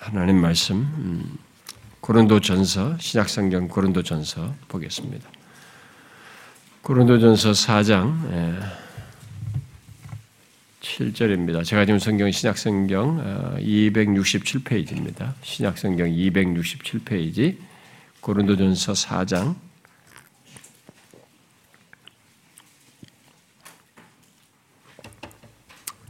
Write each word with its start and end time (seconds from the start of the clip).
하나님 0.00 0.40
말씀 0.40 0.76
음, 0.76 1.38
고린도전서 2.00 2.98
신약성경 2.98 3.68
고린도전서 3.68 4.54
보겠습니다. 4.68 5.28
고린도전서 6.82 7.50
4장 7.50 8.62
7절입니다. 10.80 11.64
제가 11.64 11.84
지금 11.84 11.98
성경 11.98 12.30
신약성경 12.30 13.58
267페이지입니다. 13.60 15.22
어, 15.22 15.34
신약성경 15.42 16.08
267페이지 16.08 17.58
고린도전서 18.20 18.92
4장 18.92 19.56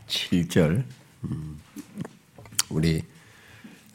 7절 0.07 0.85
음, 1.25 1.61
우리 2.69 3.03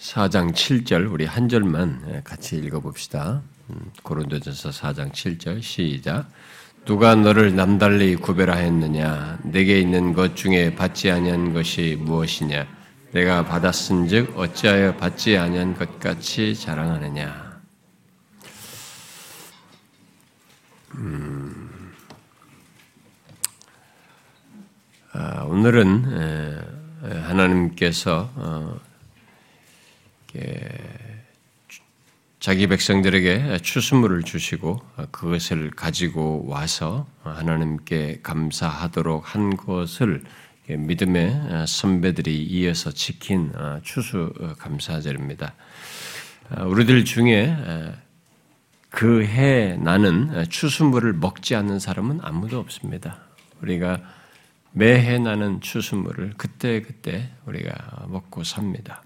4장 0.03 0.51
7절 0.51 1.09
우리 1.09 1.23
한 1.23 1.47
절만 1.47 2.23
같이 2.25 2.57
읽어봅시다. 2.57 3.41
음, 3.69 3.91
고린도전서 4.03 4.71
4장 4.71 5.13
7절 5.13 5.61
시작. 5.61 6.29
누가 6.83 7.15
너를 7.15 7.55
남달리 7.55 8.17
구별하였느냐? 8.17 9.39
내게 9.43 9.79
있는 9.79 10.11
것 10.11 10.35
중에 10.35 10.75
받지 10.75 11.09
아니한 11.09 11.53
것이 11.53 11.97
무엇이냐? 12.01 12.67
내가 13.13 13.45
받았은즉 13.45 14.37
어찌하여 14.37 14.97
받지 14.97 15.37
아니한 15.37 15.73
것 15.73 15.97
같이 16.01 16.53
자랑하느냐? 16.53 17.61
음, 20.95 21.93
아, 25.13 25.43
오늘은 25.43 26.73
하나님께서 27.23 28.29
어, 28.35 28.79
자기 32.39 32.67
백성들에게 32.67 33.59
추수물을 33.59 34.23
주시고 34.23 34.81
그것을 35.11 35.71
가지고 35.71 36.45
와서 36.47 37.07
하나님께 37.23 38.19
감사하도록 38.21 39.33
한 39.33 39.55
것을 39.55 40.23
믿음의 40.67 41.65
선배들이 41.67 42.43
이어서 42.43 42.91
지킨 42.91 43.51
추수 43.83 44.33
감사절입니다. 44.59 45.53
우리들 46.65 47.05
중에 47.05 47.55
그 48.89 49.23
해 49.23 49.75
나는 49.77 50.47
추수물을 50.49 51.13
먹지 51.13 51.55
않는 51.55 51.79
사람은 51.79 52.19
아무도 52.21 52.59
없습니다. 52.59 53.17
우리가 53.61 53.99
매해 54.71 55.17
나는 55.17 55.61
추수물을 55.61 56.33
그때그때 56.37 57.29
우리가 57.45 58.05
먹고 58.07 58.43
삽니다. 58.43 59.01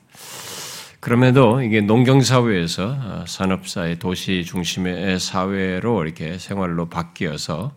그럼에도 0.99 1.61
이게 1.61 1.79
농경 1.79 2.21
사회에서 2.21 2.97
어, 2.99 3.25
산업 3.27 3.67
사회, 3.67 3.95
도시 3.95 4.43
중심의 4.43 5.19
사회로 5.19 6.03
이렇게 6.03 6.39
생활로 6.39 6.89
바뀌어서 6.89 7.71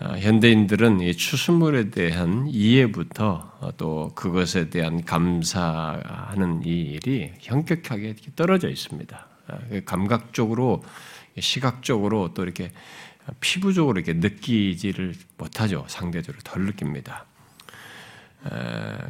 어, 0.00 0.16
현대인들은 0.16 1.00
이 1.00 1.14
추수물에 1.14 1.90
대한 1.90 2.46
이해부터 2.48 3.52
어, 3.60 3.70
또 3.76 4.12
그것에 4.14 4.70
대한 4.70 5.04
감사하는 5.04 6.62
이 6.64 6.70
일이 6.70 7.32
현격하게 7.40 8.14
떨어져 8.36 8.68
있습니다. 8.68 9.26
그 9.68 9.84
감각적으로, 9.84 10.84
시각적으로 11.40 12.32
또 12.34 12.44
이렇게 12.44 12.70
피부적으로 13.40 13.98
이렇게 13.98 14.12
느끼지를 14.12 15.14
못하죠. 15.36 15.84
상대적으로 15.88 16.40
덜 16.44 16.62
느낍니다. 16.62 17.26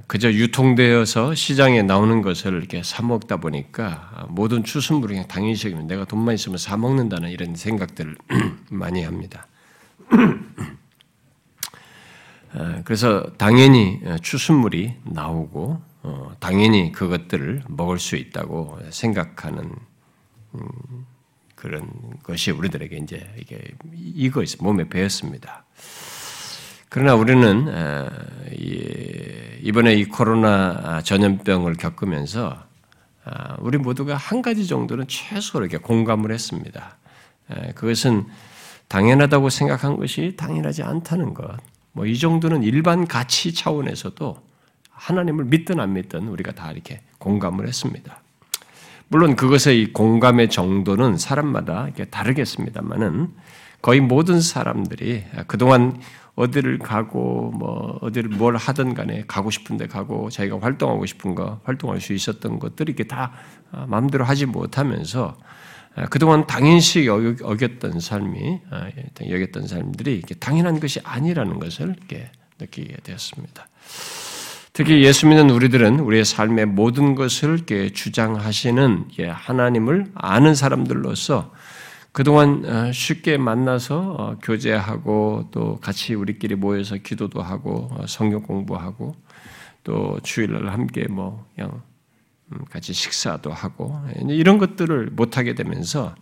그저 0.06 0.32
유통되어서 0.32 1.34
시장에 1.34 1.82
나오는 1.82 2.22
것을 2.22 2.54
이렇게 2.54 2.82
사 2.82 3.02
먹다 3.02 3.36
보니까 3.36 4.26
모든 4.28 4.64
추수물이 4.64 5.14
그냥 5.14 5.28
당연시하면 5.28 5.86
내가 5.86 6.04
돈만 6.04 6.34
있으면 6.34 6.58
사 6.58 6.76
먹는다는 6.76 7.30
이런 7.30 7.54
생각들을 7.54 8.16
많이 8.70 9.04
합니다. 9.04 9.46
그래서 12.84 13.30
당연히 13.38 14.00
추수물이 14.20 14.96
나오고 15.04 15.90
어, 16.02 16.32
당연히 16.40 16.92
그것들을 16.92 17.64
먹을 17.68 17.98
수 17.98 18.16
있다고 18.16 18.78
생각하는 18.90 19.70
음, 20.54 21.06
그런 21.54 21.90
것이 22.22 22.50
우리들에게 22.50 22.96
이제 22.96 23.30
이게 23.38 23.60
이거 23.94 24.42
몸에 24.60 24.88
배었습니다. 24.88 25.64
그러나 26.90 27.14
우리는 27.14 27.66
이번에 29.62 29.94
이 29.94 30.04
코로나 30.06 31.00
전염병을 31.02 31.74
겪으면서 31.74 32.58
아, 33.24 33.56
우리 33.60 33.78
모두가 33.78 34.16
한 34.16 34.42
가지 34.42 34.66
정도는 34.66 35.04
최소 35.06 35.60
이렇게 35.60 35.76
공감을 35.78 36.32
했습니다. 36.32 36.96
그것은 37.76 38.26
당연하다고 38.88 39.50
생각한 39.50 39.98
것이 39.98 40.34
당연하지 40.36 40.82
않다는 40.82 41.32
것. 41.32 41.56
뭐 41.92 42.06
이 42.06 42.18
정도는 42.18 42.64
일반 42.64 43.06
가치 43.06 43.54
차원에서도 43.54 44.36
하나님을 44.90 45.44
믿든 45.44 45.78
안 45.78 45.92
믿든 45.92 46.26
우리가 46.26 46.52
다 46.52 46.72
이렇게 46.72 47.02
공감을 47.18 47.68
했습니다. 47.68 48.20
물론 49.06 49.36
그것의 49.36 49.92
공감의 49.92 50.50
정도는 50.50 51.18
사람마다 51.18 51.84
이렇게 51.84 52.06
다르겠습니다만은 52.06 53.28
거의 53.80 54.00
모든 54.00 54.40
사람들이 54.40 55.24
그동안 55.46 56.00
어디를 56.34 56.78
가고 56.78 57.50
뭐 57.50 57.98
어디를 58.02 58.30
뭘 58.30 58.56
하든 58.56 58.94
간에 58.94 59.24
가고 59.26 59.50
싶은데 59.50 59.86
가고 59.86 60.30
자기가 60.30 60.58
활동하고 60.60 61.06
싶은 61.06 61.34
거 61.34 61.60
활동할 61.64 62.00
수 62.00 62.12
있었던 62.12 62.58
것들이 62.58 62.92
이게 62.92 63.04
다 63.04 63.32
아, 63.72 63.86
마음대로 63.86 64.24
하지 64.24 64.46
못하면서 64.46 65.36
아, 65.96 66.06
그동안 66.06 66.46
당연시 66.46 67.06
여겼던 67.06 68.00
삶이 68.00 68.60
아, 68.70 68.88
예, 68.96 69.30
여겼던 69.30 69.66
사람들이 69.66 70.16
이게 70.16 70.34
당연한 70.34 70.80
것이 70.80 71.00
아니라는 71.02 71.58
것을 71.58 71.96
이렇게 71.96 72.30
느끼게 72.60 72.98
되었습니다. 73.02 73.68
특히 74.72 75.02
예수 75.02 75.26
믿는 75.26 75.50
우리들은 75.50 75.98
우리의 75.98 76.24
삶의 76.24 76.66
모든 76.66 77.14
것을 77.14 77.54
이렇게 77.54 77.90
주장하시는 77.90 79.08
하나님을 79.28 80.06
아는 80.14 80.54
사람들로서 80.54 81.52
그동안 82.12 82.64
어, 82.64 82.92
쉽게 82.92 83.36
만나서 83.36 84.14
어, 84.18 84.38
교제하고 84.42 85.48
또 85.52 85.78
같이 85.80 86.14
우리끼리 86.14 86.56
모여서 86.56 86.96
기도도 86.96 87.40
하고 87.40 87.88
어, 87.92 88.06
성경 88.08 88.42
공부하고 88.42 89.14
또 89.84 90.18
주일날 90.22 90.68
함께 90.68 91.06
뭐 91.08 91.46
그냥 91.54 91.82
음, 92.52 92.64
같이 92.68 92.92
식사도 92.92 93.52
하고 93.52 94.00
이런 94.28 94.58
것들을 94.58 95.10
못 95.12 95.38
하게 95.38 95.54
되면서 95.54 96.14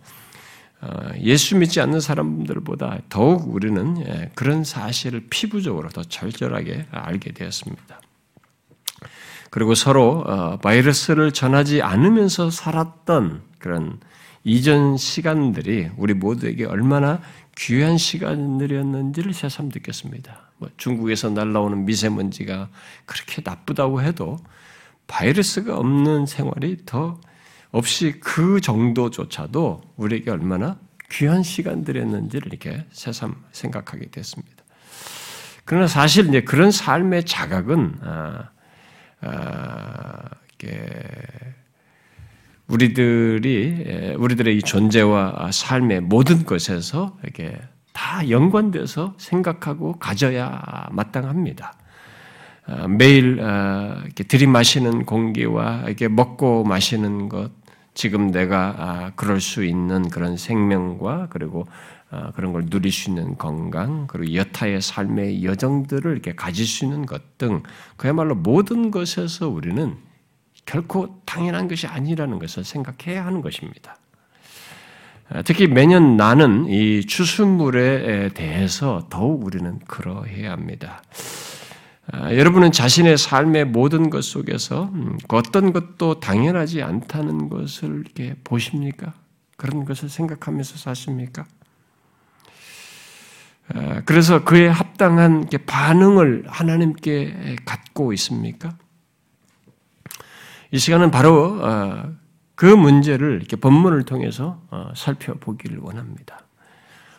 예수 1.19 1.57
믿지 1.57 1.81
않는 1.81 1.99
사람들보다 1.99 2.99
더욱 3.09 3.53
우리는 3.53 3.97
예, 4.07 4.31
그런 4.33 4.63
사실을 4.63 5.25
피부적으로 5.29 5.89
더 5.89 6.03
절절하게 6.03 6.85
알게 6.91 7.33
되었습니다. 7.33 7.99
그리고 9.49 9.75
서로 9.75 10.23
바이러스를 10.61 11.33
전하지 11.33 11.81
않으면서 11.81 12.49
살았던 12.49 13.41
그런 13.57 13.99
이전 14.49 14.97
시간들이 14.97 15.91
우리 15.95 16.15
모두에게 16.15 16.65
얼마나 16.65 17.21
귀한 17.55 17.99
시간들이었는지를 17.99 19.31
새삼 19.31 19.69
느꼈습니다. 19.71 20.51
뭐 20.57 20.69
중국에서 20.75 21.29
날라오는 21.29 21.85
미세먼지가 21.85 22.69
그렇게 23.05 23.43
나쁘다고 23.45 24.01
해도 24.01 24.39
바이러스가 25.05 25.77
없는 25.77 26.25
생활이 26.25 26.77
더 26.87 27.21
없이 27.69 28.19
그 28.19 28.59
정도조차도 28.59 29.81
우리에게 29.97 30.31
얼마나 30.31 30.79
귀한 31.11 31.43
시간들이었는지를 31.43 32.47
이렇게 32.47 32.87
새삼 32.91 33.35
생각하게 33.51 34.09
됐습니다. 34.09 34.63
그러나 35.63 35.85
사실 35.85 36.27
이제 36.27 36.41
그런 36.41 36.71
삶의 36.71 37.25
자각은 37.25 37.99
아, 38.01 38.49
아, 39.21 40.29
이게 40.55 40.73
우리들이 42.69 44.15
우리들의 44.17 44.57
이 44.57 44.61
존재와 44.61 45.49
삶의 45.51 46.01
모든 46.01 46.45
것에서 46.45 47.17
이렇게 47.23 47.57
다 47.93 48.29
연관돼서 48.29 49.15
생각하고 49.17 49.93
가져야 49.99 50.87
마땅합니다. 50.91 51.73
아, 52.67 52.87
매일 52.87 53.41
아, 53.41 54.01
이렇게 54.05 54.23
들이마시는 54.23 55.05
공기와 55.05 55.83
이렇게 55.87 56.07
먹고 56.07 56.63
마시는 56.63 57.27
것, 57.27 57.51
지금 57.95 58.31
내가 58.31 58.75
아, 58.77 59.11
그럴 59.15 59.41
수 59.41 59.65
있는 59.65 60.07
그런 60.09 60.37
생명과 60.37 61.27
그리고 61.31 61.67
그런 62.33 62.53
걸 62.53 62.65
누릴 62.65 62.91
수 62.91 63.09
있는 63.09 63.37
건강, 63.37 64.07
그리고 64.07 64.33
여타의 64.33 64.81
삶의 64.81 65.43
여정들을 65.43 66.11
이렇게 66.11 66.33
가질 66.33 66.65
수 66.65 66.85
있는 66.85 67.05
것 67.05 67.21
등 67.39 67.63
그야말로 67.97 68.35
모든 68.35 68.91
것에서 68.91 69.47
우리는 69.47 69.95
결코 70.69 71.19
당연한 71.25 71.67
것이 71.67 71.87
아니라는 71.87 72.37
것을 72.37 72.63
생각해야 72.63 73.25
하는 73.25 73.41
것입니다. 73.41 73.97
아, 75.29 75.41
특히 75.41 75.65
매년 75.65 76.15
나는 76.15 76.67
이 76.67 77.03
추수물에 77.07 78.29
대해서 78.35 79.07
더욱 79.09 79.43
우리는 79.43 79.79
그러해야 79.87 80.51
합니다. 80.51 81.01
아, 82.11 82.35
여러분은 82.35 82.71
자신의 82.71 83.17
삶의 83.17 83.65
모든 83.65 84.11
것 84.11 84.23
속에서 84.23 84.91
음, 84.93 85.17
그 85.27 85.37
어떤 85.37 85.73
것도 85.73 86.19
당연하지 86.19 86.83
않다는 86.83 87.49
것을 87.49 88.03
이렇게 88.05 88.35
보십니까? 88.43 89.13
그런 89.57 89.85
것을 89.85 90.07
생각하면서 90.07 90.77
사십니까? 90.77 91.47
아, 93.73 94.01
그래서 94.05 94.43
그에 94.43 94.67
합당한 94.67 95.49
반응을 95.65 96.43
하나님께 96.45 97.55
갖고 97.65 98.13
있습니까? 98.13 98.77
이 100.71 100.77
시간은 100.77 101.11
바로 101.11 101.59
아, 101.63 102.11
그 102.55 102.65
문제를 102.65 103.35
이렇게 103.37 103.55
본문을 103.55 104.03
통해서 104.03 104.61
어, 104.69 104.91
살펴보기를 104.95 105.79
원합니다. 105.79 106.45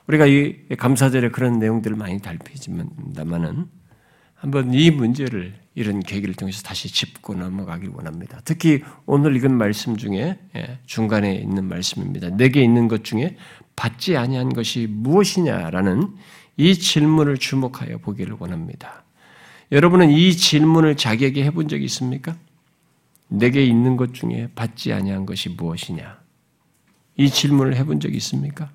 우리가 0.06 0.26
이 0.26 0.56
감사절에 0.76 1.30
그런 1.30 1.58
내용들을 1.58 1.96
많이 1.96 2.20
달피지만다만은 2.20 3.66
한번 4.34 4.72
이 4.74 4.90
문제를 4.90 5.54
이런 5.74 6.00
계기를 6.00 6.34
통해서 6.34 6.62
다시 6.62 6.92
짚고 6.92 7.34
넘어가길 7.34 7.90
원합니다. 7.90 8.40
특히 8.44 8.82
오늘 9.06 9.36
읽은 9.36 9.56
말씀 9.56 9.96
중에 9.96 10.38
예, 10.56 10.78
중간에 10.86 11.34
있는 11.34 11.68
말씀입니다. 11.68 12.30
내게 12.30 12.62
있는 12.62 12.88
것 12.88 13.04
중에 13.04 13.36
받지 13.76 14.16
아니한 14.16 14.52
것이 14.52 14.88
무엇이냐라는 14.90 16.08
이 16.56 16.74
질문을 16.74 17.38
주목하여 17.38 17.98
보기를 17.98 18.36
원합니다. 18.38 19.04
여러분은 19.72 20.10
이 20.10 20.32
질문을 20.32 20.96
자기에게 20.96 21.44
해본 21.44 21.68
적이 21.68 21.84
있습니까? 21.84 22.36
내게 23.30 23.64
있는 23.64 23.96
것 23.96 24.12
중에 24.12 24.48
받지 24.54 24.92
아니한 24.92 25.24
것이 25.24 25.48
무엇이냐? 25.50 26.18
이 27.16 27.30
질문을 27.30 27.76
해본 27.76 28.00
적이 28.00 28.16
있습니까? 28.16 28.70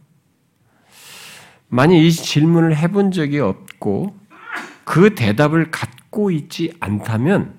만약 1.67 1.95
이 1.95 2.11
질문을 2.11 2.75
해본 2.77 3.11
적이 3.11 3.39
없고 3.39 4.15
그 4.85 5.13
대답을 5.13 5.71
갖고 5.71 6.31
있지 6.31 6.73
않다면 6.79 7.53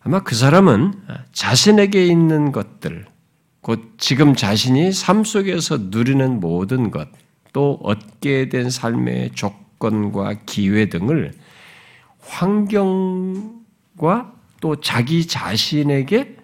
아마 0.00 0.22
그 0.22 0.34
사람은 0.34 0.94
자신에게 1.32 2.06
있는 2.06 2.52
것들, 2.52 3.06
곧 3.60 3.94
지금 3.98 4.34
자신이 4.34 4.92
삶 4.92 5.24
속에서 5.24 5.78
누리는 5.78 6.40
모든 6.40 6.90
것, 6.90 7.08
또 7.52 7.78
얻게 7.82 8.48
된 8.48 8.68
삶의 8.70 9.32
조건과 9.32 10.34
기회 10.46 10.88
등을 10.90 11.32
환경과 12.20 13.54
또 14.64 14.80
자기 14.80 15.26
자신에게 15.26 16.36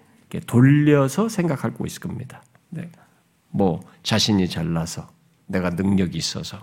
돌려서 0.47 1.31
생각하고 1.31 1.87
있을 1.87 2.03
겁니다. 2.03 2.43
네. 2.69 2.91
뭐 3.49 3.81
자신이 4.03 4.47
잘나서 4.47 5.09
내가 5.47 5.71
능력이 5.71 6.19
있어서 6.19 6.61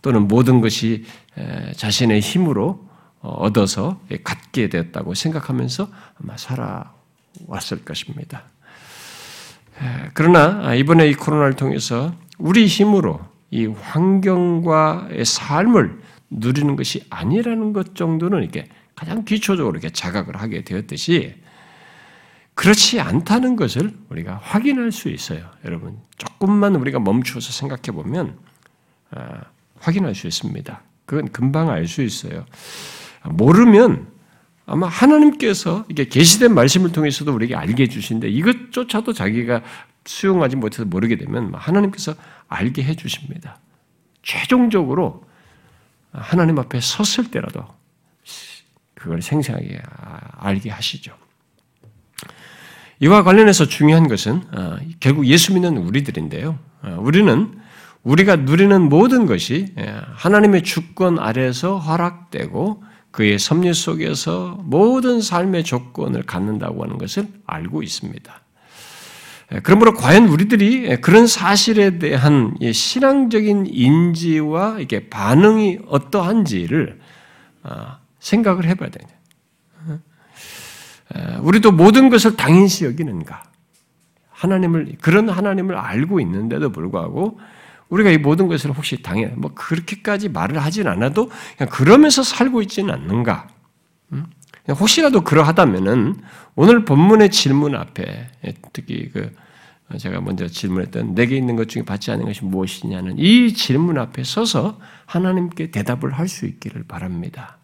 또는 0.00 0.26
모든 0.26 0.62
것이 0.62 1.04
자신의 1.76 2.20
힘으로 2.20 2.88
어, 3.20 3.28
얻어서 3.28 4.00
갖게 4.24 4.70
되었다고 4.70 5.12
생각하면서 5.12 5.86
아마 6.22 6.34
살아왔을 6.38 7.84
것입니다. 7.84 8.44
그러나 10.14 10.74
이번에 10.74 11.08
이 11.08 11.12
코로나를 11.12 11.56
통해서 11.56 12.14
우리 12.38 12.66
힘으로 12.66 13.20
이 13.50 13.66
환경과의 13.66 15.26
삶을 15.26 16.00
누리는 16.30 16.74
것이 16.74 17.04
아니라는 17.10 17.74
것 17.74 17.94
정도는 17.94 18.42
이렇게 18.42 18.66
가장 18.94 19.24
기초적으로 19.24 19.74
이렇게 19.74 19.90
자각을 19.90 20.36
하게 20.36 20.62
되었듯이 20.62 21.34
그렇지 22.54 23.00
않다는 23.00 23.56
것을 23.56 23.92
우리가 24.10 24.40
확인할 24.42 24.92
수 24.92 25.08
있어요. 25.08 25.50
여러분, 25.64 25.98
조금만 26.16 26.76
우리가 26.76 27.00
멈추어서 27.00 27.52
생각해 27.52 27.90
보면 27.92 28.38
아, 29.10 29.42
확인할 29.80 30.14
수 30.14 30.26
있습니다. 30.26 30.82
그건 31.06 31.30
금방 31.32 31.70
알 31.70 31.86
수 31.86 32.02
있어요. 32.02 32.46
모르면 33.24 34.06
아마 34.66 34.86
하나님께서 34.86 35.84
이게 35.88 36.06
계시된 36.06 36.54
말씀을 36.54 36.92
통해서도 36.92 37.34
우리에게 37.34 37.54
알게 37.54 37.84
해주신데 37.84 38.28
이것조차도 38.28 39.12
자기가 39.12 39.62
수용하지 40.06 40.56
못해서 40.56 40.84
모르게 40.84 41.16
되면 41.16 41.52
하나님께서 41.54 42.14
알게 42.48 42.82
해주십니다. 42.84 43.58
최종적으로 44.22 45.24
하나님 46.12 46.58
앞에 46.58 46.80
섰을 46.80 47.30
때라도 47.30 47.64
그걸 49.04 49.20
생생하게 49.20 49.82
알게 50.38 50.70
하시죠. 50.70 51.14
이와 53.00 53.22
관련해서 53.22 53.66
중요한 53.66 54.08
것은 54.08 54.42
어, 54.56 54.78
결국 54.98 55.26
예수 55.26 55.52
믿는 55.52 55.76
우리들인데요. 55.76 56.58
어, 56.82 56.96
우리는 57.00 57.52
우리가 58.02 58.36
누리는 58.36 58.80
모든 58.88 59.26
것이 59.26 59.74
예, 59.78 59.94
하나님의 60.14 60.62
주권 60.62 61.18
아래에서 61.18 61.76
허락되고 61.76 62.82
그의 63.10 63.38
섭리 63.38 63.74
속에서 63.74 64.58
모든 64.64 65.20
삶의 65.20 65.64
조건을 65.64 66.22
갖는다고 66.22 66.82
하는 66.82 66.96
것을 66.96 67.28
알고 67.44 67.82
있습니다. 67.82 68.40
예, 69.52 69.60
그러므로 69.60 69.92
과연 69.92 70.28
우리들이 70.28 70.96
그런 71.02 71.26
사실에 71.26 71.98
대한 71.98 72.56
신앙적인 72.72 73.66
인지와 73.68 74.80
이게 74.80 75.10
반응이 75.10 75.80
어떠한지를 75.88 77.00
어, 77.64 78.03
생각을 78.24 78.64
해봐야 78.64 78.90
되냐. 78.90 79.08
우리도 81.42 81.72
모든 81.72 82.08
것을 82.08 82.36
당연시 82.36 82.84
여기는가? 82.86 83.42
하나님을 84.30 84.96
그런 85.00 85.28
하나님을 85.28 85.76
알고 85.76 86.20
있는데도 86.20 86.72
불구하고 86.72 87.38
우리가 87.88 88.10
이 88.10 88.18
모든 88.18 88.48
것을 88.48 88.72
혹시 88.72 89.02
당연 89.02 89.34
뭐 89.36 89.52
그렇게까지 89.54 90.30
말을 90.30 90.62
하진 90.62 90.88
않아도 90.88 91.30
그냥 91.56 91.70
그러면서 91.70 92.22
살고 92.22 92.62
있지는 92.62 92.92
않는가? 92.94 93.48
혹시라도 94.70 95.20
그러하다면은 95.20 96.20
오늘 96.56 96.84
본문의 96.84 97.30
질문 97.30 97.74
앞에 97.74 98.30
특히 98.72 99.10
그 99.12 99.34
제가 99.98 100.22
먼저 100.22 100.48
질문했던 100.48 101.14
내게 101.14 101.36
있는 101.36 101.56
것 101.56 101.68
중에 101.68 101.84
받지 101.84 102.10
않은 102.10 102.24
것이 102.24 102.42
무엇이냐는 102.44 103.18
이 103.18 103.52
질문 103.52 103.98
앞에 103.98 104.24
서서 104.24 104.80
하나님께 105.04 105.70
대답을 105.70 106.12
할 106.14 106.26
수 106.26 106.46
있기를 106.46 106.84
바랍니다. 106.88 107.58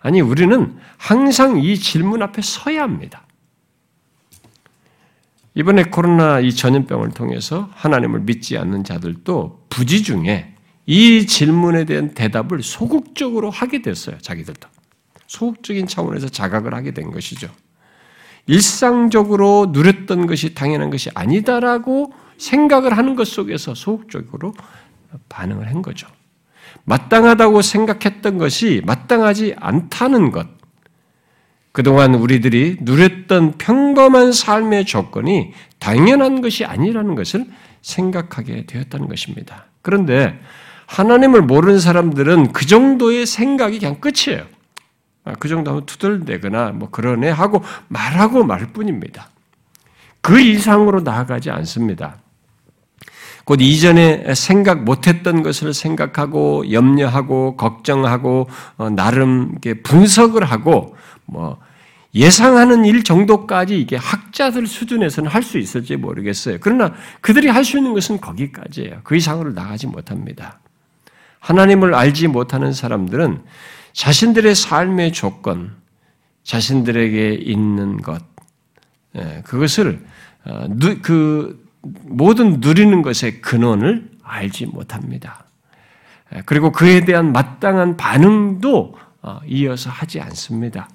아니, 0.00 0.20
우리는 0.20 0.78
항상 0.96 1.58
이 1.58 1.78
질문 1.78 2.22
앞에 2.22 2.42
서야 2.42 2.82
합니다. 2.82 3.26
이번에 5.54 5.84
코로나 5.84 6.40
이 6.40 6.54
전염병을 6.54 7.10
통해서 7.10 7.68
하나님을 7.74 8.20
믿지 8.20 8.56
않는 8.56 8.84
자들도 8.84 9.66
부지 9.68 10.02
중에 10.02 10.54
이 10.86 11.26
질문에 11.26 11.84
대한 11.84 12.14
대답을 12.14 12.62
소극적으로 12.62 13.50
하게 13.50 13.82
됐어요. 13.82 14.18
자기들도. 14.18 14.68
소극적인 15.26 15.86
차원에서 15.86 16.28
자각을 16.28 16.74
하게 16.74 16.92
된 16.92 17.10
것이죠. 17.10 17.48
일상적으로 18.46 19.68
누렸던 19.70 20.26
것이 20.26 20.54
당연한 20.54 20.90
것이 20.90 21.10
아니다라고 21.14 22.12
생각을 22.38 22.96
하는 22.96 23.14
것 23.14 23.28
속에서 23.28 23.74
소극적으로 23.74 24.54
반응을 25.28 25.68
한 25.68 25.82
거죠. 25.82 26.08
마땅하다고 26.90 27.62
생각했던 27.62 28.38
것이 28.38 28.82
마땅하지 28.84 29.54
않다는 29.58 30.32
것. 30.32 30.48
그동안 31.70 32.16
우리들이 32.16 32.78
누렸던 32.80 33.58
평범한 33.58 34.32
삶의 34.32 34.86
조건이 34.86 35.52
당연한 35.78 36.40
것이 36.40 36.64
아니라는 36.64 37.14
것을 37.14 37.46
생각하게 37.80 38.66
되었다는 38.66 39.08
것입니다. 39.08 39.66
그런데 39.82 40.40
하나님을 40.86 41.42
모르는 41.42 41.78
사람들은 41.78 42.52
그 42.52 42.66
정도의 42.66 43.24
생각이 43.24 43.78
그냥 43.78 44.00
끝이에요. 44.00 44.44
아, 45.24 45.34
그 45.38 45.48
정도 45.48 45.70
하면 45.70 45.86
투덜대거나 45.86 46.70
뭐 46.72 46.90
그러네 46.90 47.30
하고 47.30 47.62
말하고 47.86 48.42
말 48.42 48.66
뿐입니다. 48.66 49.28
그 50.20 50.40
이상으로 50.40 51.02
나아가지 51.02 51.50
않습니다. 51.50 52.16
곧 53.44 53.60
이전에 53.60 54.34
생각 54.34 54.84
못했던 54.84 55.42
것을 55.42 55.74
생각하고 55.74 56.70
염려하고 56.72 57.56
걱정하고 57.56 58.48
어, 58.76 58.90
나름 58.90 59.56
분석을 59.82 60.44
하고 60.44 60.96
뭐 61.26 61.58
예상하는 62.14 62.84
일 62.84 63.04
정도까지 63.04 63.78
이게 63.80 63.96
학자들 63.96 64.66
수준에서는 64.66 65.30
할 65.30 65.42
수 65.42 65.58
있을지 65.58 65.96
모르겠어요. 65.96 66.58
그러나 66.60 66.92
그들이 67.20 67.48
할 67.48 67.64
수 67.64 67.78
있는 67.78 67.94
것은 67.94 68.20
거기까지예요. 68.20 69.00
그 69.04 69.16
이상으로 69.16 69.52
나가지 69.52 69.86
못합니다. 69.86 70.60
하나님을 71.38 71.94
알지 71.94 72.28
못하는 72.28 72.72
사람들은 72.72 73.42
자신들의 73.92 74.54
삶의 74.54 75.12
조건, 75.12 75.76
자신들에게 76.42 77.34
있는 77.34 77.96
것, 78.02 78.22
예, 79.16 79.42
그것을 79.44 80.04
어, 80.44 80.66
그 81.02 81.69
모든 81.82 82.60
누리는 82.60 83.02
것의 83.02 83.40
근원을 83.40 84.10
알지 84.22 84.66
못합니다. 84.66 85.44
그리고 86.46 86.72
그에 86.72 87.04
대한 87.04 87.32
마땅한 87.32 87.96
반응도 87.96 88.94
어, 89.22 89.40
이어서 89.46 89.90
하지 89.90 90.20
않습니다. 90.20 90.88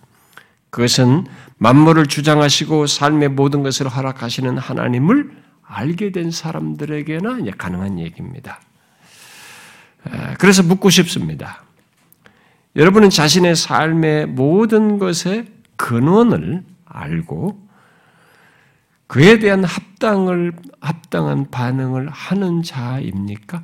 그것은 0.69 1.25
만물을 1.57 2.07
주장하시고 2.07 2.87
삶의 2.87 3.29
모든 3.29 3.63
것을 3.63 3.87
허락하시는 3.87 4.57
하나님을 4.57 5.31
알게 5.63 6.11
된 6.11 6.31
사람들에게나 6.31 7.37
가능한 7.57 7.99
얘기입니다. 7.99 8.59
그래서 10.37 10.63
묻고 10.63 10.89
싶습니다. 10.89 11.63
여러분은 12.75 13.09
자신의 13.09 13.55
삶의 13.55 14.27
모든 14.27 14.99
것의 14.99 15.47
근원을 15.75 16.63
알고 16.85 17.64
그에 19.07 19.39
대한 19.39 19.63
합당을 19.63 20.53
합당한 20.79 21.49
반응을 21.51 22.09
하는 22.09 22.63
자입니까? 22.63 23.63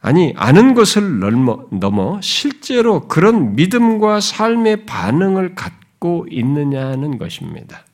아니 0.00 0.34
아는 0.36 0.74
것을 0.74 1.18
넘어, 1.18 1.66
넘어 1.70 2.20
실제로 2.20 3.08
그런 3.08 3.56
믿음과 3.56 4.20
삶의 4.20 4.84
반응을 4.84 5.54
갖고 5.54 6.26
있느냐는 6.30 7.16
것입니다. 7.16 7.84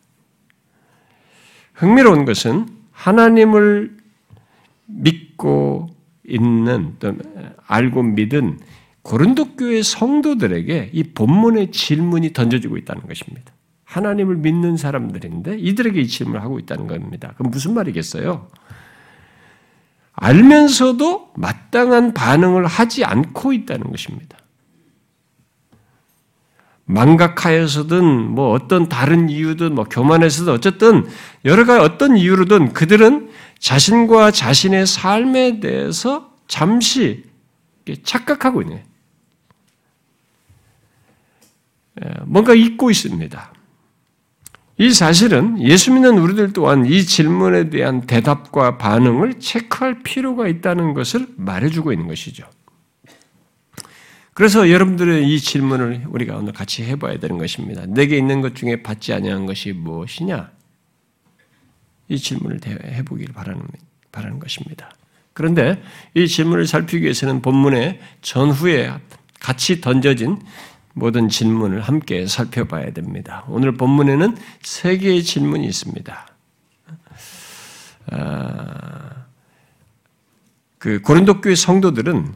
흥미로운 1.74 2.24
것은 2.24 2.66
하나님을 2.90 3.96
믿고 4.86 5.88
있는 6.26 6.96
또 6.98 7.14
알고 7.66 8.02
믿은 8.02 8.58
고린도 9.02 9.56
교회 9.56 9.82
성도들에게 9.82 10.90
이 10.92 11.02
본문의 11.04 11.70
질문이 11.70 12.32
던져지고 12.32 12.76
있다는 12.76 13.06
것입니다. 13.06 13.52
하나님을 13.90 14.36
믿는 14.36 14.76
사람들인데 14.76 15.58
이들에게 15.58 16.00
이 16.00 16.06
질문을 16.06 16.42
하고 16.42 16.60
있다는 16.60 16.86
겁니다. 16.86 17.32
그럼 17.36 17.50
무슨 17.50 17.74
말이겠어요? 17.74 18.46
알면서도 20.12 21.32
마땅한 21.34 22.14
반응을 22.14 22.66
하지 22.66 23.04
않고 23.04 23.52
있다는 23.52 23.90
것입니다. 23.90 24.38
망각하여서든 26.84 28.30
뭐 28.30 28.52
어떤 28.52 28.88
다른 28.88 29.28
이유든 29.28 29.74
뭐 29.74 29.84
교만해서든 29.84 30.52
어쨌든 30.52 31.06
여러 31.44 31.64
가지 31.64 31.80
어떤 31.80 32.16
이유로든 32.16 32.72
그들은 32.72 33.30
자신과 33.58 34.30
자신의 34.30 34.86
삶에 34.86 35.60
대해서 35.60 36.32
잠시 36.46 37.24
착각하고 38.04 38.62
있는 38.62 38.82
예, 42.04 42.14
뭔가 42.24 42.54
잊고 42.54 42.90
있습니다. 42.90 43.49
이 44.80 44.94
사실은 44.94 45.60
예수 45.60 45.92
믿는 45.92 46.16
우리들 46.16 46.54
또한 46.54 46.86
이 46.86 47.04
질문에 47.04 47.68
대한 47.68 48.00
대답과 48.00 48.78
반응을 48.78 49.38
체크할 49.38 50.02
필요가 50.02 50.48
있다는 50.48 50.94
것을 50.94 51.26
말해주고 51.36 51.92
있는 51.92 52.08
것이죠. 52.08 52.46
그래서 54.32 54.70
여러분들의 54.70 55.28
이 55.28 55.38
질문을 55.38 56.06
우리가 56.08 56.38
오늘 56.38 56.54
같이 56.54 56.82
해봐야 56.82 57.18
되는 57.18 57.36
것입니다. 57.36 57.84
내게 57.86 58.16
있는 58.16 58.40
것 58.40 58.54
중에 58.54 58.82
받지 58.82 59.12
아니한 59.12 59.44
것이 59.44 59.72
무엇이냐? 59.72 60.50
이 62.08 62.18
질문을 62.18 62.60
해보기를 62.66 63.34
바라는, 63.34 63.60
바라는 64.12 64.38
것입니다. 64.38 64.90
그런데 65.34 65.82
이 66.14 66.26
질문을 66.26 66.66
살피기 66.66 67.02
위해서는 67.02 67.42
본문의 67.42 68.00
전후에 68.22 68.94
같이 69.40 69.82
던져진 69.82 70.38
모든 70.94 71.28
질문을 71.28 71.80
함께 71.80 72.26
살펴봐야 72.26 72.92
됩니다. 72.92 73.44
오늘 73.48 73.72
본문에는 73.74 74.36
세 74.62 74.96
개의 74.98 75.22
질문이 75.22 75.66
있습니다. 75.66 76.26
아, 78.12 79.26
그 80.78 81.00
고린도 81.00 81.40
교회 81.40 81.54
성도들은 81.54 82.34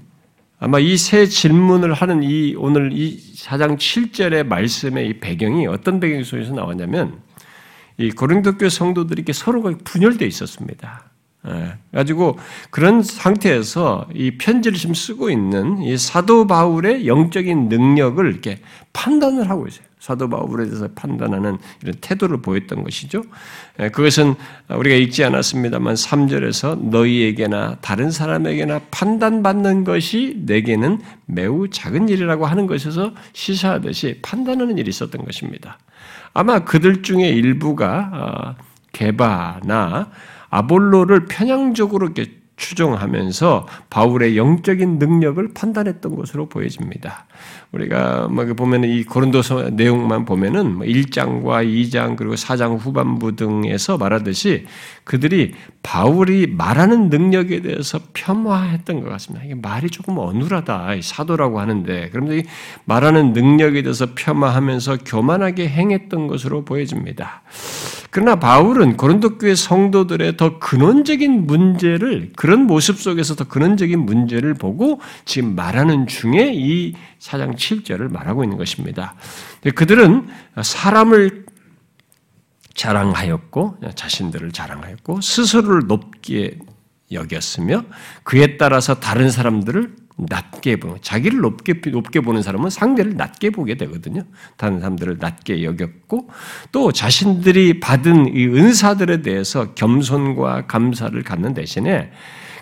아마 0.60 0.78
이 0.78 0.96
세 0.96 1.26
질문을 1.26 1.92
하는 1.92 2.22
이 2.22 2.54
오늘 2.56 2.92
이 2.92 3.18
4장 3.36 3.76
7절의 3.76 4.46
말씀의 4.46 5.08
이 5.08 5.20
배경이 5.20 5.66
어떤 5.66 6.00
배경 6.00 6.22
속에서 6.22 6.54
나왔냐면 6.54 7.20
이 7.98 8.10
고린도 8.10 8.56
교회 8.56 8.68
성도들이 8.70 9.24
서로가 9.32 9.74
분열되어 9.84 10.26
있었습니다. 10.28 11.10
예, 11.46 11.74
가지고 11.92 12.38
그런 12.70 13.02
상태에서 13.02 14.08
이 14.14 14.38
편지를 14.38 14.78
지금 14.78 14.94
쓰고 14.94 15.30
있는 15.30 15.82
이 15.82 15.98
사도 15.98 16.46
바울의 16.46 17.06
영적인 17.06 17.68
능력을 17.68 18.26
이렇게 18.26 18.60
판단을 18.92 19.50
하고 19.50 19.66
있어요. 19.66 19.84
사도 20.04 20.28
바울에 20.28 20.66
대해서 20.66 20.88
판단하는 20.94 21.56
이런 21.82 21.94
태도를 22.00 22.42
보였던 22.42 22.84
것이죠. 22.84 23.22
예, 23.80 23.88
그것은 23.88 24.34
우리가 24.68 24.96
읽지 24.96 25.24
않았습니다만 25.24 25.94
3절에서 25.94 26.78
너희에게나 26.78 27.76
다른 27.80 28.10
사람에게나 28.10 28.80
판단받는 28.90 29.84
것이 29.84 30.42
내게는 30.44 31.00
매우 31.26 31.68
작은 31.68 32.10
일이라고 32.10 32.44
하는 32.44 32.66
것에서 32.66 33.12
시사하듯이 33.32 34.18
판단하는 34.22 34.76
일이 34.76 34.90
있었던 34.90 35.24
것입니다. 35.24 35.78
아마 36.34 36.64
그들 36.64 37.02
중에 37.02 37.28
일부가 37.28 38.10
어, 38.12 38.64
개바나 38.92 40.10
아볼로를 40.54 41.26
편향적으로 41.26 42.06
이렇게 42.06 42.44
추종하면서 42.56 43.66
바울의 43.90 44.36
영적인 44.36 45.00
능력을 45.00 45.54
판단했던 45.54 46.14
것으로 46.14 46.48
보여집니다. 46.48 47.26
우리가 47.72 48.28
뭐 48.28 48.44
보면은 48.46 48.88
이 48.88 49.02
고린도서 49.02 49.70
내용만 49.70 50.24
보면은 50.24 50.78
1장과 50.78 51.40
뭐 51.40 51.54
2장 51.56 52.14
그리고 52.14 52.36
4장 52.36 52.78
후반부 52.78 53.34
등에서 53.34 53.98
말하듯이 53.98 54.66
그들이 55.02 55.54
바울이 55.82 56.46
말하는 56.46 57.10
능력에 57.10 57.60
대해서 57.62 57.98
폄하했던 58.12 59.00
것 59.02 59.08
같습니다. 59.10 59.44
이게 59.44 59.56
말이 59.56 59.90
조금 59.90 60.18
어눌하다. 60.18 60.90
사도라고 61.02 61.58
하는데 61.58 62.08
그런데 62.12 62.44
말하는 62.84 63.32
능력에 63.32 63.82
대해서 63.82 64.14
폄하하면서 64.14 64.98
교만하게 65.04 65.68
행했던 65.68 66.28
것으로 66.28 66.64
보여집니다. 66.64 67.42
그러나 68.14 68.36
바울은 68.36 68.96
고린도 68.96 69.38
교회 69.38 69.56
성도들의 69.56 70.36
더 70.36 70.60
근원적인 70.60 71.48
문제를 71.48 72.30
그런 72.36 72.60
모습 72.60 73.00
속에서 73.00 73.34
더 73.34 73.42
근원적인 73.42 73.98
문제를 73.98 74.54
보고 74.54 75.00
지금 75.24 75.56
말하는 75.56 76.06
중에 76.06 76.52
이 76.54 76.94
4장 77.18 77.56
7절을 77.56 78.12
말하고 78.12 78.44
있는 78.44 78.56
것입니다. 78.56 79.16
그들은 79.74 80.28
사람을 80.62 81.44
자랑하였고 82.74 83.78
자신들을 83.96 84.52
자랑하였고 84.52 85.20
스스로를 85.20 85.88
높게 85.88 86.56
여겼으며 87.10 87.82
그에 88.22 88.56
따라서 88.58 88.94
다른 89.00 89.28
사람들을 89.28 90.03
낮게 90.16 90.76
보는 90.76 90.98
자기를 91.02 91.40
높게 91.40 91.74
높게 91.90 92.20
보는 92.20 92.42
사람은 92.42 92.70
상대를 92.70 93.16
낮게 93.16 93.50
보게 93.50 93.76
되거든요. 93.76 94.22
다른 94.56 94.78
사람들을 94.80 95.18
낮게 95.18 95.64
여겼고 95.64 96.28
또 96.70 96.92
자신들이 96.92 97.80
받은 97.80 98.36
이 98.36 98.46
은사들에 98.46 99.22
대해서 99.22 99.74
겸손과 99.74 100.66
감사를 100.66 101.20
갖는 101.22 101.54
대신에 101.54 102.12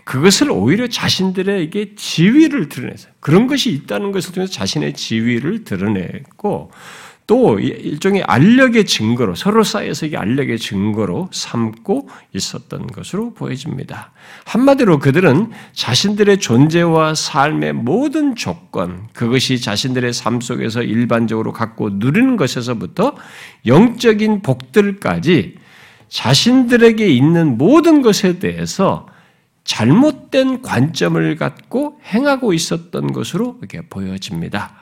그것을 0.04 0.50
오히려 0.50 0.88
자신들에게 0.88 1.94
지위를 1.94 2.68
드러내서 2.68 3.08
그런 3.20 3.46
것이 3.46 3.70
있다는 3.70 4.12
것을 4.12 4.32
통해서 4.32 4.52
자신의 4.52 4.94
지위를 4.94 5.64
드러냈고 5.64 6.70
또 7.32 7.58
일종의 7.58 8.24
알력의 8.24 8.84
증거로 8.84 9.34
서로 9.34 9.64
사이에서 9.64 10.04
이게 10.04 10.18
알력의 10.18 10.58
증거로 10.58 11.30
삼고 11.32 12.10
있었던 12.34 12.88
것으로 12.88 13.32
보여집니다. 13.32 14.12
한마디로 14.44 14.98
그들은 14.98 15.50
자신들의 15.72 16.40
존재와 16.40 17.14
삶의 17.14 17.72
모든 17.72 18.36
조건, 18.36 19.06
그것이 19.14 19.62
자신들의 19.62 20.12
삶 20.12 20.42
속에서 20.42 20.82
일반적으로 20.82 21.54
갖고 21.54 21.88
누리는 21.88 22.36
것에서부터 22.36 23.16
영적인 23.64 24.42
복들까지 24.42 25.54
자신들에게 26.10 27.08
있는 27.08 27.56
모든 27.56 28.02
것에 28.02 28.40
대해서 28.40 29.06
잘못된 29.64 30.60
관점을 30.60 31.36
갖고 31.36 31.98
행하고 32.04 32.52
있었던 32.52 33.14
것으로 33.14 33.56
이렇게 33.60 33.80
보여집니다. 33.80 34.74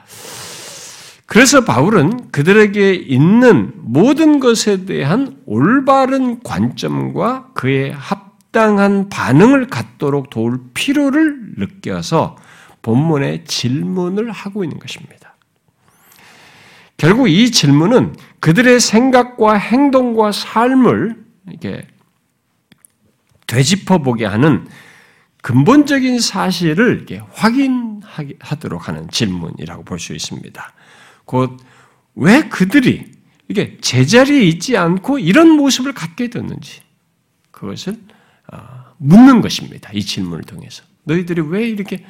그래서 1.31 1.63
바울은 1.63 2.29
그들에게 2.31 2.93
있는 2.93 3.71
모든 3.77 4.41
것에 4.41 4.83
대한 4.83 5.41
올바른 5.45 6.43
관점과 6.43 7.53
그의 7.53 7.93
합당한 7.93 9.07
반응을 9.07 9.67
갖도록 9.67 10.29
도울 10.29 10.59
필요를 10.73 11.53
느껴서 11.55 12.35
본문에 12.81 13.45
질문을 13.45 14.29
하고 14.29 14.65
있는 14.65 14.77
것입니다. 14.77 15.37
결국 16.97 17.29
이 17.29 17.49
질문은 17.49 18.13
그들의 18.41 18.81
생각과 18.81 19.53
행동과 19.53 20.33
삶을 20.33 21.15
이렇게 21.47 21.87
되짚어 23.47 23.99
보게 23.99 24.25
하는 24.25 24.67
근본적인 25.43 26.19
사실을 26.19 27.05
확인하도록 27.31 28.89
하는 28.89 29.09
질문이라고 29.09 29.85
볼 29.85 29.97
수 29.97 30.13
있습니다. 30.13 30.73
곧 31.31 31.71
왜 32.15 32.43
그들이 32.49 33.05
이게 33.47 33.77
제자리에 33.81 34.43
있지 34.43 34.77
않고 34.77 35.19
이런 35.19 35.49
모습을 35.51 35.93
갖게 35.93 36.29
됐는지 36.29 36.81
그것을 37.51 37.97
어, 38.51 38.57
묻는 38.97 39.41
것입니다. 39.41 39.89
이 39.93 40.01
질문을 40.01 40.43
통해서 40.43 40.83
너희들이 41.03 41.41
왜 41.41 41.67
이렇게 41.67 42.05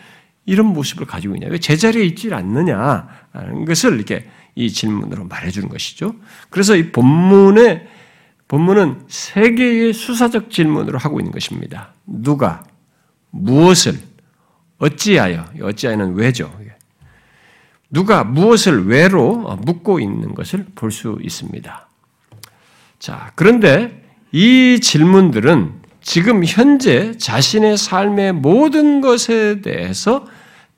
이런 0.45 0.67
모습을 0.67 1.05
가지고 1.05 1.35
있냐? 1.35 1.47
왜 1.49 1.59
제자리에 1.59 2.03
있지 2.03 2.33
않느냐? 2.33 3.07
하는 3.31 3.65
것을 3.65 3.95
이렇게 3.95 4.29
이 4.55 4.69
질문으로 4.69 5.25
말해주는 5.25 5.69
것이죠. 5.69 6.15
그래서 6.49 6.75
이 6.75 6.91
본문의 6.91 7.87
본문은 8.47 9.05
세 9.07 9.53
개의 9.53 9.93
수사적 9.93 10.51
질문으로 10.51 10.99
하고 10.99 11.19
있는 11.19 11.31
것입니다. 11.31 11.93
누가 12.05 12.65
무엇을 13.29 13.97
어찌하여, 14.79 15.45
어찌하여는 15.61 16.15
왜죠. 16.15 16.53
누가 17.91 18.23
무엇을 18.23 18.87
왜로 18.87 19.57
묻고 19.63 19.99
있는 19.99 20.33
것을 20.33 20.65
볼 20.75 20.91
수 20.91 21.17
있습니다. 21.21 21.87
자, 22.99 23.31
그런데 23.35 24.03
이 24.31 24.79
질문들은 24.81 25.81
지금 26.01 26.43
현재 26.45 27.17
자신의 27.17 27.77
삶의 27.77 28.33
모든 28.33 29.01
것에 29.01 29.61
대해서 29.61 30.25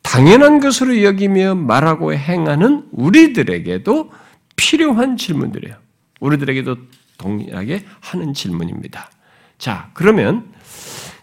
당연한 0.02 0.60
것으로 0.60 1.02
여기며 1.04 1.56
말하고 1.56 2.14
행하는 2.14 2.88
우리들에게도 2.92 4.12
필요한 4.56 5.18
질문들이에요. 5.18 5.76
우리들에게도 6.20 6.78
동일하게 7.18 7.86
하는 8.02 8.34
질문입니다. 8.34 9.10
자, 9.58 9.90
그러면 9.94 10.52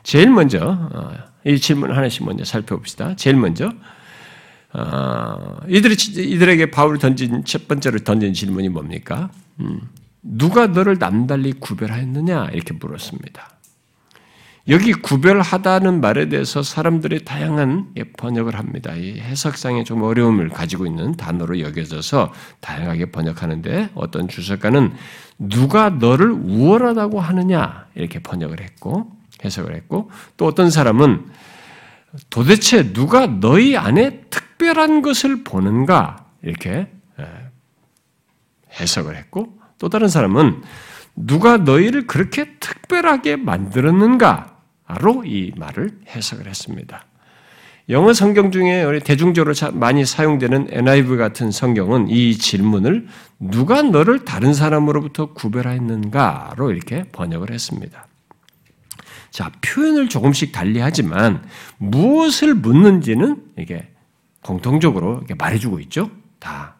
제일 0.03 0.31
먼저 0.31 0.89
어, 0.93 1.13
이 1.45 1.59
질문 1.59 1.95
하나씩 1.95 2.25
먼저 2.25 2.45
살펴봅시다. 2.45 3.17
제일 3.17 3.37
먼저 3.37 3.71
어, 4.73 5.57
이들이 5.69 5.95
이들에게 5.95 6.71
바울이 6.71 6.99
던진 6.99 7.45
첫 7.45 7.67
번째로 7.67 7.99
던진 8.01 8.33
질문이 8.33 8.69
뭡니까? 8.69 9.31
음, 9.59 9.81
누가 10.23 10.67
너를 10.67 10.97
남달리 10.99 11.53
구별하였느냐 11.55 12.51
이렇게 12.53 12.75
물었습니다. 12.75 13.51
여기 14.69 14.93
구별하다는 14.93 16.01
말에 16.01 16.29
대해서 16.29 16.63
사람들이 16.63 17.25
다양한 17.25 17.95
번역을 18.19 18.57
합니다. 18.57 18.95
이 18.95 19.19
해석상에 19.19 19.85
좀 19.85 20.03
어려움을 20.03 20.51
가지고 20.51 20.87
있는 20.87 21.17
단어로 21.17 21.61
여겨져서 21.61 22.33
다양하게 22.61 23.11
번역하는데 23.11 23.91
어떤 23.95 24.29
주석가는 24.29 24.93
누가 25.39 25.91
너를 25.91 26.31
우월하다고 26.31 27.21
하느냐 27.21 27.87
이렇게 27.95 28.21
번역을 28.21 28.61
했고 28.61 29.11
해석을 29.45 29.75
했고 29.75 30.11
또 30.37 30.47
어떤 30.47 30.71
사람은 30.71 31.25
도대체 32.29 32.93
누가 32.93 33.27
너희 33.27 33.77
안에 33.77 34.21
특 34.31 34.50
별한 34.61 35.01
것을 35.01 35.43
보는가 35.43 36.27
이렇게 36.43 36.89
해석을 38.79 39.17
했고 39.17 39.59
또 39.79 39.89
다른 39.89 40.09
사람은 40.09 40.63
누가 41.17 41.57
너희를 41.57 42.07
그렇게 42.07 42.57
특별하게 42.61 43.37
만들었는가로 43.37 45.25
이 45.25 45.53
말을 45.57 45.99
해석을 46.09 46.47
했습니다. 46.47 47.07
영어 47.89 48.13
성경 48.13 48.53
중에 48.53 49.01
대중적으로 49.01 49.55
많이 49.73 50.05
사용되는 50.05 50.69
NIV 50.71 51.17
같은 51.17 51.51
성경은 51.51 52.09
이 52.09 52.37
질문을 52.37 53.09
누가 53.41 53.83
너를 53.83 54.25
다른 54.25 54.55
사람으로부터 54.55 55.33
구별하였는가로 55.33 56.71
이렇게 56.71 57.05
번역을 57.11 57.51
했습니다. 57.51 58.07
자, 59.31 59.51
표현을 59.63 60.09
조금씩 60.09 60.53
달리하지만 60.53 61.43
무엇을 61.79 62.55
묻는지는 62.55 63.43
이게 63.59 63.90
공통적으로 64.43 65.23
말해주고 65.37 65.81
있죠. 65.81 66.11
다. 66.39 66.77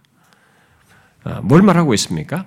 어, 1.25 1.41
뭘 1.43 1.63
말하고 1.63 1.95
있습니까? 1.95 2.47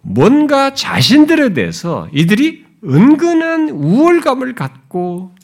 뭔가 0.00 0.74
자신들에 0.74 1.52
대해서 1.52 2.08
이들이 2.12 2.66
은근한 2.84 3.70
우월감을 3.70 4.54
갖고 4.54 5.34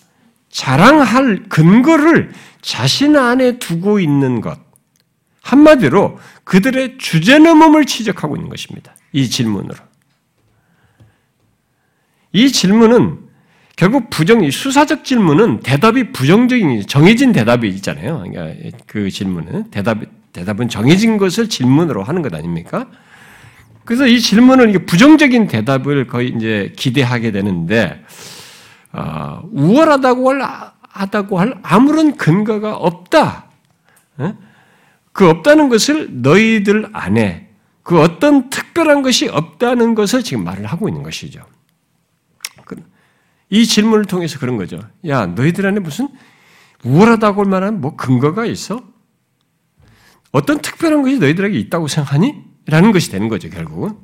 자랑할 0.48 1.44
근거를 1.48 2.32
자신 2.62 3.16
안에 3.16 3.58
두고 3.58 3.98
있는 4.00 4.40
것. 4.40 4.58
한마디로 5.42 6.18
그들의 6.44 6.96
주제넘음을 6.98 7.84
지적하고 7.84 8.36
있는 8.36 8.48
것입니다. 8.48 8.94
이 9.12 9.28
질문으로. 9.28 9.76
이 12.32 12.50
질문은 12.50 13.23
결국 13.76 14.08
부정, 14.08 14.48
수사적 14.48 15.04
질문은 15.04 15.60
대답이 15.60 16.12
부정적인, 16.12 16.86
정해진 16.86 17.32
대답이 17.32 17.68
있잖아요. 17.68 18.24
그러니까 18.24 18.76
그 18.86 19.10
질문은 19.10 19.70
대답, 19.70 19.98
대답은 20.32 20.68
정해진 20.68 21.18
것을 21.18 21.48
질문으로 21.48 22.02
하는 22.02 22.22
것 22.22 22.32
아닙니까? 22.34 22.86
그래서 23.84 24.06
이 24.06 24.20
질문은 24.20 24.86
부정적인 24.86 25.48
대답을 25.48 26.06
거의 26.06 26.28
이제 26.36 26.72
기대하게 26.76 27.32
되는데, 27.32 28.02
어, 28.92 29.42
우월하다고 29.52 30.30
할, 30.30 30.42
하다고 30.88 31.40
할 31.40 31.54
아무런 31.62 32.16
근거가 32.16 32.76
없다. 32.76 33.46
어? 34.18 34.34
그 35.12 35.28
없다는 35.28 35.68
것을 35.68 36.08
너희들 36.22 36.88
안에 36.92 37.48
그 37.82 38.00
어떤 38.00 38.50
특별한 38.50 39.02
것이 39.02 39.28
없다는 39.28 39.94
것을 39.94 40.22
지금 40.22 40.44
말을 40.44 40.66
하고 40.66 40.88
있는 40.88 41.02
것이죠. 41.02 41.44
이 43.50 43.66
질문을 43.66 44.04
통해서 44.06 44.38
그런 44.38 44.56
거죠. 44.56 44.80
야, 45.06 45.26
너희들 45.26 45.66
안에 45.66 45.80
무슨 45.80 46.08
우월하다고 46.84 47.42
할 47.42 47.50
만한 47.50 47.80
뭐 47.80 47.96
근거가 47.96 48.46
있어? 48.46 48.82
어떤 50.32 50.58
특별한 50.60 51.02
것이 51.02 51.18
너희들에게 51.18 51.56
있다고 51.58 51.88
생각하니? 51.88 52.34
라는 52.66 52.92
것이 52.92 53.10
되는 53.10 53.28
거죠, 53.28 53.48
결국은. 53.50 53.96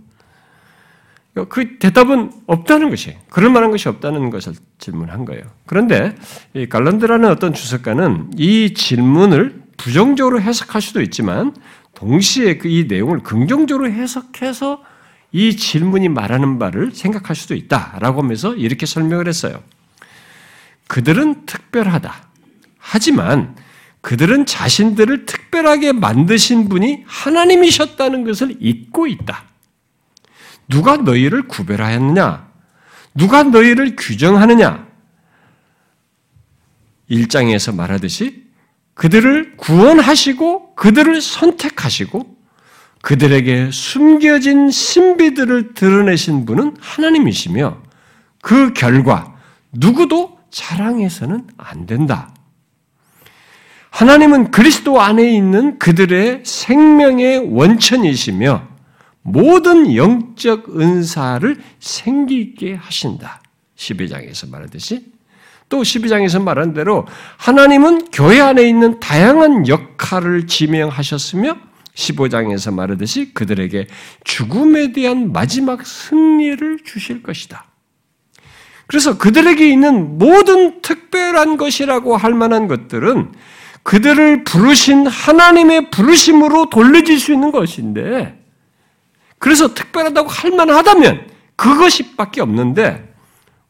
그 1.48 1.78
대답은 1.78 2.32
없다는 2.46 2.90
것이, 2.90 3.16
그럴 3.30 3.50
만한 3.50 3.70
것이 3.70 3.88
없다는 3.88 4.30
것을 4.30 4.52
질문한 4.78 5.24
거예요. 5.24 5.42
그런데 5.64 6.14
이 6.54 6.68
갈란드라는 6.68 7.28
어떤 7.30 7.54
주석가는 7.54 8.32
이 8.36 8.74
질문을 8.74 9.62
부정적으로 9.76 10.40
해석할 10.40 10.82
수도 10.82 11.00
있지만 11.00 11.54
동시에 11.94 12.58
그 12.58 12.68
이 12.68 12.84
내용을 12.84 13.20
긍정적으로 13.22 13.90
해석해서 13.90 14.82
이 15.32 15.56
질문이 15.56 16.08
말하는 16.08 16.58
바를 16.58 16.90
생각할 16.92 17.36
수도 17.36 17.54
있다라고 17.54 18.22
하면서 18.22 18.54
이렇게 18.54 18.86
설명을 18.86 19.28
했어요. 19.28 19.62
그들은 20.88 21.46
특별하다. 21.46 22.28
하지만 22.78 23.56
그들은 24.00 24.46
자신들을 24.46 25.26
특별하게 25.26 25.92
만드신 25.92 26.68
분이 26.68 27.04
하나님이셨다는 27.06 28.24
것을 28.24 28.56
잊고 28.60 29.06
있다. 29.06 29.44
누가 30.68 30.96
너희를 30.96 31.46
구별하였느냐? 31.48 32.48
누가 33.14 33.42
너희를 33.42 33.96
규정하느냐? 33.96 34.88
1장에서 37.10 37.74
말하듯이 37.74 38.44
그들을 38.94 39.56
구원하시고 39.56 40.74
그들을 40.76 41.20
선택하시고 41.20 42.39
그들에게 43.02 43.70
숨겨진 43.72 44.70
신비들을 44.70 45.74
드러내신 45.74 46.44
분은 46.44 46.76
하나님이시며 46.80 47.78
그 48.42 48.72
결과 48.72 49.34
누구도 49.72 50.38
자랑해서는 50.50 51.46
안 51.56 51.86
된다. 51.86 52.34
하나님은 53.90 54.50
그리스도 54.50 55.00
안에 55.00 55.34
있는 55.34 55.78
그들의 55.78 56.42
생명의 56.44 57.38
원천이시며 57.38 58.68
모든 59.22 59.94
영적 59.94 60.78
은사를 60.78 61.56
생기게 61.80 62.74
하신다. 62.74 63.42
12장에서 63.76 64.50
말하듯이 64.50 65.06
또 65.68 65.82
12장에서 65.82 66.42
말한 66.42 66.74
대로 66.74 67.06
하나님은 67.36 68.10
교회 68.10 68.40
안에 68.40 68.68
있는 68.68 69.00
다양한 69.00 69.68
역할을 69.68 70.46
지명하셨으며 70.46 71.69
15장에서 71.94 72.72
말하듯이 72.72 73.32
그들에게 73.34 73.86
죽음에 74.24 74.92
대한 74.92 75.32
마지막 75.32 75.86
승리를 75.86 76.78
주실 76.84 77.22
것이다. 77.22 77.66
그래서 78.86 79.18
그들에게 79.18 79.68
있는 79.68 80.18
모든 80.18 80.82
특별한 80.82 81.56
것이라고 81.56 82.16
할 82.16 82.34
만한 82.34 82.66
것들은 82.66 83.32
그들을 83.82 84.44
부르신 84.44 85.06
하나님의 85.06 85.90
부르심으로 85.90 86.70
돌려질 86.70 87.18
수 87.18 87.32
있는 87.32 87.50
것인데, 87.50 88.38
그래서 89.38 89.74
특별하다고 89.74 90.28
할 90.28 90.50
만하다면 90.50 91.28
그것이 91.56 92.16
밖에 92.16 92.40
없는데, 92.40 93.14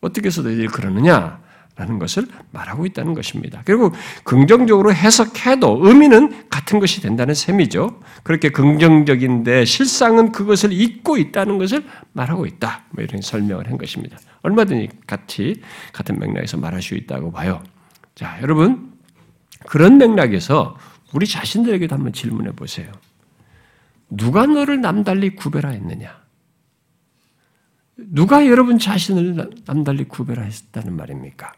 어떻게 0.01 0.29
해서 0.29 0.43
너희들이 0.43 0.69
그러느냐? 0.69 1.40
라는 1.81 1.99
것을 1.99 2.27
말하고 2.51 2.85
있다는 2.85 3.15
것입니다. 3.15 3.63
그리고 3.65 3.91
긍정적으로 4.23 4.93
해석해도 4.93 5.79
의미는 5.81 6.47
같은 6.51 6.79
것이 6.79 7.01
된다는 7.01 7.33
셈이죠. 7.33 7.99
그렇게 8.23 8.51
긍정적인데 8.51 9.65
실상은 9.65 10.31
그것을 10.31 10.73
잊고 10.73 11.17
있다는 11.17 11.57
것을 11.57 11.83
말하고 12.13 12.45
있다. 12.45 12.85
뭐 12.91 13.03
이런 13.03 13.23
설명을 13.23 13.71
한 13.71 13.79
것입니다. 13.79 14.19
얼마든지 14.43 14.91
같이 15.07 15.63
같은 15.95 16.19
맥락에서 16.19 16.59
말할 16.59 16.83
수 16.83 16.95
있다고 16.95 17.33
봐요. 17.33 17.63
자, 18.15 18.39
여러분 18.43 18.93
그런 19.67 19.97
맥락에서 19.97 20.77
우리 21.15 21.27
자신들에게도 21.27 21.95
한번 21.95 22.13
질문해 22.13 22.53
보세요. 22.53 22.93
누가 24.11 24.45
너를 24.45 24.83
남달리 24.83 25.35
구별하였느냐? 25.35 26.21
누가 27.97 28.47
여러분 28.47 28.79
자신을 28.79 29.51
남달리 29.65 30.05
구별하였다는 30.05 30.95
말입니까? 30.95 31.55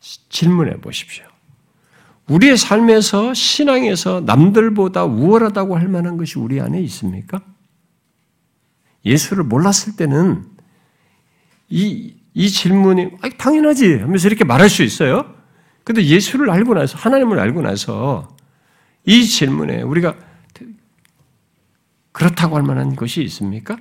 질문해 0.00 0.80
보십시오. 0.80 1.24
우리의 2.28 2.56
삶에서 2.56 3.34
신앙에서 3.34 4.20
남들보다 4.20 5.04
우월하다고 5.04 5.76
할 5.76 5.88
만한 5.88 6.16
것이 6.16 6.38
우리 6.38 6.60
안에 6.60 6.80
있습니까? 6.82 7.42
예수를 9.04 9.44
몰랐을 9.44 9.96
때는 9.96 10.44
이, 11.70 12.14
이 12.34 12.50
질문이 12.50 13.12
당연하지 13.38 13.98
하면서 13.98 14.28
이렇게 14.28 14.44
말할 14.44 14.68
수 14.68 14.82
있어요. 14.82 15.34
근데 15.84 16.04
예수를 16.04 16.50
알고 16.50 16.74
나서, 16.74 16.98
하나님을 16.98 17.38
알고 17.40 17.62
나서 17.62 18.36
이 19.06 19.24
질문에 19.24 19.82
우리가 19.82 20.14
그렇다고 22.12 22.56
할 22.56 22.62
만한 22.62 22.94
것이 22.94 23.22
있습니까? 23.22 23.78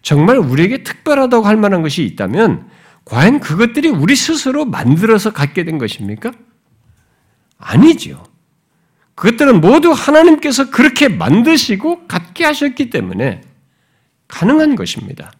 정말 0.00 0.38
우리에게 0.38 0.84
특별하다고 0.84 1.46
할 1.46 1.56
만한 1.56 1.82
것이 1.82 2.04
있다면 2.04 2.68
과연 3.04 3.40
그것들이 3.40 3.88
우리 3.88 4.16
스스로 4.16 4.64
만들어서 4.64 5.32
갖게 5.32 5.64
된 5.64 5.78
것입니까? 5.78 6.32
아니지요. 7.58 8.22
그것들은 9.14 9.60
모두 9.60 9.92
하나님께서 9.92 10.70
그렇게 10.70 11.08
만드시고 11.08 12.06
갖게 12.06 12.44
하셨기 12.44 12.90
때문에 12.90 13.42
가능한 14.28 14.74
것입니다. 14.74 15.32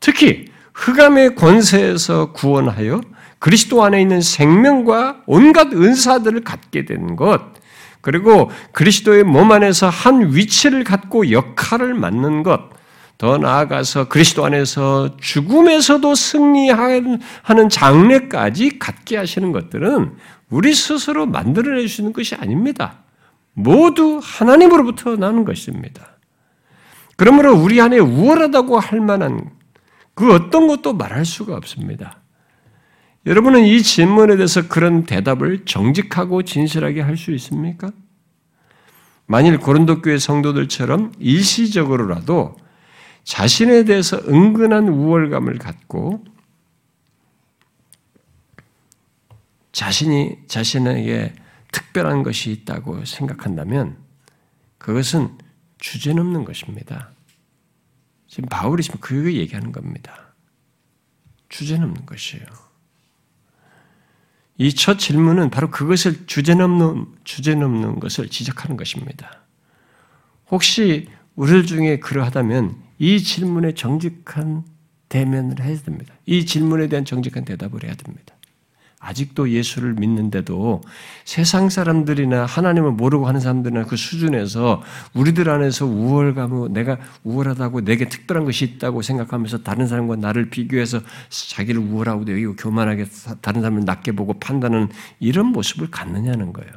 특히 0.00 0.46
흑암의 0.74 1.34
권세에서 1.34 2.32
구원하여 2.32 3.00
그리스도 3.38 3.82
안에 3.82 4.00
있는 4.00 4.20
생명과 4.20 5.24
온갖 5.26 5.72
은사들을 5.72 6.44
갖게 6.44 6.84
된 6.84 7.16
것, 7.16 7.52
그리고 8.00 8.50
그리스도의 8.72 9.24
몸 9.24 9.52
안에서 9.52 9.88
한 9.88 10.34
위치를 10.34 10.84
갖고 10.84 11.30
역할을 11.30 11.94
맡는 11.94 12.42
것, 12.42 12.70
더 13.22 13.38
나아가서 13.38 14.08
그리스도 14.08 14.44
안에서 14.44 15.16
죽음에서도 15.16 16.12
승리하는 16.12 17.20
장래까지 17.70 18.80
갖게 18.80 19.16
하시는 19.16 19.52
것들은 19.52 20.16
우리 20.50 20.74
스스로 20.74 21.26
만들어내 21.26 21.82
주시는 21.82 22.12
것이 22.12 22.34
아닙니다. 22.34 23.04
모두 23.54 24.18
하나님으로부터 24.20 25.14
나는 25.14 25.44
것입니다. 25.44 26.16
그러므로 27.14 27.54
우리 27.54 27.80
안에 27.80 28.00
우월하다고 28.00 28.80
할 28.80 29.00
만한 29.00 29.50
그 30.14 30.34
어떤 30.34 30.66
것도 30.66 30.94
말할 30.94 31.24
수가 31.24 31.54
없습니다. 31.54 32.22
여러분은 33.24 33.64
이 33.64 33.82
질문에 33.82 34.34
대해서 34.34 34.66
그런 34.66 35.04
대답을 35.04 35.64
정직하고 35.64 36.42
진실하게 36.42 37.02
할 37.02 37.16
수 37.16 37.30
있습니까? 37.34 37.92
만일 39.26 39.58
고린도 39.58 40.02
교회 40.02 40.18
성도들처럼 40.18 41.12
일시적으로라도 41.20 42.56
자신에 43.24 43.84
대해서 43.84 44.18
은근한 44.18 44.88
우월감을 44.88 45.58
갖고 45.58 46.24
자신이 49.72 50.38
자신에게 50.46 51.34
특별한 51.72 52.22
것이 52.22 52.50
있다고 52.52 53.04
생각한다면 53.04 53.96
그것은 54.78 55.38
주제넘는 55.78 56.44
것입니다. 56.44 57.10
지금 58.28 58.48
바울이 58.48 58.82
지금 58.82 59.00
그 59.00 59.34
얘기하는 59.34 59.72
겁니다. 59.72 60.34
주제넘는 61.48 62.06
것이에요. 62.06 62.44
이 64.58 64.72
첫 64.74 64.98
질문은 64.98 65.50
바로 65.50 65.70
그것을 65.70 66.26
주제넘는 66.26 67.06
주제넘는 67.24 68.00
것을 68.00 68.28
지적하는 68.28 68.76
것입니다. 68.76 69.40
혹시 70.50 71.08
우리 71.34 71.64
중에 71.66 71.98
그러하다면 71.98 72.76
이 72.98 73.22
질문에 73.22 73.74
정직한 73.74 74.64
대면을 75.08 75.60
해야 75.60 75.76
됩니다. 75.78 76.14
이 76.26 76.46
질문에 76.46 76.88
대한 76.88 77.04
정직한 77.04 77.44
대답을 77.44 77.84
해야 77.84 77.94
됩니다. 77.94 78.34
아직도 79.02 79.50
예수를 79.50 79.94
믿는데도 79.94 80.80
세상 81.24 81.68
사람들이나 81.68 82.46
하나님을 82.46 82.92
모르고 82.92 83.26
하는 83.26 83.40
사람들이나 83.40 83.84
그 83.84 83.96
수준에서 83.96 84.80
우리들 85.12 85.50
안에서 85.50 85.86
우월감을 85.86 86.72
내가 86.72 86.98
우월하다고 87.24 87.80
내게 87.80 88.08
특별한 88.08 88.44
것이 88.44 88.64
있다고 88.64 89.02
생각하면서 89.02 89.64
다른 89.64 89.88
사람과 89.88 90.14
나를 90.16 90.50
비교해서 90.50 91.00
자기를 91.30 91.80
우월하고 91.80 92.22
여기고 92.30 92.54
교만하게 92.54 93.06
다른 93.40 93.60
사람을 93.62 93.84
낮게 93.84 94.12
보고 94.12 94.34
판단하는 94.34 94.88
이런 95.18 95.46
모습을 95.46 95.90
갖느냐는 95.90 96.52
거예요. 96.52 96.70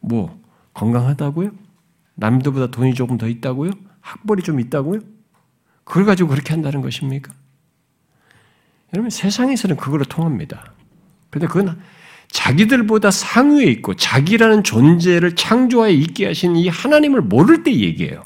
뭐 0.00 0.40
건강하다고요? 0.72 1.65
남들보다 2.16 2.70
돈이 2.70 2.94
조금 2.94 3.16
더 3.16 3.28
있다고요? 3.28 3.70
학벌이 4.00 4.42
좀 4.42 4.60
있다고요? 4.60 5.00
그걸 5.84 6.04
가지고 6.04 6.30
그렇게 6.30 6.52
한다는 6.52 6.80
것입니까? 6.82 7.32
여러분 8.94 9.10
세상에서는 9.10 9.76
그걸로 9.76 10.04
통합니다. 10.04 10.72
근데 11.30 11.46
그건 11.46 11.80
자기들보다 12.28 13.10
상위에 13.10 13.64
있고 13.66 13.94
자기라는 13.94 14.64
존재를 14.64 15.36
창조하에 15.36 15.92
있게 15.92 16.26
하신 16.26 16.56
이 16.56 16.68
하나님을 16.68 17.20
모를 17.22 17.62
때 17.62 17.72
얘기해요. 17.72 18.22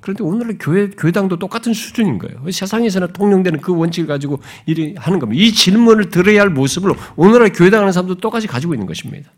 그런데 0.00 0.24
오늘의 0.24 0.56
교회, 0.58 0.88
교회당도 0.88 1.38
똑같은 1.38 1.74
수준인 1.74 2.18
거예요. 2.18 2.50
세상에서는 2.50 3.12
통용되는 3.12 3.60
그 3.60 3.76
원칙을 3.76 4.06
가지고 4.06 4.40
일이 4.66 4.94
하는 4.96 5.18
겁니다. 5.18 5.42
이 5.42 5.52
질문을 5.52 6.10
들어야 6.10 6.40
할 6.40 6.50
모습을 6.50 6.92
오늘의 7.16 7.52
교회당 7.52 7.80
하는 7.80 7.92
사람도 7.92 8.16
똑같이 8.16 8.46
가지고 8.46 8.74
있는 8.74 8.86
것입니다. 8.86 9.30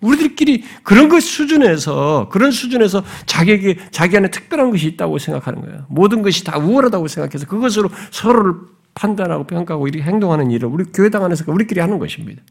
우리들끼리 0.00 0.64
그런 0.84 1.08
것 1.08 1.20
수준에서, 1.20 2.28
그런 2.30 2.50
수준에서 2.50 3.04
자기에게, 3.26 3.90
자기 3.90 4.16
안에 4.16 4.30
특별한 4.30 4.70
것이 4.70 4.86
있다고 4.88 5.18
생각하는 5.18 5.60
거예요. 5.62 5.86
모든 5.88 6.22
것이 6.22 6.44
다 6.44 6.58
우월하다고 6.58 7.08
생각해서 7.08 7.46
그것으로 7.46 7.90
서로를 8.10 8.54
판단하고 8.94 9.44
평가하고 9.44 9.88
이렇게 9.88 10.04
행동하는 10.04 10.50
일을 10.50 10.68
우리 10.68 10.84
교회당 10.84 11.24
안에서 11.24 11.50
우리끼리 11.50 11.80
하는 11.80 11.98
것입니다. 11.98 12.42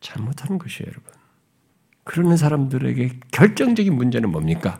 잘못하는 0.00 0.58
것이에요, 0.58 0.90
여러분. 0.90 1.12
그러는 2.04 2.36
사람들에게 2.36 3.20
결정적인 3.30 3.94
문제는 3.94 4.30
뭡니까? 4.30 4.78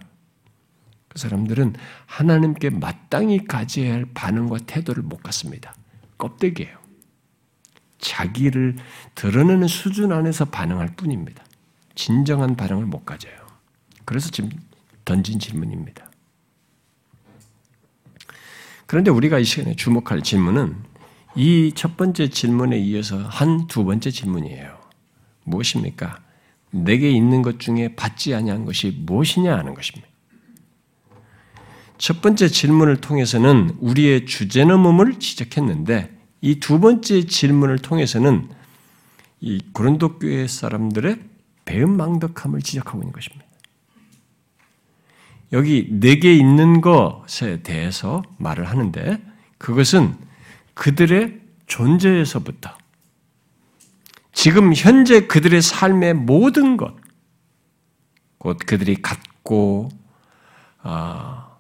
그 1.09 1.19
사람들은 1.19 1.75
하나님께 2.07 2.71
마땅히 2.71 3.45
가져야 3.45 3.95
할 3.95 4.05
반응과 4.13 4.59
태도를 4.67 5.03
못 5.03 5.23
갖습니다. 5.23 5.75
껍데기예요. 6.19 6.84
자기를 8.15 8.77
드러내는 9.17 9.67
수준 9.67 10.13
안에서 10.13 10.45
반응할 10.45 10.95
뿐입니다. 10.97 11.45
진정한 11.97 12.55
반응을 12.55 12.87
못 12.87 13.05
가져요. 13.05 13.35
그래서 14.05 14.31
지금 14.31 14.51
던진 15.05 15.41
질문입니다. 15.41 16.09
그런데 18.87 19.11
우리가 19.11 19.39
이 19.41 19.45
시간에 19.45 19.75
주목할 19.75 20.23
질문은 20.23 20.77
이 21.37 21.73
첫 21.75 21.97
번째 21.97 22.29
질문에 22.29 22.79
이어서 22.79 23.19
한 23.19 23.67
두 23.67 23.85
번째 23.85 24.11
질문이에요. 24.13 24.79
무엇입니까? 25.43 26.21
내게 26.71 27.11
있는 27.11 27.43
것 27.43 27.59
중에 27.59 27.97
받지 27.97 28.33
아니한 28.35 28.65
것이 28.65 28.97
무엇이냐 29.05 29.57
하는 29.57 29.75
것입니다. 29.75 30.09
첫 31.99 32.23
번째 32.23 32.47
질문을 32.49 33.01
통해서는 33.01 33.77
우리의 33.81 34.27
주제넘음을 34.27 35.19
지적했는데 35.19 36.14
이 36.45 36.61
두 36.61 36.79
번째 36.79 37.25
질문을 37.25 37.79
통해서는 37.79 38.51
이 39.41 39.63
고린도 39.73 40.19
교회 40.19 40.47
사람들의 40.47 41.19
배은망덕함을 41.65 42.61
지적하고 42.61 42.99
있는 42.99 43.13
것입니다. 43.13 43.47
여기 45.53 45.89
내게 45.91 46.35
있는 46.35 46.83
것에 46.83 47.63
대해서 47.63 48.23
말을 48.37 48.69
하는데 48.69 49.25
그것은 49.57 50.17
그들의 50.75 51.41
존재에서부터 51.67 52.77
지금 54.35 54.75
현재 54.75 55.27
그들의 55.27 55.63
삶의 55.63 56.13
모든 56.13 56.77
것, 56.77 56.95
곧 58.37 58.59
그들이 58.67 58.97
갖고 58.97 59.89
어, 60.83 61.59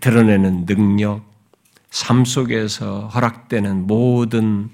드러내는 0.00 0.66
능력, 0.66 1.35
삶 1.90 2.24
속에서 2.24 3.08
허락되는 3.08 3.86
모든 3.86 4.70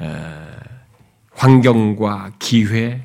에, 0.00 0.10
환경과 1.32 2.32
기회, 2.38 3.02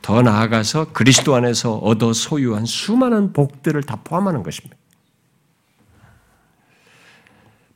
더 0.00 0.22
나아가서 0.22 0.92
그리스도 0.92 1.34
안에서 1.34 1.76
얻어 1.76 2.12
소유한 2.12 2.66
수많은 2.66 3.32
복들을 3.32 3.82
다 3.84 3.96
포함하는 4.04 4.42
것입니다. 4.42 4.76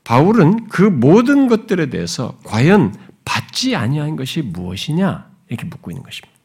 바울은 0.04 0.68
그 0.68 0.83
모든 0.83 1.48
것들에 1.48 1.90
대해서 1.90 2.38
과연 2.44 2.94
받지 3.24 3.76
아니한 3.76 4.16
것이 4.16 4.40
무엇이냐 4.40 5.31
이렇게 5.48 5.66
묻고 5.66 5.90
있는 5.90 6.02
것입니다. 6.02 6.38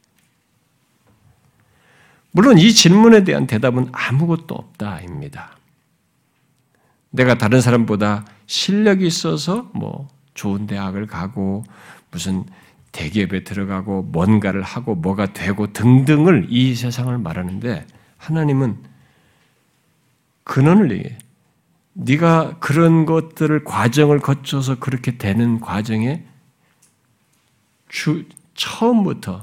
물론 2.30 2.58
이 2.58 2.72
질문에 2.72 3.24
대한 3.24 3.46
대답은 3.46 3.88
아무것도 3.92 4.54
없다입니다. 4.54 5.56
내가 7.10 7.38
다른 7.38 7.60
사람보다 7.60 8.24
실력이 8.46 9.06
있어서 9.06 9.70
뭐 9.74 10.08
좋은 10.34 10.66
대학을 10.66 11.06
가고 11.06 11.64
무슨 12.10 12.44
대기업에 12.92 13.44
들어가고 13.44 14.02
뭔가를 14.02 14.62
하고 14.62 14.94
뭐가 14.94 15.32
되고 15.32 15.72
등등을 15.72 16.46
이 16.50 16.74
세상을 16.74 17.16
말하는데 17.18 17.86
하나님은 18.16 18.78
근원을 20.44 20.92
얘기해. 20.92 21.18
네가 21.94 22.58
그런 22.58 23.06
것들을 23.06 23.64
과정을 23.64 24.18
거쳐서 24.18 24.78
그렇게 24.78 25.16
되는 25.16 25.60
과정에 25.60 26.24
주 27.88 28.24
처음부터 28.54 29.42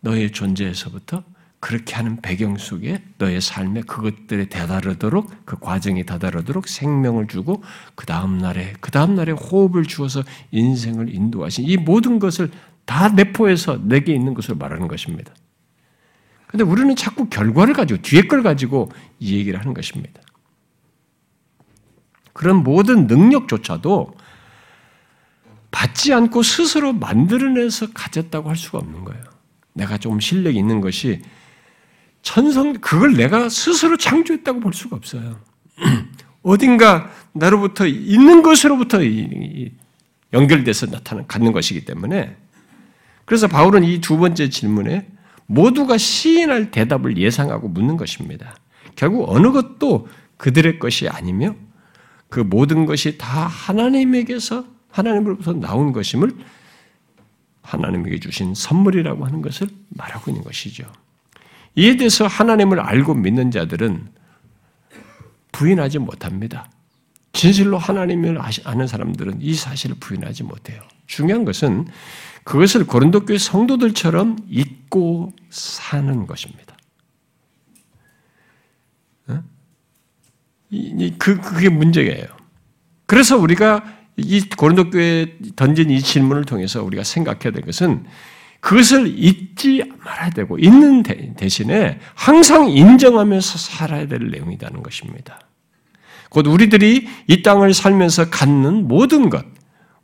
너의 0.00 0.30
존재에서부터 0.30 1.24
그렇게 1.62 1.94
하는 1.94 2.20
배경 2.20 2.56
속에 2.56 3.00
너의 3.18 3.40
삶에 3.40 3.82
그것들에 3.82 4.46
다다르도록 4.48 5.30
그 5.44 5.60
과정이 5.60 6.04
다다르도록 6.04 6.66
생명을 6.66 7.28
주고 7.28 7.62
그 7.94 8.04
다음 8.04 8.38
날에 8.38 8.72
그 8.80 8.90
다음 8.90 9.14
날에 9.14 9.30
호흡을 9.30 9.84
주어서 9.84 10.24
인생을 10.50 11.14
인도하신 11.14 11.64
이 11.64 11.76
모든 11.76 12.18
것을 12.18 12.50
다 12.84 13.10
내포해서 13.10 13.78
내게 13.80 14.12
있는 14.12 14.34
것을 14.34 14.56
말하는 14.56 14.88
것입니다. 14.88 15.32
근데 16.48 16.64
우리는 16.64 16.96
자꾸 16.96 17.28
결과를 17.28 17.74
가지고 17.74 18.02
뒤에 18.02 18.22
걸 18.22 18.42
가지고 18.42 18.90
이 19.20 19.36
얘기를 19.36 19.60
하는 19.60 19.72
것입니다. 19.72 20.20
그런 22.32 22.64
모든 22.64 23.06
능력조차도 23.06 24.16
받지 25.70 26.12
않고 26.12 26.42
스스로 26.42 26.92
만들어내서 26.92 27.92
가졌다고 27.92 28.48
할 28.48 28.56
수가 28.56 28.78
없는 28.78 29.04
거예요. 29.04 29.22
내가 29.74 29.96
좀 29.98 30.18
실력이 30.18 30.58
있는 30.58 30.80
것이 30.80 31.22
천성, 32.22 32.74
그걸 32.74 33.14
내가 33.14 33.48
스스로 33.48 33.96
창조했다고 33.96 34.60
볼 34.60 34.72
수가 34.72 34.96
없어요. 34.96 35.40
어딘가 36.42 37.10
나로부터 37.32 37.86
있는 37.86 38.42
것으로부터 38.42 38.98
연결돼서 40.32 40.86
나타나, 40.86 41.24
갖는 41.26 41.52
것이기 41.52 41.84
때문에 41.84 42.36
그래서 43.24 43.46
바울은 43.48 43.84
이 43.84 44.00
두 44.00 44.18
번째 44.18 44.48
질문에 44.48 45.06
모두가 45.46 45.98
시인할 45.98 46.70
대답을 46.70 47.16
예상하고 47.18 47.68
묻는 47.68 47.96
것입니다. 47.96 48.56
결국 48.96 49.28
어느 49.28 49.50
것도 49.52 50.08
그들의 50.36 50.78
것이 50.78 51.08
아니며 51.08 51.54
그 52.28 52.40
모든 52.40 52.86
것이 52.86 53.18
다 53.18 53.46
하나님에게서 53.46 54.64
하나님으로부터 54.90 55.52
나온 55.54 55.92
것임을 55.92 56.32
하나님에게 57.62 58.18
주신 58.20 58.54
선물이라고 58.54 59.24
하는 59.24 59.42
것을 59.42 59.68
말하고 59.90 60.30
있는 60.30 60.42
것이죠. 60.42 60.90
이에 61.74 61.96
대해서 61.96 62.26
하나님을 62.26 62.80
알고 62.80 63.14
믿는 63.14 63.50
자들은 63.50 64.08
부인하지 65.52 65.98
못합니다. 65.98 66.70
진실로 67.32 67.78
하나님을 67.78 68.38
아는 68.64 68.86
사람들은 68.86 69.40
이 69.40 69.54
사실을 69.54 69.96
부인하지 69.98 70.42
못해요. 70.42 70.82
중요한 71.06 71.44
것은 71.44 71.86
그것을 72.44 72.86
고린도 72.86 73.24
교회 73.24 73.38
성도들처럼 73.38 74.38
잊고 74.48 75.32
사는 75.50 76.26
것입니다. 76.26 76.76
그 81.18 81.40
그게 81.40 81.68
문제예요. 81.68 82.26
그래서 83.06 83.36
우리가 83.36 83.84
이 84.16 84.40
고린도 84.40 84.90
교회에 84.90 85.38
던진 85.56 85.90
이 85.90 86.00
질문을 86.00 86.44
통해서 86.44 86.82
우리가 86.82 87.04
생각해야 87.04 87.52
될 87.52 87.62
것은 87.62 88.04
그것을 88.62 89.18
잊지 89.18 89.82
말아야 90.04 90.30
되고 90.30 90.56
있는 90.56 91.02
대신에 91.02 91.98
항상 92.14 92.70
인정하면서 92.70 93.58
살아야 93.58 94.06
될 94.06 94.30
내용이라는 94.30 94.84
것입니다. 94.84 95.40
곧 96.30 96.46
우리들이 96.46 97.08
이 97.26 97.42
땅을 97.42 97.74
살면서 97.74 98.30
갖는 98.30 98.86
모든 98.86 99.30
것, 99.30 99.44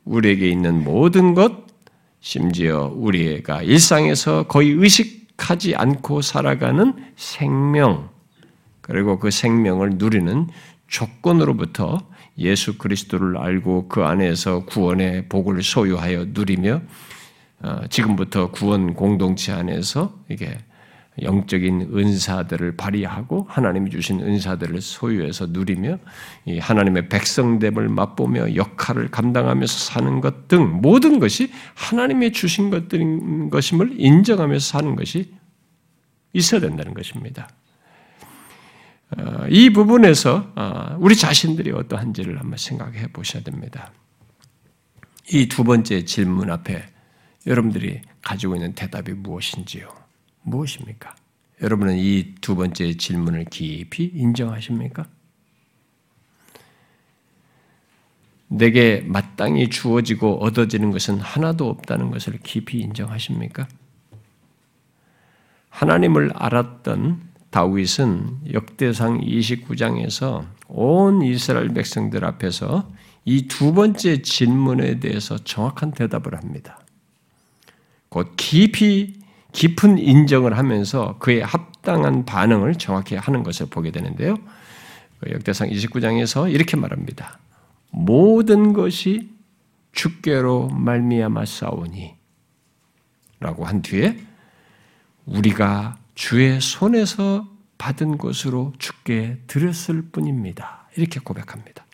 우리에게 0.03 0.49
있는 0.49 0.83
모든 0.83 1.35
것, 1.35 1.53
심지어 2.19 2.91
우리가 2.93 3.63
일상에서 3.63 4.43
거의 4.43 4.71
의식하지 4.71 5.75
않고 5.75 6.21
살아가는 6.21 6.93
생명, 7.15 8.09
그리고 8.81 9.19
그 9.19 9.31
생명을 9.31 9.91
누리는 9.91 10.47
조건으로부터 10.89 12.09
예수 12.37 12.77
그리스도를 12.77 13.37
알고 13.37 13.87
그 13.87 14.03
안에서 14.03 14.65
구원의 14.65 15.29
복을 15.29 15.63
소유하여 15.63 16.25
누리며 16.29 16.73
어, 16.75 16.81
지금부터 17.89 18.51
구원 18.51 18.93
공동체 18.93 19.51
안에서 19.51 20.17
이게 20.29 20.57
영적인 21.21 21.91
은사들을 21.93 22.77
발휘하고 22.77 23.45
하나님이 23.49 23.89
주신 23.89 24.21
은사들을 24.21 24.79
소유해서 24.79 25.47
누리며 25.47 25.97
이 26.45 26.59
하나님의 26.59 27.09
백성됨을 27.09 27.89
맛보며 27.89 28.55
역할을 28.55 29.11
감당하면서 29.11 29.77
사는 29.77 30.21
것 30.21 30.47
등 30.47 30.79
모든 30.81 31.19
것이 31.19 31.51
하나님의 31.75 32.31
주신 32.31 32.69
것들인 32.69 33.49
것임을 33.49 33.99
인정하면서 33.99 34.65
사는 34.65 34.95
것이 34.95 35.33
있어야 36.33 36.61
된다는 36.61 36.93
것입니다. 36.93 37.49
어, 39.17 39.45
이 39.49 39.71
부분에서 39.71 40.53
어, 40.55 40.95
우리 40.99 41.15
자신들이 41.15 41.71
어떠한지를 41.71 42.39
한번 42.39 42.57
생각해 42.57 43.07
보셔야 43.07 43.43
됩니다. 43.43 43.91
이 45.31 45.47
두 45.47 45.63
번째 45.63 46.05
질문 46.05 46.49
앞에 46.49 46.83
여러분들이 47.47 48.01
가지고 48.21 48.55
있는 48.55 48.73
대답이 48.73 49.13
무엇인지요? 49.13 49.87
무엇입니까? 50.43 51.15
여러분은 51.61 51.97
이 51.97 52.35
두 52.41 52.55
번째 52.55 52.95
질문을 52.95 53.45
깊이 53.45 54.05
인정하십니까? 54.05 55.05
내게 58.47 59.01
마땅히 59.05 59.69
주어지고 59.69 60.43
얻어지는 60.43 60.91
것은 60.91 61.19
하나도 61.19 61.69
없다는 61.69 62.09
것을 62.11 62.39
깊이 62.41 62.79
인정하십니까? 62.79 63.67
하나님을 65.69 66.31
알았던 66.33 67.21
다윗은 67.51 68.53
역대상 68.53 69.21
29장에서 69.21 70.45
온 70.67 71.21
이스라엘 71.21 71.69
백성들 71.69 72.25
앞에서 72.25 72.89
이 73.25 73.47
두 73.47 73.73
번째 73.73 74.21
질문에 74.21 74.99
대해서 74.99 75.37
정확한 75.37 75.91
대답을 75.91 76.35
합니다. 76.35 76.79
곧 78.09 78.33
깊이 78.37 79.19
깊은 79.51 79.97
인정을 79.97 80.57
하면서 80.57 81.17
그에 81.19 81.41
합당한 81.41 82.25
반응을 82.25 82.75
정확히 82.75 83.15
하는 83.15 83.43
것을 83.43 83.67
보게 83.67 83.91
되는데요. 83.91 84.35
그 85.19 85.31
역대상 85.31 85.69
29장에서 85.69 86.51
이렇게 86.51 86.77
말합니다. 86.77 87.39
모든 87.91 88.73
것이 88.73 89.29
주께로 89.91 90.69
말미암아 90.69 91.45
싸우니 91.45 92.15
라고 93.39 93.65
한 93.65 93.81
뒤에 93.81 94.17
우리가 95.25 95.97
주의 96.15 96.59
손에서 96.59 97.47
받은 97.77 98.17
것으로 98.17 98.73
주께 98.77 99.39
드렸을 99.47 100.03
뿐입니다. 100.11 100.87
이렇게 100.95 101.19
고백합니다. 101.19 101.85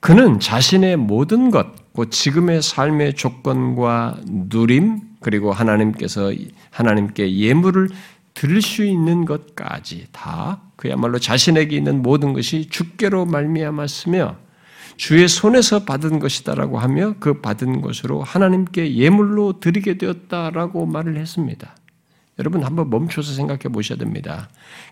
그는 0.00 0.38
자신의 0.38 0.96
모든 0.96 1.50
것, 1.50 1.66
곧 1.96 2.10
지금의 2.10 2.60
삶의 2.60 3.14
조건과 3.14 4.20
누림, 4.26 5.00
그리고 5.20 5.50
하나님께서 5.50 6.30
하나님께 6.68 7.38
예물을 7.38 7.88
드릴 8.34 8.60
수 8.60 8.84
있는 8.84 9.24
것까지 9.24 10.06
다 10.12 10.60
그야말로 10.76 11.18
자신에게 11.18 11.74
있는 11.74 12.02
모든 12.02 12.34
것이 12.34 12.68
주께로 12.68 13.24
말미암았으며 13.24 14.36
주의 14.98 15.26
손에서 15.26 15.86
받은 15.86 16.18
것이다라고 16.18 16.78
하며 16.78 17.14
그 17.18 17.40
받은 17.40 17.80
것으로 17.80 18.22
하나님께 18.22 18.94
예물로 18.96 19.60
드리게 19.60 19.96
되었다라고 19.96 20.84
말을 20.84 21.16
했습니다. 21.16 21.76
여러분 22.38 22.62
한번 22.62 22.90
멈춰서 22.90 23.32
생각해 23.32 23.72
보셔야 23.72 23.96
됩니다. 23.96 24.50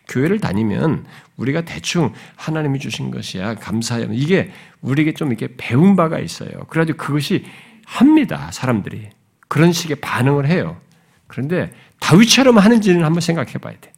교회를 0.08 0.38
다니면 0.40 1.06
우리가 1.36 1.62
대충 1.62 2.12
하나님이 2.36 2.78
주신 2.78 3.10
것이야 3.10 3.56
감사해요. 3.56 4.08
이게 4.12 4.50
우리에게 4.80 5.14
좀 5.14 5.28
이렇게 5.28 5.48
배운 5.56 5.96
바가 5.96 6.18
있어요. 6.18 6.50
그래가지고 6.68 6.98
그것이 6.98 7.44
합니다. 7.86 8.50
사람들이 8.52 9.10
그런 9.48 9.72
식의 9.72 9.96
반응을 9.96 10.46
해요. 10.46 10.80
그런데 11.26 11.72
다윗처럼 12.00 12.58
하는지는 12.58 13.04
한번 13.04 13.20
생각해 13.20 13.54
봐야 13.54 13.74
돼. 13.80 13.92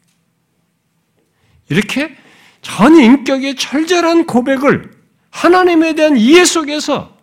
이렇게 1.68 2.16
전 2.62 2.96
인격의 2.96 3.56
철저한 3.56 4.26
고백을 4.26 4.90
하나님에 5.30 5.94
대한 5.94 6.16
이해 6.16 6.44
속에서 6.44 7.16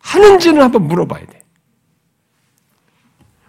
하는지는 0.00 0.62
한번 0.62 0.86
물어봐야 0.86 1.24
돼. 1.26 1.42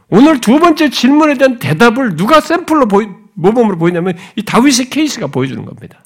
오늘 0.10 0.42
두 0.42 0.60
번째 0.60 0.90
질문에 0.90 1.36
대한 1.36 1.60
대답을 1.60 2.16
누가 2.16 2.40
샘플로 2.42 2.88
보이, 2.88 3.08
모범으로 3.40 3.78
보이냐면 3.78 4.18
이 4.36 4.44
다윗의 4.44 4.90
케이스가 4.90 5.28
보여주는 5.28 5.64
겁니다. 5.66 6.04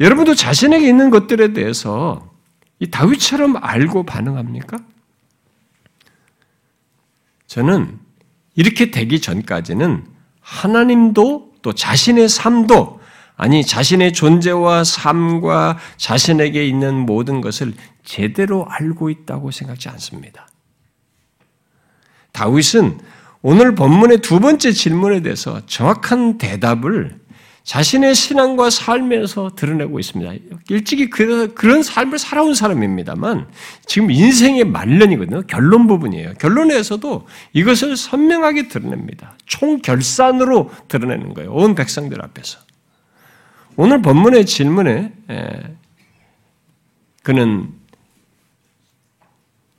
여러분도 0.00 0.34
자신에게 0.34 0.88
있는 0.88 1.10
것들에 1.10 1.52
대해서 1.52 2.30
이 2.78 2.90
다윗처럼 2.90 3.56
알고 3.60 4.04
반응합니까? 4.04 4.78
저는 7.46 7.98
이렇게 8.54 8.90
되기 8.90 9.20
전까지는 9.20 10.06
하나님도 10.40 11.52
또 11.62 11.72
자신의 11.72 12.28
삶도 12.28 13.00
아니 13.36 13.64
자신의 13.64 14.12
존재와 14.12 14.84
삶과 14.84 15.78
자신에게 15.96 16.66
있는 16.66 16.94
모든 16.94 17.40
것을 17.40 17.74
제대로 18.04 18.66
알고 18.68 19.10
있다고 19.10 19.50
생각지 19.50 19.88
않습니다. 19.90 20.48
다윗은 22.32 22.98
오늘 23.42 23.74
본문의 23.74 24.18
두 24.18 24.38
번째 24.38 24.70
질문에 24.72 25.20
대해서 25.20 25.66
정확한 25.66 26.38
대답을 26.38 27.20
자신의 27.64 28.14
신앙과 28.14 28.70
삶에서 28.70 29.54
드러내고 29.54 30.00
있습니다. 30.00 30.32
일찍이 30.68 31.10
그런 31.10 31.82
삶을 31.82 32.18
살아온 32.18 32.54
사람입니다만 32.54 33.48
지금 33.86 34.10
인생의 34.10 34.64
말년이거든요. 34.64 35.42
결론 35.42 35.86
부분이에요. 35.86 36.34
결론에서도 36.34 37.26
이것을 37.52 37.96
선명하게 37.96 38.66
드러냅니다. 38.68 39.36
총결산으로 39.46 40.70
드러내는 40.88 41.34
거예요. 41.34 41.52
온 41.52 41.76
백성들 41.76 42.22
앞에서. 42.22 42.58
오늘 43.76 44.02
본문의 44.02 44.44
질문에 44.44 45.12
그는 47.22 47.72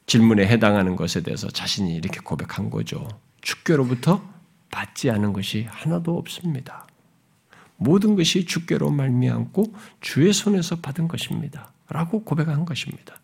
질문에 0.05 0.45
해당하는 0.47 0.95
것에 0.95 1.21
대해서 1.21 1.49
자신이 1.49 1.95
이렇게 1.95 2.19
고백한 2.21 2.69
거죠. 2.69 3.07
주께로부터 3.43 4.21
받지 4.71 5.11
않은 5.11 5.33
것이 5.33 5.67
하나도 5.69 6.17
없습니다. 6.17 6.87
모든 7.77 8.15
것이 8.15 8.45
주께로 8.45 8.89
말미암고 8.89 9.73
주의 10.01 10.33
손에서 10.33 10.77
받은 10.77 11.07
것입니다. 11.07 11.71
라고 11.89 12.23
고백한 12.23 12.65
것입니다. 12.65 13.15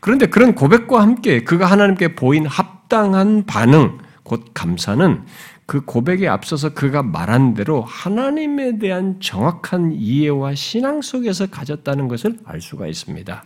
그런데 0.00 0.26
그런 0.26 0.54
고백과 0.54 1.00
함께 1.02 1.42
그가 1.42 1.66
하나님께 1.66 2.14
보인 2.14 2.46
합당한 2.46 3.44
반응, 3.46 3.98
곧 4.22 4.50
감사는 4.54 5.24
그 5.66 5.84
고백에 5.84 6.28
앞서서 6.28 6.74
그가 6.74 7.02
말한 7.02 7.54
대로 7.54 7.82
하나님에 7.82 8.78
대한 8.78 9.20
정확한 9.20 9.92
이해와 9.92 10.54
신앙 10.54 11.02
속에서 11.02 11.46
가졌다는 11.46 12.08
것을 12.08 12.38
알 12.44 12.60
수가 12.60 12.86
있습니다. 12.86 13.44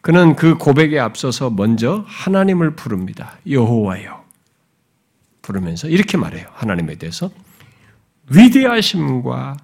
그는 0.00 0.34
그 0.34 0.56
고백에 0.56 0.98
앞서서 0.98 1.50
먼저 1.50 2.04
하나님을 2.06 2.74
부릅니다. 2.74 3.38
여호와여. 3.48 4.19
부르면서 5.50 5.88
이렇게 5.88 6.16
말해요. 6.16 6.46
하나님에 6.52 6.94
대해서 6.96 7.30
위대하심과 8.30 9.56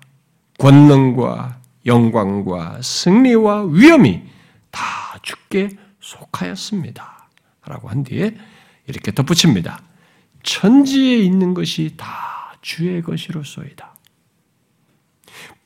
권능과 0.59 1.61
영광과 1.87 2.81
승리와 2.83 3.67
위엄이 3.67 4.23
다 4.71 4.83
주께 5.23 5.71
속하였습니다. 6.01 7.29
라고 7.67 7.89
한 7.89 8.03
뒤에 8.03 8.37
이렇게 8.87 9.13
덧붙입니다. 9.13 9.81
천지에 10.43 11.19
있는 11.19 11.55
것이 11.55 11.95
다 11.97 12.57
주의 12.63 13.01
것이로소이다. 13.03 13.95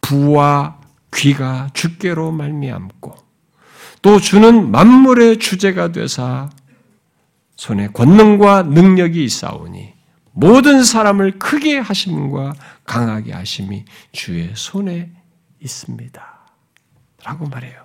부와 0.00 0.80
귀가 1.14 1.68
주께로 1.72 2.33
말미암고 2.33 3.14
또 4.02 4.18
주는 4.18 4.70
만물의 4.70 5.38
주제가 5.38 5.92
되사 5.92 6.50
손에 7.56 7.88
권능과 7.88 8.62
능력이 8.62 9.22
있사오니 9.24 9.99
모든 10.33 10.85
사람을 10.85 11.38
크게 11.38 11.79
하심과 11.79 12.55
강하게 12.85 13.33
하심이 13.33 13.85
주의 14.12 14.51
손에 14.55 15.11
있습니다. 15.61 16.40
라고 17.25 17.47
말해요. 17.47 17.83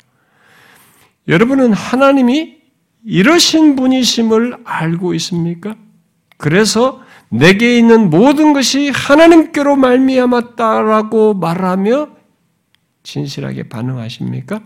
여러분은 1.27 1.73
하나님이 1.73 2.57
이러신 3.03 3.75
분이심을 3.75 4.57
알고 4.63 5.13
있습니까? 5.15 5.75
그래서 6.37 7.01
내게 7.29 7.77
있는 7.77 8.09
모든 8.09 8.53
것이 8.53 8.89
하나님께로 8.89 9.75
말미암았다라고 9.75 11.33
말하며 11.35 12.09
진실하게 13.03 13.69
반응하십니까? 13.69 14.61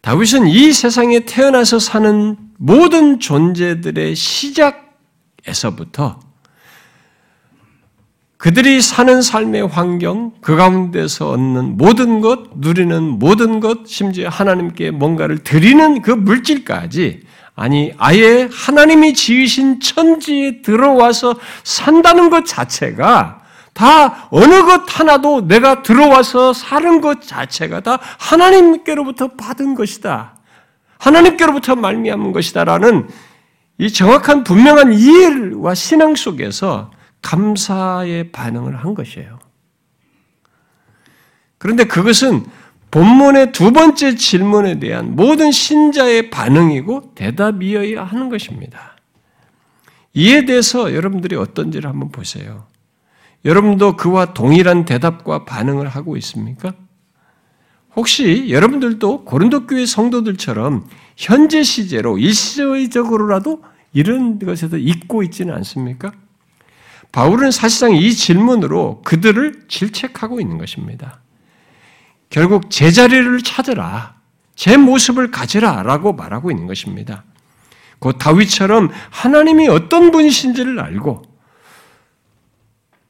다윗은 0.00 0.48
이 0.48 0.72
세상에 0.72 1.20
태어나서 1.20 1.78
사는 1.78 2.36
모든 2.58 3.20
존재들의 3.20 4.16
시작 4.16 4.81
에서부터 5.46 6.20
그들이 8.42 8.82
사는 8.82 9.22
삶의 9.22 9.68
환경, 9.68 10.32
그 10.40 10.56
가운데서 10.56 11.30
얻는 11.30 11.76
모든 11.76 12.20
것, 12.20 12.56
누리는 12.56 13.00
모든 13.00 13.60
것, 13.60 13.86
심지어 13.86 14.28
하나님께 14.30 14.90
뭔가를 14.90 15.44
드리는 15.44 16.02
그 16.02 16.10
물질까지, 16.10 17.22
아니, 17.54 17.92
아예 17.98 18.48
하나님이 18.52 19.14
지으신 19.14 19.78
천지에 19.78 20.60
들어와서 20.60 21.36
산다는 21.62 22.30
것 22.30 22.44
자체가 22.44 23.42
다 23.74 24.28
어느 24.30 24.64
것 24.64 24.82
하나도 24.88 25.46
내가 25.46 25.82
들어와서 25.82 26.52
사는 26.52 27.00
것 27.00 27.22
자체가 27.22 27.78
다 27.78 28.00
하나님께로부터 28.18 29.28
받은 29.28 29.76
것이다. 29.76 30.34
하나님께로부터 30.98 31.76
말미암은 31.76 32.32
것이다라는 32.32 33.08
이 33.78 33.90
정확한 33.90 34.44
분명한 34.44 34.92
이해와 34.92 35.74
신앙 35.74 36.14
속에서 36.14 36.90
감사의 37.22 38.32
반응을 38.32 38.76
한 38.76 38.94
것이에요. 38.94 39.38
그런데 41.58 41.84
그것은 41.84 42.44
본문의 42.90 43.52
두 43.52 43.72
번째 43.72 44.16
질문에 44.16 44.78
대한 44.78 45.16
모든 45.16 45.50
신자의 45.50 46.30
반응이고 46.30 47.14
대답이어야 47.14 48.04
하는 48.04 48.28
것입니다. 48.28 48.96
이에 50.14 50.44
대해서 50.44 50.94
여러분들이 50.94 51.36
어떤지를 51.36 51.88
한번 51.88 52.10
보세요. 52.10 52.66
여러분도 53.44 53.96
그와 53.96 54.34
동일한 54.34 54.84
대답과 54.84 55.44
반응을 55.44 55.88
하고 55.88 56.16
있습니까? 56.18 56.74
혹시 57.96 58.50
여러분들도 58.50 59.24
고린도 59.24 59.66
교회 59.66 59.86
성도들처럼 59.86 60.86
현재 61.22 61.62
시제로 61.62 62.18
일시적으로라도 62.18 63.62
이런 63.92 64.40
것에서 64.40 64.76
잊고 64.76 65.22
있지는 65.22 65.54
않습니까? 65.54 66.10
바울은 67.12 67.52
사실상 67.52 67.94
이 67.94 68.12
질문으로 68.12 69.02
그들을 69.04 69.66
질책하고 69.68 70.40
있는 70.40 70.58
것입니다. 70.58 71.20
결국 72.28 72.70
제자리를 72.70 73.40
찾으라, 73.42 74.16
제 74.56 74.76
모습을 74.76 75.30
가지라 75.30 75.84
라고 75.84 76.12
말하고 76.12 76.50
있는 76.50 76.66
것입니다. 76.66 77.22
곧 78.00 78.18
다윗처럼 78.18 78.90
하나님이 79.10 79.68
어떤 79.68 80.10
분이신지를 80.10 80.80
알고 80.80 81.22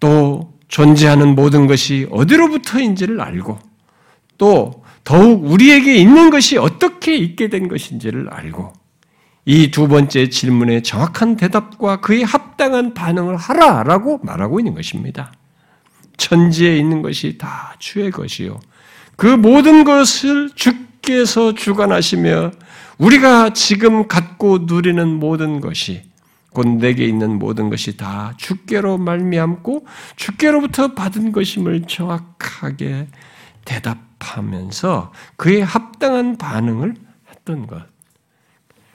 또 0.01 0.59
존재하는 0.69 1.35
모든 1.35 1.67
것이 1.67 2.07
어디로부터인지를 2.11 3.23
알고 3.23 3.59
또 4.37 4.82
더욱 5.05 5.45
우리에게 5.45 5.97
있는 5.97 6.31
것이 6.31 6.59
어떻게 6.59 7.17
있게 7.17 7.49
된 7.49 7.69
것인지를 7.69 8.29
알고 8.31 8.73
이 9.45 9.71
두 9.71 9.89
번째 9.89 10.29
질문에 10.29 10.83
정확한 10.83 11.37
대답과 11.37 12.01
그에 12.01 12.23
합당한 12.23 12.95
반응을 12.95 13.37
하라라고 13.37 14.21
말하고 14.23 14.61
있는 14.61 14.75
것입니다. 14.75 15.33
천지에 16.17 16.77
있는 16.77 17.03
것이 17.03 17.39
다 17.39 17.75
주의 17.81 18.11
것이요. 18.11 18.61
그 19.17 19.27
모든 19.27 19.83
것을 19.85 20.51
주께서 20.55 21.55
주관하시며 21.55 22.53
우리가 22.99 23.53
지금 23.53 24.07
갖고 24.07 24.59
누리는 24.63 25.09
모든 25.09 25.61
것이 25.61 26.03
곧 26.53 26.69
내게 26.69 27.05
있는 27.07 27.39
모든 27.39 27.71
것이 27.71 27.97
다 27.97 28.35
주께로 28.37 28.99
말미암고 28.99 29.87
주께로부터 30.17 30.95
받은 30.95 31.33
것임을 31.33 31.83
정확하게 31.89 33.09
대답 33.65 34.12
하면서 34.23 35.13
그에 35.37 35.61
합당한 35.61 36.37
반응을 36.37 36.95
했던 37.31 37.67
것. 37.67 37.83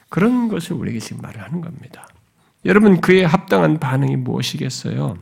그런 0.08 0.48
것을 0.48 0.74
우리에게 0.74 0.98
지금 1.00 1.20
말을 1.22 1.42
하는 1.42 1.60
겁니다. 1.60 2.08
여러분 2.64 3.00
그에 3.00 3.24
합당한 3.24 3.78
반응이 3.78 4.16
무엇이겠어요? 4.16 5.18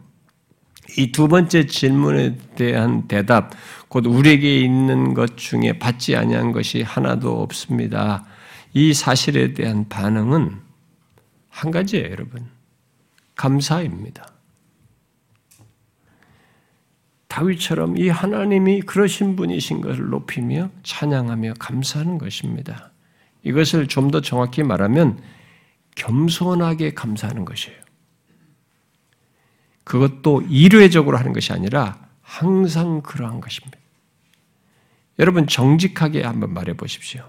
이 0.99 1.11
두 1.11 1.29
번째 1.29 1.67
질문에 1.67 2.39
대한 2.55 3.09
대답, 3.09 3.53
곧 3.89 4.07
우리에게 4.07 4.61
있는 4.61 5.15
것 5.15 5.37
중에 5.37 5.79
받지 5.79 6.17
아니한 6.17 6.53
것이 6.53 6.83
하나도 6.83 7.43
없습니다. 7.43 8.25
이 8.73 8.95
사실에 8.95 9.53
대한 9.53 9.89
반응은 9.89 10.61
한 11.49 11.71
가지예요, 11.71 12.11
여러분. 12.11 12.47
감사입니다. 13.35 14.36
다윗처럼 17.37 17.99
이 17.99 18.09
하나님이 18.09 18.81
그러신 18.81 19.37
분이신 19.37 19.83
것을 19.83 20.09
높이며 20.09 20.71
찬양하며 20.83 21.55
감사하는 21.59 22.17
것입니다. 22.17 22.93
이것을 23.43 23.89
좀 23.89 24.11
더 24.11 24.23
정확히 24.23 24.63
말하면 24.63 25.21
겸손하게 25.97 26.95
감사하는 26.95 27.45
것이에요. 27.45 27.77
그것도 29.85 30.45
일회적으로 30.49 31.19
하는 31.19 31.35
것이 31.35 31.53
아니라 31.53 32.09
항상 32.23 33.03
그러한 33.03 33.43
것입니다. 33.43 33.77
여러분 35.19 35.47
정직하게 35.47 36.23
한번 36.23 36.55
말해 36.55 36.73
보십시오. 36.75 37.23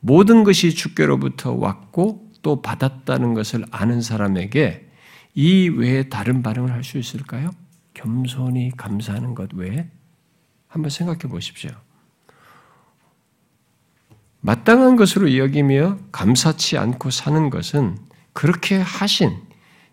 모든 0.00 0.44
것이 0.44 0.74
주께로부터 0.74 1.52
왔고 1.52 2.30
또 2.42 2.60
받았다는 2.60 3.32
것을 3.32 3.64
아는 3.70 4.02
사람에게 4.02 4.90
이 5.34 5.70
외에 5.70 6.10
다른 6.10 6.42
반응을 6.42 6.70
할 6.70 6.84
수 6.84 6.98
있을까요? 6.98 7.50
겸손히 7.94 8.72
감사하는 8.76 9.34
것 9.34 9.52
외에 9.54 9.88
한번 10.68 10.90
생각해 10.90 11.20
보십시오. 11.20 11.70
마땅한 14.40 14.96
것으로 14.96 15.36
여기며 15.36 15.98
감사치 16.10 16.76
않고 16.78 17.10
사는 17.10 17.50
것은 17.50 17.96
그렇게 18.32 18.80
하신 18.80 19.30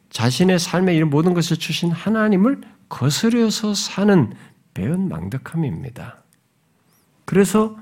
자신의 0.09 0.57
삶에 0.57 0.95
이런 0.95 1.09
모든 1.09 1.33
것을 1.33 1.57
주신 1.57 1.91
하나님을 1.91 2.61
거스려서 2.89 3.75
사는 3.75 4.33
배은망덕함입니다. 4.73 6.23
그래서 7.25 7.77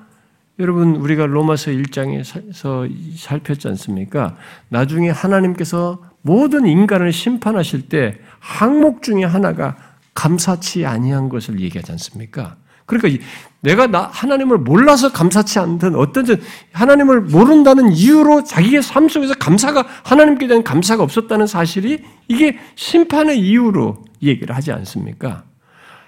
여러분 0.59 0.95
우리가 0.95 1.25
로마서 1.27 1.71
1장에서 1.71 2.91
살폈지 3.15 3.67
않습니까? 3.69 4.35
나중에 4.69 5.09
하나님께서 5.09 6.03
모든 6.21 6.65
인간을 6.65 7.13
심판하실 7.13 7.89
때 7.89 8.19
항목 8.39 9.03
중에 9.03 9.23
하나가 9.23 9.77
감사치 10.17 10.83
아니한 10.83 11.29
것을 11.29 11.59
얘기하지 11.59 11.91
않습니까? 11.91 12.55
그러니까 12.87 13.23
내가 13.59 13.85
나 13.85 14.09
하나님을 14.11 14.57
몰라서 14.57 15.11
감사치 15.11 15.59
않든 15.59 15.95
어떤 15.95 16.25
하나님을 16.71 17.21
모른다는 17.21 17.91
이유로 17.91 18.43
자기의 18.43 18.81
삶 18.81 19.09
속에서 19.09 19.35
감사가 19.35 19.85
하나님께 20.03 20.47
대한 20.47 20.63
감사가 20.63 21.03
없었다는 21.03 21.45
사실이 21.45 22.03
이게 22.27 22.57
심판의 22.75 23.39
이유로 23.39 24.05
얘기를 24.23 24.55
하지 24.55 24.71
않습니까? 24.71 25.43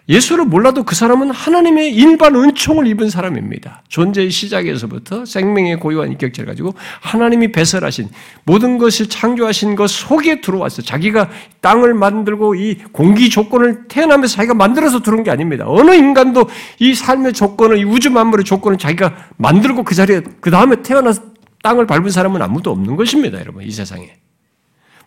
예수를 0.10 0.46
몰라도 0.46 0.84
그 0.84 0.96
사람은 0.96 1.30
하나님의 1.30 1.94
일반 1.94 2.36
은총을 2.36 2.88
입은 2.88 3.12
사람입니다. 3.12 3.84
존재의 3.90 4.32
시작에서부터 4.32 5.24
생명의 5.24 5.80
고유한 5.80 6.12
인격체를 6.12 6.48
가지고 6.48 6.74
하나님이 7.00 7.52
배설하신 7.52 8.10
모든 8.44 8.80
것을 8.80 9.08
창조하신 9.08 9.76
것 9.76 9.88
속에 9.88 10.42
들어왔어. 10.42 10.82
자기가 10.82 11.30
땅을 11.62 11.94
만들고 11.94 12.56
이 12.56 12.80
공기 12.92 13.30
조건을 13.30 13.88
태어나면서 13.88 14.36
자기가 14.36 14.56
만들어서 14.56 15.04
들어온 15.04 15.24
게 15.24 15.30
아닙니다. 15.30 15.66
어느 15.68 15.92
인간도 15.92 16.50
이 16.80 16.96
삶의 16.96 17.34
조건을, 17.34 17.78
이 17.78 17.84
우주 17.84 18.10
만물의 18.10 18.46
조건을 18.46 18.80
자기가 18.80 19.16
만들고 19.38 19.84
그 19.84 19.94
자리에 19.94 20.22
그 20.42 20.50
다음에 20.50 20.82
태어나서 20.82 21.22
땅을 21.62 21.86
밟은 21.86 22.10
사람은 22.10 22.42
아무도 22.42 22.72
없는 22.72 22.96
것입니다, 22.96 23.40
여러분, 23.40 23.64
이 23.64 23.70
세상에. 23.70 24.14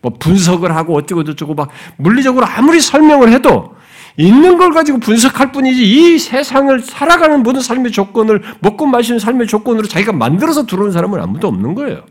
뭐 0.01 0.13
분석을 0.19 0.75
하고 0.75 0.95
어쩌고 0.95 1.23
저쩌고 1.23 1.55
막 1.55 1.69
물리적으로 1.97 2.45
아무리 2.45 2.79
설명을 2.79 3.31
해도 3.31 3.73
있는 4.17 4.57
걸 4.57 4.71
가지고 4.71 4.99
분석할 4.99 5.51
뿐이지 5.51 5.83
이 5.83 6.19
세상을 6.19 6.79
살아가는 6.81 7.41
모든 7.41 7.61
삶의 7.61 7.91
조건을 7.91 8.43
먹고 8.59 8.85
마시는 8.85 9.19
삶의 9.19 9.47
조건으로 9.47 9.87
자기가 9.87 10.13
만들어서 10.13 10.65
들어온 10.65 10.91
사람은 10.91 11.19
아무도 11.19 11.47
없는 11.47 11.73
거예요. 11.73 12.05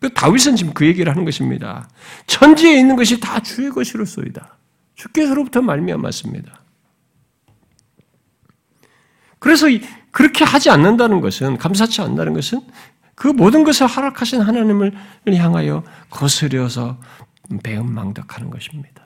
그 0.00 0.12
다윗은 0.12 0.56
지금 0.56 0.72
그 0.72 0.86
얘기를 0.86 1.12
하는 1.12 1.24
것입니다. 1.24 1.88
천지에 2.26 2.78
있는 2.78 2.96
것이 2.96 3.20
다 3.20 3.40
주의 3.40 3.70
것이로소이다. 3.70 4.58
주께서로부터 4.94 5.62
말미암았습니다. 5.62 6.60
그래서 9.38 9.66
그렇게 10.10 10.44
하지 10.44 10.70
않는다는 10.70 11.20
것은 11.20 11.58
감사치 11.58 12.00
않는다는 12.00 12.32
것은 12.32 12.60
그 13.14 13.28
모든 13.28 13.64
것을 13.64 13.86
허락하신 13.86 14.40
하나님을 14.40 14.92
향하여 15.36 15.84
거스려서 16.10 16.98
배은망덕하는 17.62 18.50
것입니다. 18.50 19.01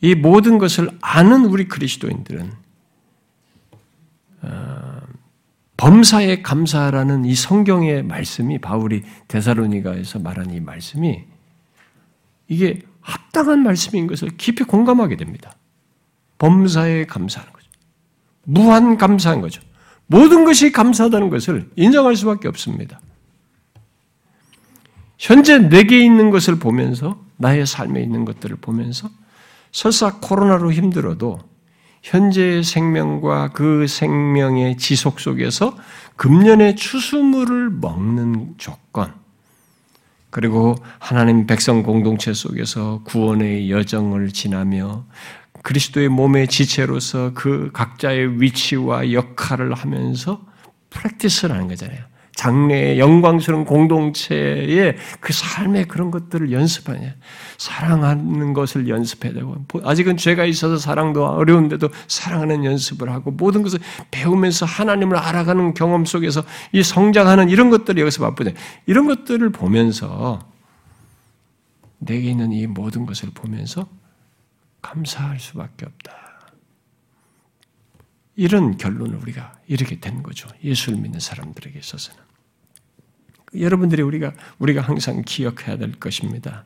이 0.00 0.14
모든 0.14 0.58
것을 0.58 0.90
아는 1.00 1.44
우리 1.44 1.68
그리스도인들은 1.68 2.52
어, 4.42 5.00
범사에 5.76 6.42
감사라는 6.42 7.24
이 7.24 7.34
성경의 7.34 8.02
말씀이 8.02 8.58
바울이 8.58 9.02
데살로니가에서 9.28 10.18
말한 10.18 10.50
이 10.50 10.60
말씀이 10.60 11.24
이게 12.48 12.80
합당한 13.00 13.62
말씀인 13.62 14.06
것을 14.06 14.30
깊이 14.36 14.64
공감하게 14.64 15.16
됩니다. 15.16 15.54
범사에 16.38 17.06
감사하는 17.06 17.52
거죠. 17.52 17.68
무한 18.44 18.96
감사한 18.96 19.40
거죠. 19.40 19.62
모든 20.06 20.44
것이 20.44 20.72
감사하다는 20.72 21.30
것을 21.30 21.70
인정할 21.76 22.16
수밖에 22.16 22.48
없습니다. 22.48 23.00
현재 25.18 25.58
내게 25.58 26.02
있는 26.04 26.30
것을 26.30 26.58
보면서 26.58 27.22
나의 27.36 27.66
삶에 27.66 28.02
있는 28.02 28.24
것들을 28.24 28.56
보면서 28.56 29.08
설사 29.72 30.18
코로나로 30.18 30.72
힘들어도 30.72 31.38
현재의 32.02 32.64
생명과 32.64 33.48
그 33.52 33.86
생명의 33.86 34.76
지속 34.78 35.20
속에서 35.20 35.76
금년의 36.16 36.76
추수물을 36.76 37.70
먹는 37.70 38.54
조건, 38.58 39.12
그리고 40.30 40.76
하나님 40.98 41.46
백성 41.46 41.82
공동체 41.82 42.32
속에서 42.32 43.02
구원의 43.04 43.70
여정을 43.70 44.30
지나며 44.30 45.04
그리스도의 45.62 46.08
몸의 46.08 46.48
지체로서 46.48 47.32
그 47.34 47.70
각자의 47.72 48.40
위치와 48.40 49.12
역할을 49.12 49.74
하면서 49.74 50.40
프랙티스를 50.90 51.54
하는 51.54 51.68
거잖아요. 51.68 52.09
장래의 52.40 52.98
영광스러운 52.98 53.66
공동체의 53.66 54.96
그 55.20 55.34
삶의 55.34 55.88
그런 55.88 56.10
것들을 56.10 56.50
연습하냐. 56.52 57.14
사랑하는 57.58 58.54
것을 58.54 58.88
연습해야 58.88 59.34
되고, 59.34 59.62
아직은 59.84 60.16
죄가 60.16 60.46
있어서 60.46 60.78
사랑도 60.78 61.26
어려운데도 61.26 61.90
사랑하는 62.08 62.64
연습을 62.64 63.10
하고, 63.10 63.30
모든 63.30 63.62
것을 63.62 63.78
배우면서 64.10 64.64
하나님을 64.64 65.18
알아가는 65.18 65.74
경험 65.74 66.06
속에서 66.06 66.42
이 66.72 66.82
성장하는 66.82 67.50
이런 67.50 67.68
것들이 67.68 68.00
여기서 68.00 68.24
바쁘죠. 68.24 68.52
이런 68.86 69.06
것들을 69.06 69.50
보면서, 69.50 70.38
내게 71.98 72.30
있는 72.30 72.52
이 72.52 72.66
모든 72.66 73.04
것을 73.04 73.28
보면서 73.34 73.86
감사할 74.80 75.38
수밖에 75.38 75.84
없다. 75.84 76.16
이런 78.34 78.78
결론을 78.78 79.16
우리가 79.16 79.52
이렇게 79.66 80.00
된 80.00 80.22
거죠. 80.22 80.48
예수를 80.64 80.98
믿는 80.98 81.20
사람들에게 81.20 81.78
있어서는. 81.78 82.29
여러분들이 83.58 84.02
우리가 84.02 84.32
우리가 84.58 84.80
항상 84.80 85.22
기억해야 85.24 85.76
될 85.76 85.92
것입니다. 85.92 86.64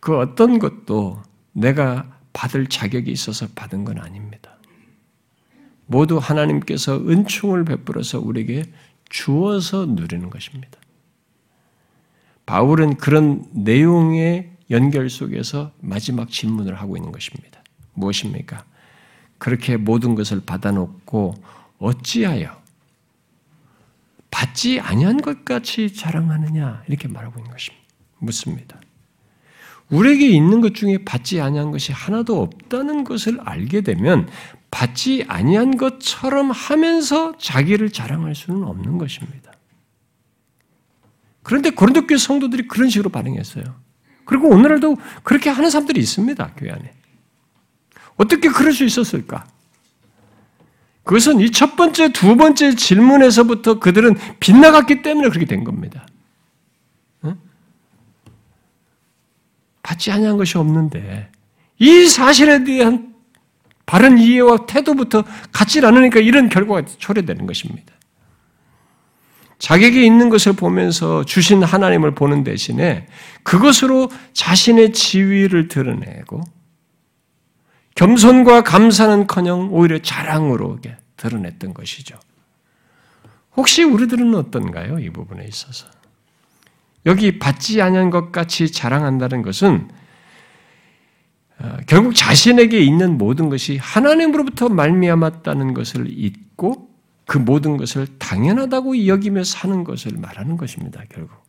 그 0.00 0.18
어떤 0.18 0.58
것도 0.58 1.22
내가 1.52 2.18
받을 2.32 2.66
자격이 2.66 3.10
있어서 3.10 3.46
받은 3.54 3.84
건 3.84 3.98
아닙니다. 3.98 4.56
모두 5.86 6.18
하나님께서 6.18 6.96
은총을 6.96 7.64
베풀어서 7.64 8.20
우리에게 8.20 8.64
주어서 9.08 9.86
누리는 9.86 10.28
것입니다. 10.30 10.78
바울은 12.44 12.96
그런 12.96 13.44
내용의 13.52 14.52
연결 14.70 15.08
속에서 15.10 15.72
마지막 15.80 16.30
질문을 16.30 16.74
하고 16.74 16.96
있는 16.96 17.12
것입니다. 17.12 17.62
무엇입니까? 17.94 18.64
그렇게 19.38 19.76
모든 19.76 20.14
것을 20.14 20.42
받아놓고 20.44 21.34
어찌하여 21.78 22.65
받지 24.36 24.80
아니한 24.80 25.22
것 25.22 25.46
같이 25.46 25.94
자랑하느냐 25.94 26.82
이렇게 26.88 27.08
말하고 27.08 27.38
있는 27.38 27.50
것입니다. 27.50 27.86
묻습니다. 28.18 28.78
우리에게 29.88 30.28
있는 30.28 30.60
것 30.60 30.74
중에 30.74 30.98
받지 31.06 31.40
아니한 31.40 31.70
것이 31.70 31.90
하나도 31.92 32.42
없다는 32.42 33.04
것을 33.04 33.40
알게 33.40 33.80
되면 33.80 34.28
받지 34.70 35.24
아니한 35.26 35.78
것처럼 35.78 36.50
하면서 36.50 37.38
자기를 37.38 37.88
자랑할 37.88 38.34
수는 38.34 38.64
없는 38.64 38.98
것입니다. 38.98 39.52
그런데 41.42 41.70
고린도 41.70 42.06
교회 42.06 42.18
성도들이 42.18 42.68
그런 42.68 42.90
식으로 42.90 43.08
반응했어요. 43.08 43.64
그리고 44.26 44.50
오늘날도 44.50 44.98
그렇게 45.22 45.48
하는 45.48 45.70
사람들이 45.70 45.98
있습니다. 45.98 46.52
교회 46.58 46.72
안에. 46.72 46.92
어떻게 48.18 48.50
그럴 48.50 48.74
수 48.74 48.84
있었을까? 48.84 49.46
그것은 51.06 51.38
이 51.40 51.50
첫 51.50 51.76
번째, 51.76 52.08
두 52.10 52.36
번째 52.36 52.74
질문에서부터 52.74 53.78
그들은 53.78 54.16
빗나갔기 54.40 55.02
때문에 55.02 55.28
그렇게 55.28 55.46
된 55.46 55.62
겁니다. 55.62 56.04
응? 57.24 57.36
받지 59.84 60.10
아니한 60.10 60.36
것이 60.36 60.58
없는데 60.58 61.30
이 61.78 62.06
사실에 62.06 62.64
대한 62.64 63.14
바른 63.86 64.18
이해와 64.18 64.66
태도부터 64.66 65.22
같지 65.52 65.78
않으니까 65.86 66.18
이런 66.18 66.48
결과가 66.48 66.84
초래되는 66.98 67.46
것입니다. 67.46 67.94
자격이 69.60 70.04
있는 70.04 70.28
것을 70.28 70.54
보면서 70.54 71.24
주신 71.24 71.62
하나님을 71.62 72.16
보는 72.16 72.42
대신에 72.42 73.06
그것으로 73.44 74.10
자신의 74.32 74.92
지위를 74.92 75.68
드러내고 75.68 76.42
겸손과 77.96 78.62
감사는커녕 78.62 79.72
오히려 79.72 79.98
자랑으로 80.00 80.78
드러냈던 81.16 81.74
것이죠. 81.74 82.18
혹시 83.56 83.82
우리들은 83.82 84.34
어떤가요? 84.34 84.98
이 84.98 85.10
부분에 85.10 85.44
있어서 85.46 85.86
여기 87.06 87.38
받지 87.38 87.80
않은 87.80 88.10
것 88.10 88.32
같이 88.32 88.70
자랑한다는 88.70 89.42
것은 89.42 89.88
어, 91.58 91.76
결국 91.86 92.14
자신에게 92.14 92.78
있는 92.80 93.16
모든 93.16 93.48
것이 93.48 93.78
하나님으로부터 93.78 94.68
말미암았다는 94.68 95.72
것을 95.72 96.06
잊고 96.10 96.90
그 97.24 97.38
모든 97.38 97.78
것을 97.78 98.06
당연하다고 98.18 99.06
여기며 99.06 99.42
사는 99.42 99.84
것을 99.84 100.12
말하는 100.18 100.58
것입니다, 100.58 101.02
결국. 101.08 101.45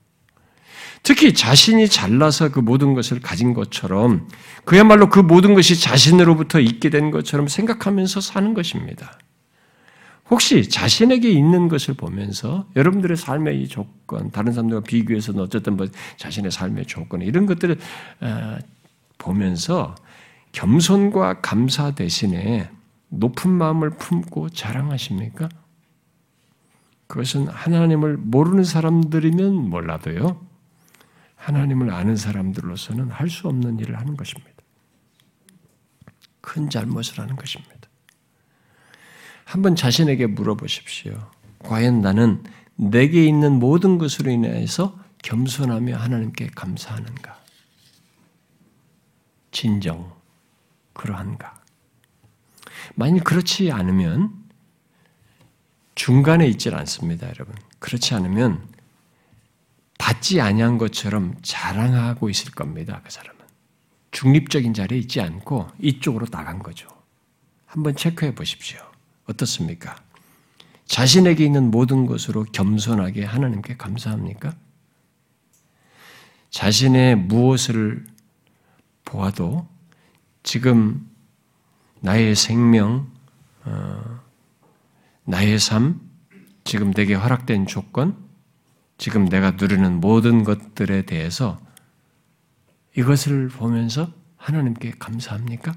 특히 1.03 1.33
자신이 1.33 1.87
잘나서 1.87 2.49
그 2.49 2.59
모든 2.59 2.93
것을 2.93 3.19
가진 3.19 3.53
것처럼 3.53 4.27
그야말로 4.65 5.09
그 5.09 5.19
모든 5.19 5.53
것이 5.53 5.79
자신으로부터 5.79 6.59
있게 6.59 6.89
된 6.89 7.11
것처럼 7.11 7.47
생각하면서 7.47 8.21
사는 8.21 8.53
것입니다. 8.53 9.17
혹시 10.29 10.67
자신에게 10.67 11.29
있는 11.29 11.69
것을 11.69 11.93
보면서 11.93 12.67
여러분들의 12.75 13.15
삶의 13.15 13.61
이 13.61 13.67
조건, 13.67 14.29
다른 14.31 14.51
사람들과 14.51 14.83
비교해서는 14.83 15.41
어쨌든 15.41 15.77
뭐 15.77 15.87
자신의 16.17 16.51
삶의 16.51 16.85
조건, 16.85 17.21
이런 17.21 17.45
것들을 17.45 17.77
어, 18.21 18.57
보면서 19.17 19.95
겸손과 20.51 21.41
감사 21.41 21.91
대신에 21.91 22.69
높은 23.09 23.51
마음을 23.51 23.91
품고 23.91 24.49
자랑하십니까? 24.49 25.47
그것은 27.07 27.47
하나님을 27.47 28.17
모르는 28.17 28.65
사람들이면 28.65 29.69
몰라도요. 29.69 30.46
하나님을 31.37 31.91
아는 31.91 32.15
사람들로서는 32.15 33.09
할 33.09 33.29
수 33.29 33.47
없는 33.47 33.79
일을 33.79 33.97
하는 33.97 34.17
것입니다. 34.17 34.51
큰 36.41 36.69
잘못을 36.69 37.19
하는 37.19 37.35
것입니다. 37.35 37.75
한번 39.45 39.75
자신에게 39.75 40.27
물어보십시오. 40.27 41.31
과연 41.59 42.01
나는 42.01 42.43
내게 42.75 43.25
있는 43.25 43.59
모든 43.59 43.97
것으로 43.97 44.29
인해서 44.29 44.99
겸손하며 45.23 45.97
하나님께 45.97 46.47
감사하는가? 46.55 47.37
진정 49.51 50.13
그러한가? 50.93 51.61
만일 52.95 53.23
그렇지 53.23 53.71
않으면 53.71 54.33
중간에 55.95 56.47
있질 56.47 56.75
않습니다, 56.75 57.27
여러분. 57.27 57.55
그렇지 57.79 58.13
않으면 58.13 58.67
받지 59.97 60.41
아니한 60.41 60.77
것처럼 60.77 61.35
자랑하고 61.41 62.29
있을 62.29 62.51
겁니다, 62.51 63.01
그 63.03 63.11
사람은. 63.11 63.37
중립적인 64.11 64.73
자리에 64.73 64.97
있지 64.99 65.21
않고 65.21 65.67
이쪽으로 65.79 66.27
나간 66.27 66.59
거죠. 66.59 66.87
한번 67.65 67.95
체크해 67.95 68.33
보십시오. 68.35 68.79
어떻습니까? 69.25 69.95
자신에게 70.85 71.43
있는 71.43 71.69
모든 71.69 72.05
것으로 72.05 72.43
겸손하게 72.45 73.25
하나님께 73.25 73.75
감사합니까? 73.77 74.55
자신의 76.49 77.15
무엇을 77.17 78.05
보아도 79.03 79.67
지금 80.43 81.09
나의 81.99 82.35
생명, 82.35 83.11
어, 83.65 84.19
나의 85.25 85.59
삶, 85.59 85.99
지금 86.63 86.93
내게 86.93 87.13
허락된 87.13 87.67
조건, 87.67 88.26
지금 88.97 89.29
내가 89.29 89.51
누리는 89.51 89.99
모든 89.99 90.43
것들에 90.43 91.03
대해서 91.03 91.59
이것을 92.95 93.49
보면서 93.49 94.11
하나님께 94.37 94.93
감사합니까? 94.97 95.75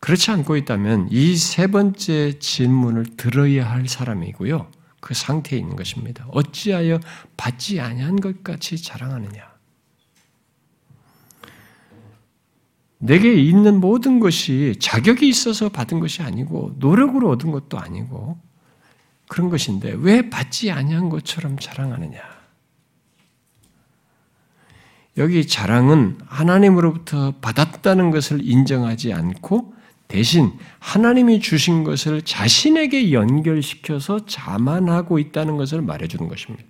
그렇지 0.00 0.30
않고 0.32 0.56
있다면 0.56 1.08
이 1.10 1.36
세 1.36 1.68
번째 1.68 2.38
질문을 2.38 3.16
들어야 3.16 3.70
할 3.70 3.88
사람이고요. 3.88 4.70
그 5.00 5.14
상태에 5.14 5.58
있는 5.58 5.76
것입니다. 5.76 6.26
어찌하여 6.30 7.00
받지 7.36 7.80
아니한 7.80 8.16
것 8.20 8.42
같이 8.44 8.80
자랑하느냐? 8.80 9.52
내게 12.98 13.34
있는 13.34 13.80
모든 13.80 14.20
것이 14.20 14.76
자격이 14.80 15.28
있어서 15.28 15.68
받은 15.68 15.98
것이 15.98 16.22
아니고 16.22 16.76
노력으로 16.78 17.30
얻은 17.30 17.50
것도 17.50 17.78
아니고 17.78 18.38
그런 19.32 19.48
것인데 19.48 19.94
왜 19.96 20.28
받지 20.28 20.70
아니한 20.70 21.08
것처럼 21.08 21.58
자랑하느냐? 21.58 22.20
여기 25.16 25.46
자랑은 25.46 26.18
하나님으로부터 26.26 27.32
받았다는 27.40 28.10
것을 28.10 28.40
인정하지 28.42 29.14
않고 29.14 29.72
대신 30.06 30.52
하나님이 30.80 31.40
주신 31.40 31.82
것을 31.82 32.20
자신에게 32.20 33.14
연결시켜서 33.14 34.26
자만하고 34.26 35.18
있다는 35.18 35.56
것을 35.56 35.80
말해주는 35.80 36.28
것입니다. 36.28 36.68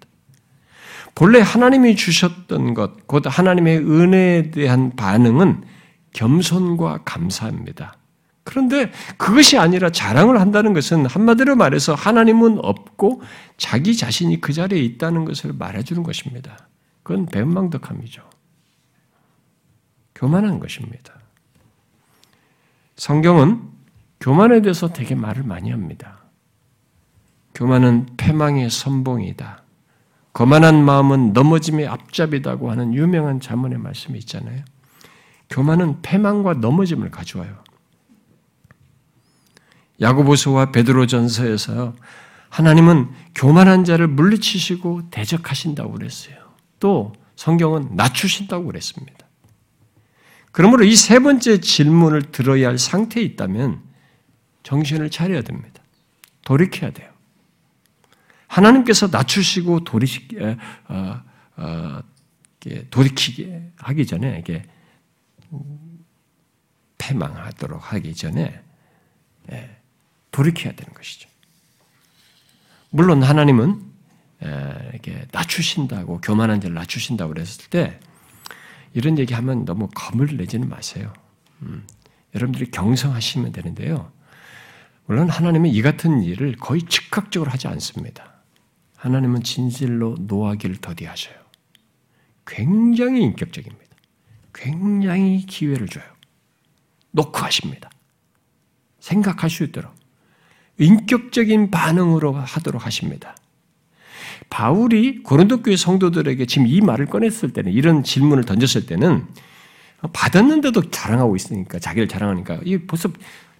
본래 1.16 1.40
하나님이 1.40 1.96
주셨던 1.96 2.74
것, 2.74 3.08
곧 3.08 3.24
하나님의 3.26 3.78
은혜에 3.78 4.50
대한 4.52 4.94
반응은 4.94 5.64
겸손과 6.12 7.00
감사입니다. 7.04 7.96
그런데 8.44 8.90
그것이 9.16 9.56
아니라 9.56 9.90
자랑을 9.90 10.40
한다는 10.40 10.74
것은 10.74 11.06
한마디로 11.06 11.54
말해서 11.56 11.94
하나님은 11.94 12.58
없고 12.62 13.22
자기 13.56 13.96
자신이 13.96 14.40
그 14.40 14.52
자리에 14.52 14.80
있다는 14.80 15.24
것을 15.24 15.52
말해주는 15.52 16.02
것입니다. 16.02 16.68
그건 17.02 17.26
배망덕함이죠. 17.26 18.22
교만한 20.14 20.60
것입니다. 20.60 21.14
성경은 22.96 23.62
교만에 24.20 24.62
대해서 24.62 24.88
되게 24.88 25.14
말을 25.14 25.42
많이 25.42 25.70
합니다. 25.70 26.18
교만은 27.54 28.06
패망의 28.16 28.70
선봉이다. 28.70 29.62
거만한 30.32 30.82
마음은 30.84 31.32
넘어짐의 31.32 31.86
앞잡이다고 31.86 32.70
하는 32.70 32.94
유명한 32.94 33.40
자문의 33.40 33.78
말씀이 33.78 34.18
있잖아요. 34.20 34.64
교만은 35.50 36.00
패망과 36.02 36.54
넘어짐을 36.54 37.10
가져와요. 37.10 37.62
야고보서와 40.00 40.72
베드로전서에서 40.72 41.94
하나님은 42.48 43.10
교만한 43.34 43.84
자를 43.84 44.08
물리치시고 44.08 45.10
대적하신다고 45.10 45.92
그랬어요. 45.92 46.36
또 46.80 47.14
성경은 47.36 47.96
낮추신다고 47.96 48.66
그랬습니다. 48.66 49.26
그러므로 50.52 50.84
이 50.84 50.94
세 50.94 51.18
번째 51.18 51.60
질문을 51.60 52.30
들어야 52.30 52.68
할 52.68 52.78
상태에 52.78 53.22
있다면 53.22 53.82
정신을 54.62 55.10
차려야 55.10 55.42
됩니다. 55.42 55.82
돌이켜야 56.44 56.90
돼요. 56.90 57.10
하나님께서 58.48 59.08
낮추시고 59.08 59.84
돌이시, 59.84 60.28
어, 60.88 61.22
어, 61.56 62.02
돌이키게 62.90 63.72
하기 63.76 64.06
전에 64.06 64.38
이게 64.40 64.62
패망하도록 66.98 67.92
하기 67.92 68.14
전에 68.14 68.62
예, 69.50 69.81
돌이켜야 70.32 70.74
되는 70.74 70.92
것이죠. 70.92 71.28
물론 72.90 73.22
하나님은 73.22 73.92
예, 74.44 74.90
이렇게 74.92 75.26
낮추신다고 75.30 76.20
교만한 76.20 76.60
자를 76.60 76.74
낮추신다고 76.74 77.32
그랬을 77.32 77.70
때 77.70 78.00
이런 78.92 79.18
얘기하면 79.18 79.64
너무 79.64 79.88
겁을 79.94 80.36
내지는 80.36 80.68
마세요. 80.68 81.12
음, 81.62 81.86
여러분들이 82.34 82.70
경성하시면 82.70 83.52
되는데요. 83.52 84.10
물론 85.06 85.28
하나님은 85.30 85.70
이 85.70 85.80
같은 85.82 86.22
일을 86.22 86.56
거의 86.56 86.82
즉각적으로 86.82 87.50
하지 87.50 87.68
않습니다. 87.68 88.42
하나님은 88.96 89.42
진실로 89.42 90.16
노하기를 90.20 90.76
더디하셔요. 90.76 91.36
굉장히 92.46 93.22
인격적입니다. 93.22 93.96
굉장히 94.52 95.44
기회를 95.46 95.88
줘요. 95.88 96.04
놓고 97.12 97.38
하십니다. 97.38 97.90
생각할 99.00 99.50
수 99.50 99.64
있도록 99.64 99.92
인격적인 100.78 101.70
반응으로 101.70 102.32
하도록 102.34 102.84
하십니다. 102.84 103.36
바울이 104.50 105.22
고린도 105.22 105.62
교회 105.62 105.76
성도들에게 105.76 106.44
지금 106.46 106.66
이 106.66 106.80
말을 106.80 107.06
꺼냈을 107.06 107.52
때는 107.52 107.72
이런 107.72 108.02
질문을 108.02 108.44
던졌을 108.44 108.86
때는 108.86 109.26
받았는데도 110.12 110.90
자랑하고 110.90 111.36
있으니까 111.36 111.78
자기를 111.78 112.08
자랑하니까 112.08 112.60
이 112.64 112.78
벌써 112.78 113.08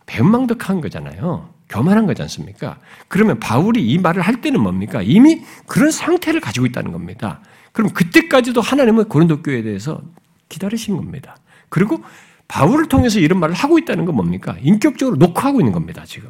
배망덕한 0.07 0.81
거잖아요. 0.81 1.49
교만한 1.69 2.07
거지 2.07 2.21
않습니까? 2.23 2.79
그러면 3.09 3.41
바울이 3.41 3.83
이 3.87 3.99
말을 3.99 4.21
할 4.21 4.41
때는 4.41 4.61
뭡니까? 4.61 5.01
이미 5.03 5.43
그런 5.67 5.91
상태를 5.91 6.41
가지고 6.41 6.67
있다는 6.67 6.93
겁니다. 6.93 7.41
그럼 7.73 7.91
그때까지도 7.91 8.61
하나님은 8.61 9.09
고린도 9.09 9.43
교회에 9.43 9.63
대해서 9.63 10.03
기다리신 10.51 10.97
겁니다. 10.97 11.37
그리고 11.71 12.03
바울을 12.49 12.89
통해서 12.89 13.19
이런 13.19 13.41
말을 13.41 13.55
하고 13.55 13.79
있다는 13.79 14.05
건 14.05 14.15
뭡니까? 14.15 14.57
인격적으로 14.61 15.17
녹화하고 15.17 15.61
있는 15.61 15.73
겁니다, 15.73 16.05
지금. 16.05 16.29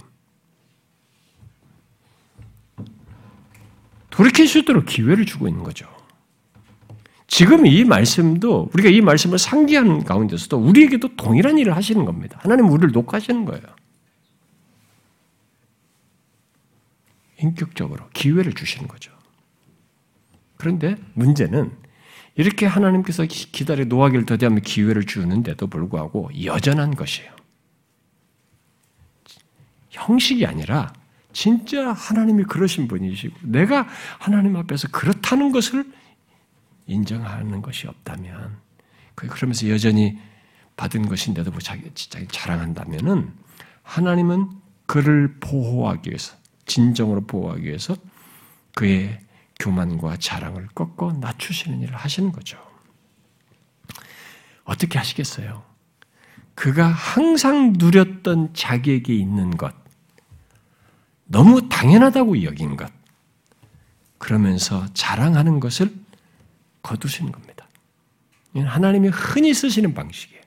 돌이킬 4.12 4.46
수 4.46 4.58
있도록 4.58 4.86
기회를 4.86 5.26
주고 5.26 5.48
있는 5.48 5.64
거죠. 5.64 5.88
지금 7.26 7.66
이 7.66 7.82
말씀도 7.82 8.68
우리가 8.74 8.90
이 8.90 9.00
말씀을 9.00 9.38
상기하는 9.38 10.04
가운데서도 10.04 10.58
우리에게도 10.58 11.16
동일한 11.16 11.56
일을 11.56 11.74
하시는 11.74 12.04
겁니다. 12.04 12.38
하나님 12.42 12.68
우리를 12.68 12.92
녹화하시는 12.92 13.46
거예요. 13.46 13.62
인격적으로 17.38 18.08
기회를 18.12 18.52
주시는 18.52 18.86
거죠. 18.86 19.10
그런데 20.58 20.96
문제는 21.14 21.72
이렇게 22.34 22.66
하나님께서 22.66 23.24
기다려 23.24 23.84
노하기를 23.86 24.26
더디하며 24.26 24.60
기회를 24.60 25.04
주는데도 25.06 25.66
불구하고 25.66 26.30
여전한 26.44 26.94
것이에요. 26.94 27.32
형식이 29.88 30.44
아니라 30.44 30.92
진짜 31.32 31.92
하나님이 31.92 32.44
그러신 32.44 32.88
분이시고 32.88 33.36
내가 33.42 33.86
하나님 34.18 34.56
앞에서 34.56 34.88
그렇다는 34.88 35.52
것을 35.52 35.90
인정하는 36.86 37.62
것이 37.62 37.86
없다면 37.86 38.56
그 39.14 39.28
그러면서 39.28 39.68
여전히 39.68 40.18
받은 40.76 41.08
것인데도 41.08 41.50
뭐 41.50 41.60
자기 41.60 41.90
자랑한다면은 41.94 43.32
하나님은 43.82 44.48
그를 44.86 45.36
보호하기 45.40 46.10
위해서 46.10 46.36
진정으로 46.66 47.26
보호하기 47.26 47.64
위해서 47.64 47.96
그의 48.74 49.20
교만과 49.60 50.16
자랑을 50.16 50.68
꺾어 50.74 51.12
낮추시는 51.14 51.80
일을 51.82 51.94
하시는 51.94 52.32
거죠. 52.32 52.58
어떻게 54.64 54.98
하시겠어요? 54.98 55.62
그가 56.54 56.86
항상 56.86 57.74
누렸던 57.76 58.54
자기에게 58.54 59.14
있는 59.14 59.56
것, 59.56 59.74
너무 61.32 61.66
당연하다고 61.68 62.44
여긴 62.44 62.76
것, 62.76 62.92
그러면서 64.18 64.86
자랑하는 64.92 65.60
것을 65.60 65.92
거두시는 66.82 67.32
겁니다. 67.32 67.66
하나님이 68.54 69.08
흔히 69.08 69.54
쓰시는 69.54 69.94
방식이에요. 69.94 70.42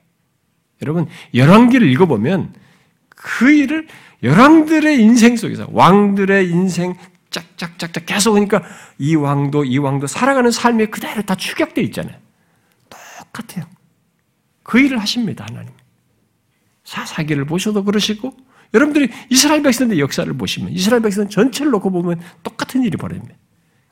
여러분, 0.82 1.08
열왕기를 1.34 1.90
읽어보면 1.90 2.54
그 3.08 3.50
일을 3.50 3.88
열왕들의 4.22 5.02
인생 5.02 5.36
속에서 5.36 5.66
왕들의 5.72 6.48
인생 6.50 6.94
짝짝짝짝 7.30 8.06
계속 8.06 8.34
오니까 8.34 8.62
이 8.98 9.16
왕도 9.16 9.64
이 9.64 9.78
왕도 9.78 10.06
살아가는 10.06 10.50
삶이 10.52 10.86
그대로 10.86 11.22
다 11.22 11.34
축약되어 11.34 11.82
있잖아요. 11.84 12.16
똑같아요. 12.88 13.66
그 14.62 14.78
일을 14.78 15.00
하십니다, 15.00 15.44
하나님. 15.48 15.72
사사기를 16.84 17.44
보셔도 17.44 17.82
그러시고 17.82 18.36
여러분들이 18.74 19.10
이스라엘 19.30 19.62
백성들의 19.62 20.00
역사를 20.00 20.30
보시면 20.32 20.72
이스라엘 20.72 21.02
백성 21.02 21.28
전체를 21.28 21.72
놓고 21.72 21.90
보면 21.90 22.20
똑같은 22.42 22.82
일이 22.82 22.96
벌어집니다. 22.96 23.34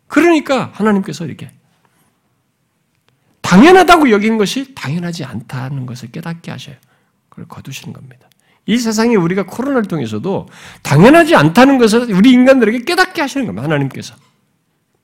그러니까 0.07 0.71
하나님께서 0.75 1.27
이렇게 1.27 1.51
당연하다고 3.41 4.11
여긴 4.11 4.39
것이 4.39 4.75
당연하지 4.75 5.25
않다는 5.25 5.87
것을 5.87 6.11
깨닫게 6.11 6.51
하셔요. 6.51 6.77
그걸 7.29 7.47
거두시는 7.47 7.93
겁니다. 7.93 8.29
이 8.67 8.79
세상에 8.79 9.15
우리가 9.17 9.45
코로나를 9.45 9.87
통해서도 9.87 10.49
당연하지 10.83 11.35
않다는 11.35 11.79
것을 11.79 12.13
우리 12.13 12.33
인간들에게 12.33 12.85
깨닫게 12.85 13.21
하시는 13.21 13.47
겁니다. 13.47 13.65
하나님께서. 13.65 14.15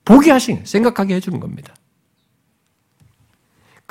보게 0.03 0.31
하시는, 0.31 0.65
생각하게 0.65 1.15
해주는 1.15 1.39
겁니다. 1.39 1.73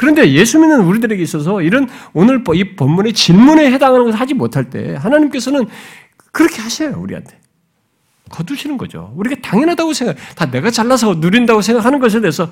그런데 0.00 0.32
예수 0.32 0.58
믿는 0.58 0.80
우리들에게 0.80 1.22
있어서 1.22 1.60
이런 1.60 1.86
오늘 2.14 2.42
이 2.54 2.74
본문의 2.74 3.12
질문에 3.12 3.70
해당하는 3.70 4.06
것을 4.06 4.18
하지 4.18 4.32
못할 4.32 4.70
때 4.70 4.94
하나님께서는 4.94 5.66
그렇게 6.32 6.62
하셔요, 6.62 6.98
우리한테. 6.98 7.38
거두시는 8.30 8.78
거죠. 8.78 9.12
우리가 9.14 9.42
당연하다고 9.42 9.92
생각, 9.92 10.16
다 10.36 10.50
내가 10.50 10.70
잘나서 10.70 11.16
누린다고 11.16 11.60
생각하는 11.60 11.98
것에 11.98 12.22
대해서 12.22 12.50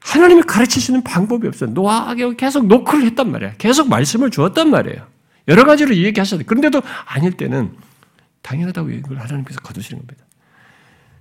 하나님이 0.00 0.40
가르치시는 0.44 1.04
방법이 1.04 1.46
없어요. 1.48 1.68
노하게 1.68 2.34
계속 2.34 2.66
노크를 2.66 3.04
했단 3.08 3.30
말이야. 3.30 3.56
계속 3.58 3.90
말씀을 3.90 4.30
주었단 4.30 4.70
말이에요. 4.70 5.06
여러 5.48 5.66
가지로 5.66 5.94
얘기하셨는데 5.94 6.48
그런데도 6.48 6.80
아닐 7.04 7.32
때는 7.32 7.76
당연하다고 8.40 8.88
이걸 8.88 9.18
하나님께서 9.18 9.60
거두시는 9.60 10.00
겁니다. 10.00 10.24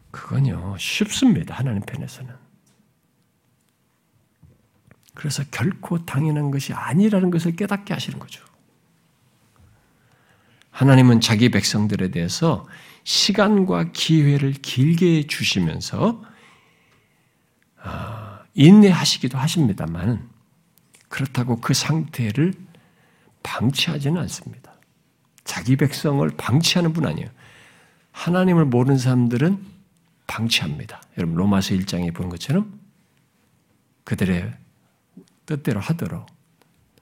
그건요, 0.09 0.77
쉽습니다. 0.79 1.53
하나님 1.55 1.81
편에서는. 1.81 2.42
그래서 5.13 5.43
결코 5.51 6.03
당연한 6.05 6.51
것이 6.51 6.73
아니라는 6.73 7.29
것을 7.31 7.55
깨닫게 7.55 7.93
하시는 7.93 8.19
거죠. 8.19 8.43
하나님은 10.71 11.21
자기 11.21 11.49
백성들에 11.49 12.09
대해서 12.09 12.67
시간과 13.03 13.91
기회를 13.91 14.53
길게 14.53 15.27
주시면서 15.27 16.23
아, 17.81 18.43
인내하시기도 18.55 19.37
하십니다만 19.37 20.29
그렇다고 21.09 21.61
그 21.61 21.73
상태를 21.73 22.53
방치하지는 23.43 24.19
않습니다. 24.21 24.73
자기 25.43 25.75
백성을 25.75 26.27
방치하는 26.37 26.93
분 26.93 27.05
아니에요. 27.05 27.29
하나님을 28.11 28.65
모르는 28.65 28.97
사람들은 28.97 29.63
방치합니다. 30.27 31.01
여러분 31.17 31.35
로마서 31.35 31.75
1장에 31.75 32.13
본 32.15 32.29
것처럼 32.29 32.79
그들의 34.05 34.53
뜻대로 35.45 35.79
하도록. 35.79 36.25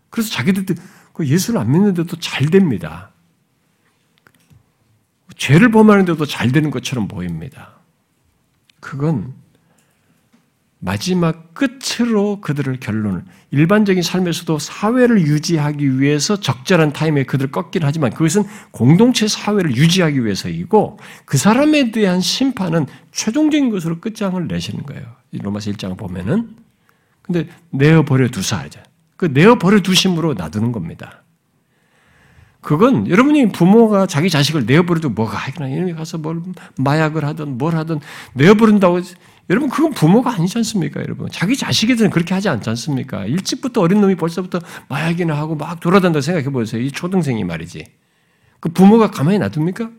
그래서 0.10 0.30
자기들 0.30 0.76
그 1.14 1.28
예수를 1.28 1.60
안 1.60 1.72
믿는데도 1.72 2.18
잘 2.18 2.48
됩니다. 2.48 3.12
죄를 5.38 5.72
범하는데도 5.72 6.26
잘 6.26 6.52
되는 6.52 6.70
것처럼 6.70 7.08
보입니다. 7.08 7.74
그건 8.80 9.34
마지막 10.84 11.54
끝으로 11.54 12.42
그들을 12.42 12.80
결론을 12.80 13.24
일반적인 13.52 14.02
삶에서도 14.02 14.58
사회를 14.58 15.22
유지하기 15.22 16.00
위해서 16.00 16.40
적절한 16.40 16.94
타임에 16.94 17.24
그들을 17.24 17.52
꺾긴 17.52 17.84
하지만 17.84 18.12
그것은 18.12 18.44
공동체 18.72 19.28
사회를 19.28 19.76
유지하기 19.76 20.26
위해서이고 20.26 20.98
그 21.26 21.38
사람에 21.38 21.92
대한 21.92 22.20
심판은 22.20 22.88
최종적인 23.12 23.70
것으로 23.70 24.00
끝장을 24.00 24.48
내시는 24.48 24.84
거예요. 24.84 25.04
로마서 25.32 25.72
1장을 25.72 25.96
보면은 25.98 26.56
근데 27.22 27.48
내어 27.70 28.04
버려 28.04 28.28
두사 28.30 28.58
하죠. 28.60 28.82
그 29.18 29.26
내어 29.26 29.58
버려 29.58 29.82
두심으로 29.82 30.34
놔두는 30.34 30.72
겁니다. 30.72 31.24
그건 32.62 33.10
여러분이 33.10 33.52
부모가 33.52 34.06
자기 34.06 34.30
자식을 34.30 34.66
내어버려도 34.66 35.10
뭐가 35.10 35.36
하겠나. 35.36 35.68
이놈이 35.68 35.94
가서 35.94 36.20
뭘 36.20 36.42
마약을 36.78 37.26
하든 37.26 37.58
뭘 37.58 37.76
하든 37.76 38.00
내어버린다고 38.34 39.02
여러분 39.50 39.70
그건 39.70 39.92
부모가 39.92 40.34
아니지 40.34 40.60
않습니까 40.60 41.02
여러분? 41.02 41.28
자기 41.32 41.58
자식에 41.58 41.94
대해서는 41.94 42.12
그렇게 42.12 42.34
하지 42.36 42.50
않지 42.50 42.70
않습니까? 42.70 43.26
일찍부터 43.26 43.82
어린 43.82 44.00
놈이 44.00 44.16
벌써부터 44.16 44.60
마약이나 44.90 45.36
하고 45.36 45.56
막 45.56 45.80
돌아다닌다고 45.80 46.22
생각해 46.22 46.50
보세요 46.52 46.82
이 46.82 46.92
초등생이 46.92 47.44
말이지. 47.44 47.84
그 48.60 48.70
부모가 48.70 49.10
가만히 49.10 49.40
놔둡니까? 49.40 49.90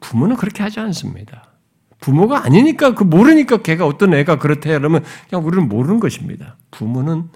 부모는 0.00 0.36
그렇게 0.36 0.62
하지 0.62 0.80
않습니다 0.80 1.55
부모가 2.00 2.44
아니니까 2.44 2.94
그 2.94 3.04
모르니까 3.04 3.58
걔가 3.58 3.86
어떤 3.86 4.14
애가 4.14 4.38
그렇대 4.38 4.70
그러면 4.78 5.04
그냥 5.28 5.46
우리는 5.46 5.68
모르는 5.68 6.00
것입니다 6.00 6.56
부모는 6.70 7.30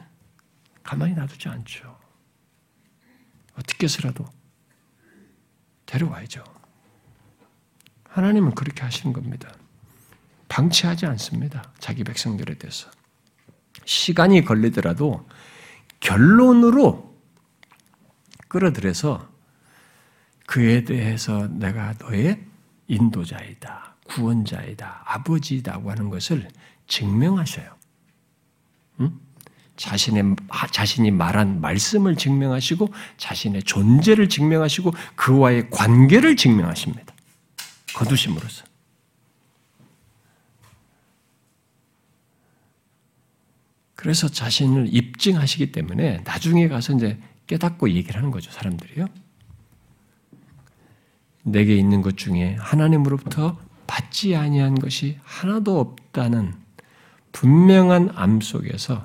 가만히 0.82 1.14
놔두지 1.14 1.48
않죠 1.48 1.96
어떻게 3.54 3.84
해서라도 3.84 4.24
데려와야죠. 5.86 6.44
하나님은 8.04 8.54
그렇게 8.54 8.82
하시는 8.82 9.12
겁니다. 9.12 9.52
방치하지 10.48 11.06
않습니다. 11.06 11.72
자기 11.78 12.04
백성들에 12.04 12.54
대해서. 12.54 12.90
시간이 13.84 14.44
걸리더라도 14.44 15.28
결론으로 16.00 17.14
끌어들여서 18.48 19.28
그에 20.46 20.84
대해서 20.84 21.46
내가 21.46 21.94
너의 22.00 22.44
인도자이다, 22.88 23.89
구원자이다, 24.10 25.04
아버지다고 25.06 25.90
하는 25.90 26.10
것을 26.10 26.48
증명하셔요. 26.88 27.76
응? 29.00 29.20
자신의, 29.76 30.36
자신이 30.72 31.10
말한 31.10 31.60
말씀을 31.60 32.16
증명하시고 32.16 32.92
자신의 33.16 33.62
존재를 33.62 34.28
증명하시고 34.28 34.92
그와의 35.14 35.70
관계를 35.70 36.36
증명하십니다. 36.36 37.14
거두심으로써. 37.94 38.64
그래서 43.94 44.28
자신을 44.28 44.88
입증하시기 44.90 45.72
때문에 45.72 46.22
나중에 46.24 46.68
가서 46.68 46.94
이제 46.94 47.18
깨닫고 47.46 47.90
얘기를 47.90 48.16
하는 48.16 48.30
거죠, 48.30 48.50
사람들이요. 48.50 49.06
내게 51.42 51.76
있는 51.76 52.02
것 52.02 52.16
중에 52.16 52.56
하나님으로부터 52.58 53.58
받지 53.90 54.36
아니한 54.36 54.76
것이 54.76 55.18
하나도 55.24 55.80
없다는 55.80 56.54
분명한 57.32 58.12
암 58.14 58.40
속에서 58.40 59.02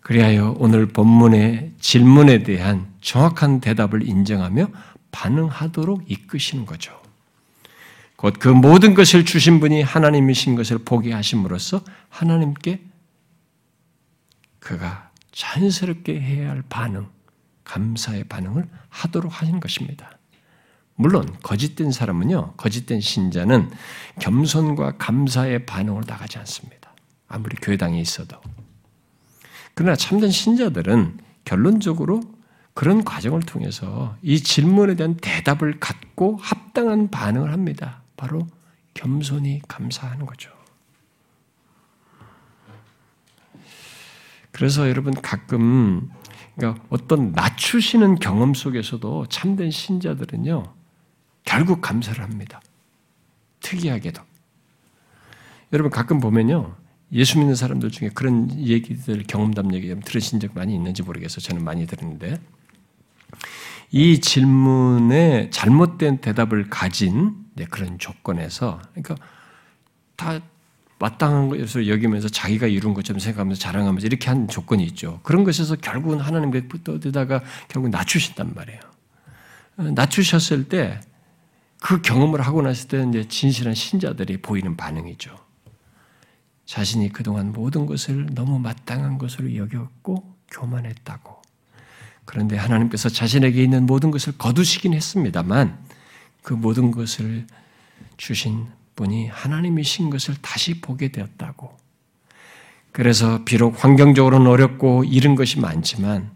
그리하여 0.00 0.56
오늘 0.58 0.86
본문의 0.86 1.74
질문에 1.78 2.42
대한 2.42 2.90
정확한 3.02 3.60
대답을 3.60 4.08
인정하며 4.08 4.68
반응하도록 5.12 6.10
이끄시는 6.10 6.64
거죠. 6.64 6.98
곧 8.16 8.38
그 8.38 8.48
모든 8.48 8.94
것을 8.94 9.26
주신 9.26 9.60
분이 9.60 9.82
하나님이신 9.82 10.54
것을 10.54 10.78
보게 10.78 11.12
하심으로써 11.12 11.84
하나님께 12.08 12.82
그가 14.58 15.10
자연스럽게 15.32 16.18
해야 16.18 16.48
할 16.48 16.62
반응, 16.70 17.08
감사의 17.64 18.24
반응을 18.24 18.66
하도록 18.88 19.42
하는 19.42 19.60
것입니다. 19.60 20.16
물론 20.96 21.36
거짓된 21.42 21.90
사람은요, 21.90 22.54
거짓된 22.56 23.00
신자는 23.00 23.70
겸손과 24.20 24.96
감사의 24.98 25.66
반응을 25.66 26.02
나가지 26.06 26.38
않습니다. 26.38 26.94
아무리 27.26 27.56
교회당에 27.56 28.00
있어도. 28.00 28.40
그러나 29.74 29.96
참된 29.96 30.30
신자들은 30.30 31.18
결론적으로 31.44 32.22
그런 32.74 33.04
과정을 33.04 33.40
통해서 33.42 34.16
이 34.22 34.40
질문에 34.40 34.94
대한 34.94 35.16
대답을 35.16 35.80
갖고 35.80 36.36
합당한 36.40 37.10
반응을 37.10 37.52
합니다. 37.52 38.02
바로 38.16 38.46
겸손히 38.94 39.60
감사하는 39.66 40.26
거죠. 40.26 40.50
그래서 44.52 44.88
여러분 44.88 45.14
가끔 45.14 46.08
그러니까 46.54 46.82
어떤 46.88 47.32
낮추시는 47.32 48.16
경험 48.16 48.54
속에서도 48.54 49.26
참된 49.26 49.72
신자들은요 49.72 50.73
결국 51.44 51.80
감사를 51.80 52.22
합니다. 52.22 52.60
특이하게도 53.60 54.22
여러분 55.72 55.90
가끔 55.90 56.20
보면요 56.20 56.76
예수 57.12 57.38
믿는 57.38 57.54
사람들 57.54 57.90
중에 57.90 58.10
그런 58.12 58.50
얘기들 58.58 59.24
경험담 59.26 59.72
얘기 59.74 59.94
들으신 60.00 60.40
적 60.40 60.54
많이 60.54 60.74
있는지 60.74 61.02
모르겠어요. 61.02 61.40
저는 61.40 61.62
많이 61.62 61.86
들었는데 61.86 62.40
이 63.90 64.20
질문에 64.20 65.50
잘못된 65.50 66.18
대답을 66.18 66.68
가진 66.68 67.44
그런 67.70 67.98
조건에서 67.98 68.80
그러니까 68.92 69.16
다 70.16 70.40
마땅한 70.98 71.48
것을 71.50 71.88
여기면서 71.88 72.28
자기가 72.28 72.66
이룬 72.66 72.94
것처럼 72.94 73.20
생각하면서 73.20 73.60
자랑하면서 73.60 74.06
이렇게 74.06 74.28
한 74.28 74.48
조건이 74.48 74.84
있죠. 74.86 75.20
그런 75.22 75.44
것에서 75.44 75.76
결국은 75.76 76.20
하나님께 76.20 76.68
떠드다가 76.82 77.42
결국 77.68 77.90
낮추신단 77.90 78.54
말이에요. 78.54 78.80
낮추셨을 79.76 80.68
때 80.68 81.00
그 81.84 82.00
경험을 82.00 82.40
하고 82.40 82.62
났을 82.62 82.88
때 82.88 83.04
이제 83.06 83.28
진실한 83.28 83.74
신자들이 83.74 84.38
보이는 84.38 84.74
반응이죠. 84.74 85.38
자신이 86.64 87.12
그동안 87.12 87.52
모든 87.52 87.84
것을 87.84 88.24
너무 88.32 88.58
마땅한 88.58 89.18
것으로 89.18 89.54
여겼고 89.54 90.34
교만했다고. 90.50 91.42
그런데 92.24 92.56
하나님께서 92.56 93.10
자신에게 93.10 93.62
있는 93.62 93.84
모든 93.84 94.10
것을 94.10 94.38
거두시긴 94.38 94.94
했습니다만 94.94 95.78
그 96.42 96.54
모든 96.54 96.90
것을 96.90 97.46
주신 98.16 98.66
분이 98.96 99.28
하나님이신 99.28 100.08
것을 100.08 100.36
다시 100.40 100.80
보게 100.80 101.12
되었다고. 101.12 101.76
그래서 102.92 103.44
비록 103.44 103.84
환경적으로는 103.84 104.46
어렵고 104.46 105.04
잃은 105.04 105.34
것이 105.34 105.60
많지만 105.60 106.30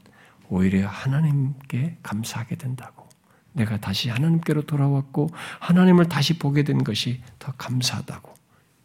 오히려 0.51 0.87
하나님께 0.89 1.97
감사하게 2.03 2.57
된다고. 2.57 2.98
내가 3.53 3.79
다시 3.79 4.09
하나님께로 4.09 4.63
돌아왔고 4.63 5.31
하나님을 5.61 6.09
다시 6.09 6.39
보게 6.39 6.63
된 6.63 6.85
것이 6.85 7.21
더 7.39 7.53
감사하다고. 7.53 8.35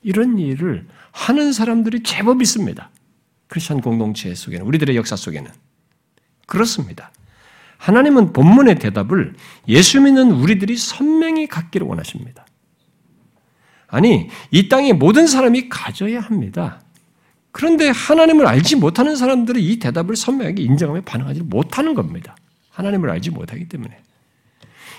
이런 0.04 0.38
일을 0.38 0.88
하는 1.12 1.54
사람들이 1.54 2.04
제법 2.04 2.42
있습니다. 2.42 2.90
크리스천 3.48 3.82
공동체 3.82 4.34
속에는, 4.34 4.66
우리들의 4.66 4.96
역사 4.96 5.16
속에는. 5.16 5.50
그렇습니다. 6.46 7.12
하나님은 7.78 8.34
본문의 8.34 8.80
대답을 8.80 9.36
예수 9.68 10.02
믿는 10.02 10.32
우리들이 10.32 10.78
선명히 10.78 11.48
갖기를 11.48 11.86
원하십니다. 11.86 12.46
아니, 13.88 14.30
이 14.52 14.70
땅의 14.70 14.94
모든 14.94 15.28
사람이 15.28 15.70
가져야 15.70 16.20
합니다. 16.20 16.82
그런데 17.52 17.90
하나님을 17.90 18.48
알지 18.48 18.78
못하는 18.78 19.16
사람들은 19.16 19.62
이 19.62 19.78
대답을 19.78 20.16
선명하게 20.16 20.64
인정하며 20.64 21.02
반응하지 21.02 21.42
못하는 21.44 21.94
겁니다. 21.94 22.36
하나님을 22.72 23.10
알지 23.12 23.30
못하기 23.30 23.70
때문에. 23.70 24.02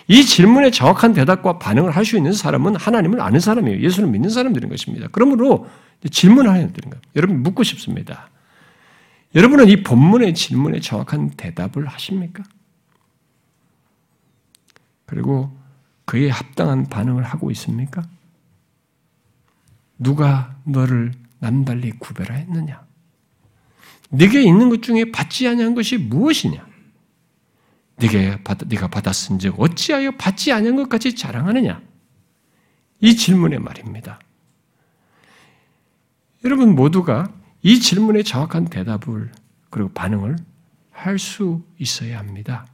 이 0.09 0.23
질문에 0.25 0.71
정확한 0.71 1.15
대답과 1.15 1.59
반응을 1.59 1.91
할 1.91 2.05
수 2.05 2.17
있는 2.17 2.33
사람은 2.33 2.77
하나님을 2.77 3.21
아는 3.21 3.41
사람이에요. 3.41 3.81
예수를 3.81 4.09
믿는 4.11 4.29
사람들인 4.29 4.69
것입니다. 4.69 5.09
그러므로 5.11 5.67
질문을 6.11 6.51
해야 6.51 6.67
되는 6.67 6.91
거예요. 6.91 7.01
여러분 7.17 7.43
묻고 7.43 7.63
싶습니다. 7.63 8.29
여러분은 9.35 9.69
이 9.69 9.83
본문의 9.83 10.35
질문에 10.35 10.81
정확한 10.81 11.31
대답을 11.31 11.87
하십니까? 11.87 12.45
그리고 15.07 15.57
그에 16.05 16.29
합당한 16.29 16.89
반응을 16.89 17.23
하고 17.25 17.51
있습니까? 17.53 18.03
누가 19.99 20.57
너를 20.65 21.13
남달리 21.39 21.91
구별하였느냐? 21.93 22.85
네게 24.11 24.43
있는 24.43 24.69
것 24.69 24.83
중에 24.83 25.11
받지 25.11 25.49
아니한 25.49 25.75
것이 25.75 25.97
무엇이냐? 25.97 26.74
네게 27.97 28.43
받, 28.43 28.59
네가 28.67 28.89
받았은즉 28.89 29.55
어찌하여 29.59 30.13
받지 30.13 30.53
아니한 30.53 30.77
것까지 30.77 31.15
자랑하느냐? 31.15 31.81
이 33.01 33.17
질문의 33.17 33.59
말입니다. 33.59 34.19
여러분 36.45 36.75
모두가 36.75 37.33
이 37.63 37.81
질문에 37.81 38.23
정확한 38.23 38.67
대답을 38.67 39.33
그리고 39.71 39.91
반응을 39.91 40.37
할 40.91 41.19
수 41.19 41.63
있어야 41.79 42.19
합니다. 42.19 42.67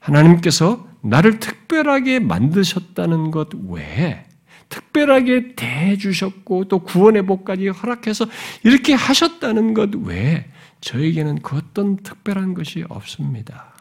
하나님께서 0.00 0.86
나를 1.02 1.38
특별하게 1.40 2.18
만드셨다는 2.18 3.30
것 3.30 3.48
외에 3.68 4.24
특별하게 4.68 5.54
대해주셨고 5.54 6.64
또 6.64 6.80
구원의 6.80 7.24
복까지 7.26 7.68
허락해서 7.68 8.26
이렇게 8.64 8.94
하셨다는 8.94 9.74
것 9.74 9.94
외에 9.94 10.46
저에게는 10.80 11.40
그 11.42 11.56
어떤 11.56 11.96
특별한 11.96 12.54
것이 12.54 12.84
없습니다. 12.88 13.75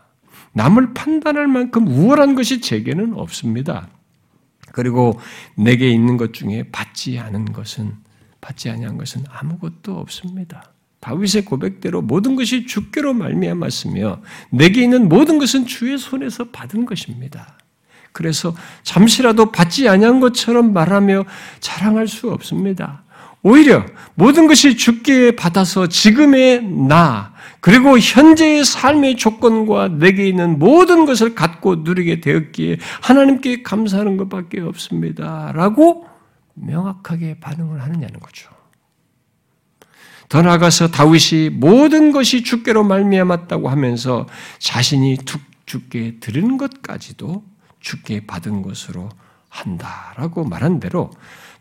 남을 0.56 0.94
판단할 0.94 1.48
만큼 1.48 1.86
우월한 1.86 2.34
것이 2.36 2.62
제게는 2.62 3.14
없습니다. 3.14 3.90
그리고 4.72 5.20
내게 5.56 5.90
있는 5.90 6.18
것 6.18 6.34
중에 6.34 6.70
받지 6.72 7.20
않은 7.20 7.52
것은 7.52 7.94
받지 8.40 8.70
아니한 8.70 8.98
것은 8.98 9.24
아무것도 9.30 9.98
없습니다. 9.98 10.72
다윗의 11.02 11.46
고백대로 11.46 12.02
모든 12.02 12.36
것이 12.36 12.66
주께로 12.66 13.14
말미암았으며 13.14 14.22
내게 14.50 14.82
있는 14.82 15.10
모든 15.10 15.40
것은 15.40 15.66
주의 15.66 15.98
손에서 15.98 16.46
받은 16.46 16.86
것입니다. 16.86 17.58
그래서 18.12 18.56
잠시라도 18.84 19.52
받지 19.52 19.90
아니한 19.90 20.22
것처럼 20.22 20.74
말하며 20.74 21.26
자랑할 21.60 22.08
수 22.08 22.32
없습니다. 22.32 23.04
오히려 23.44 23.86
모든 24.16 24.48
것이 24.48 24.78
주께 24.78 25.36
받아서 25.36 25.88
지금의 25.88 26.64
나 26.64 27.35
그리고 27.66 27.98
현재의 27.98 28.64
삶의 28.64 29.16
조건과 29.16 29.98
내게 29.98 30.28
있는 30.30 30.60
모든 30.60 31.08
것을 31.08 31.34
갖고 31.34 31.78
누리게 31.78 32.22
되었기에 32.22 32.78
하나님께 33.02 33.64
감사하는 33.64 34.18
것밖에 34.18 34.62
없습니다. 34.62 35.52
라고 35.52 36.08
명확하게 36.54 37.40
반응을 37.40 37.82
하느냐는 37.82 38.20
거죠. 38.20 38.52
더 40.30 40.44
나아가서 40.44 40.90
다윗이 40.90 41.50
모든 41.54 42.12
것이 42.12 42.44
주께로 42.44 42.84
말미암았다고 42.84 43.68
하면서 43.68 44.28
자신이 44.60 45.18
주께 45.66 46.20
드리는 46.20 46.58
것까지도 46.58 47.44
주께 47.80 48.28
받은 48.28 48.62
것으로 48.62 49.10
한다라고 49.50 50.46
말한 50.46 50.80
대로 50.80 51.10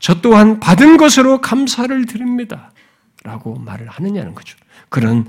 저 0.00 0.20
또한 0.20 0.60
받은 0.60 0.98
것으로 0.98 1.40
감사를 1.40 2.04
드립니다. 2.04 2.72
라고 3.22 3.54
말을 3.54 3.88
하느냐는 3.88 4.34
거죠. 4.34 4.58
그런 4.90 5.26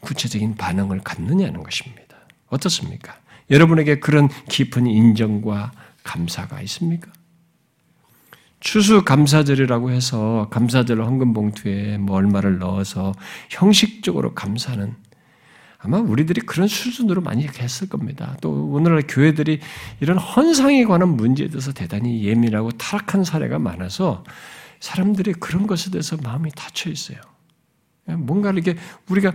구체적인 0.00 0.56
반응을 0.56 1.00
갖느냐는 1.00 1.62
것입니다. 1.62 2.16
어떻습니까? 2.48 3.16
여러분에게 3.50 4.00
그런 4.00 4.28
깊은 4.48 4.86
인정과 4.86 5.72
감사가 6.04 6.60
있습니까? 6.62 7.10
추수 8.60 9.04
감사절이라고 9.04 9.90
해서 9.90 10.48
감사절 10.50 11.02
헌금 11.02 11.32
봉투에 11.32 11.98
뭐 11.98 12.16
얼마를 12.16 12.58
넣어서 12.58 13.14
형식적으로 13.50 14.34
감사는 14.34 14.94
아마 15.78 15.98
우리들이 15.98 16.40
그런 16.40 16.66
수준으로 16.66 17.20
많이 17.20 17.46
했을 17.46 17.88
겁니다. 17.88 18.36
또 18.40 18.68
오늘날 18.70 19.04
교회들이 19.06 19.60
이런 20.00 20.18
헌상에 20.18 20.84
관한 20.84 21.10
문제에 21.10 21.48
대해서 21.48 21.72
대단히 21.72 22.24
예민하고 22.24 22.72
타락한 22.72 23.22
사례가 23.22 23.60
많아서 23.60 24.24
사람들이 24.80 25.34
그런 25.34 25.68
것에 25.68 25.90
대해서 25.90 26.16
마음이 26.16 26.50
닫혀 26.50 26.90
있어요. 26.90 27.18
뭔가 28.06 28.50
이렇게 28.50 28.76
우리가 29.08 29.32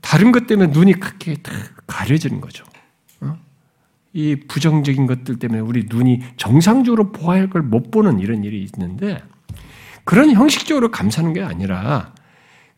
다른 0.00 0.32
것 0.32 0.46
때문에 0.46 0.72
눈이 0.72 0.94
크게 0.94 1.36
가려지는 1.86 2.40
거죠. 2.40 2.64
어? 3.20 3.38
이 4.12 4.36
부정적인 4.48 5.06
것들 5.06 5.38
때문에 5.38 5.60
우리 5.60 5.86
눈이 5.88 6.20
정상적으로 6.36 7.12
보아야 7.12 7.40
할 7.40 7.48
걸 7.50 7.62
못 7.62 7.90
보는 7.90 8.18
이런 8.20 8.44
일이 8.44 8.62
있는데 8.74 9.22
그런 10.04 10.30
형식적으로 10.32 10.90
감사하는 10.90 11.32
게 11.32 11.42
아니라 11.42 12.12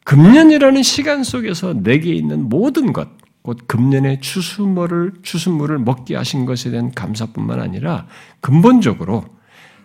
금년이라는 0.04 0.82
시간 0.82 1.24
속에서 1.24 1.72
내게 1.72 2.12
있는 2.12 2.48
모든 2.48 2.92
것, 2.92 3.08
곧 3.42 3.58
금년의 3.66 4.20
추수물을 4.20 5.14
추수물을 5.22 5.78
먹게 5.78 6.14
하신 6.16 6.44
것에 6.44 6.70
대한 6.70 6.92
감사뿐만 6.92 7.60
아니라 7.60 8.06
근본적으로 8.40 9.24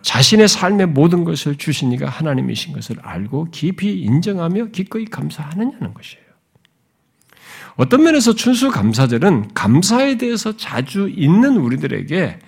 자신의 0.02 0.48
삶의 0.48 0.88
모든 0.88 1.24
것을 1.24 1.56
주신 1.56 1.92
이가 1.92 2.08
하나님이신 2.08 2.72
것을 2.72 2.96
알고 3.02 3.48
깊이 3.50 4.00
인정하며 4.00 4.66
기꺼이 4.66 5.04
감사하느냐는 5.06 5.92
것이에요. 5.94 6.24
어떤 7.80 8.02
면에서 8.02 8.34
춘수감사절은 8.34 9.52
감사에 9.54 10.18
대해서 10.18 10.54
자주 10.54 11.08
있는 11.08 11.56
우리들에게 11.56 12.38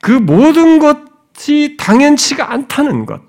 그 0.00 0.12
모든 0.12 0.78
것이 0.78 1.76
당연치가 1.78 2.50
않다는 2.50 3.04
것, 3.04 3.20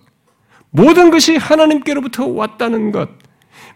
모든 0.69 1.11
것이 1.11 1.35
하나님께로부터 1.35 2.27
왔다는 2.27 2.93
것, 2.93 3.09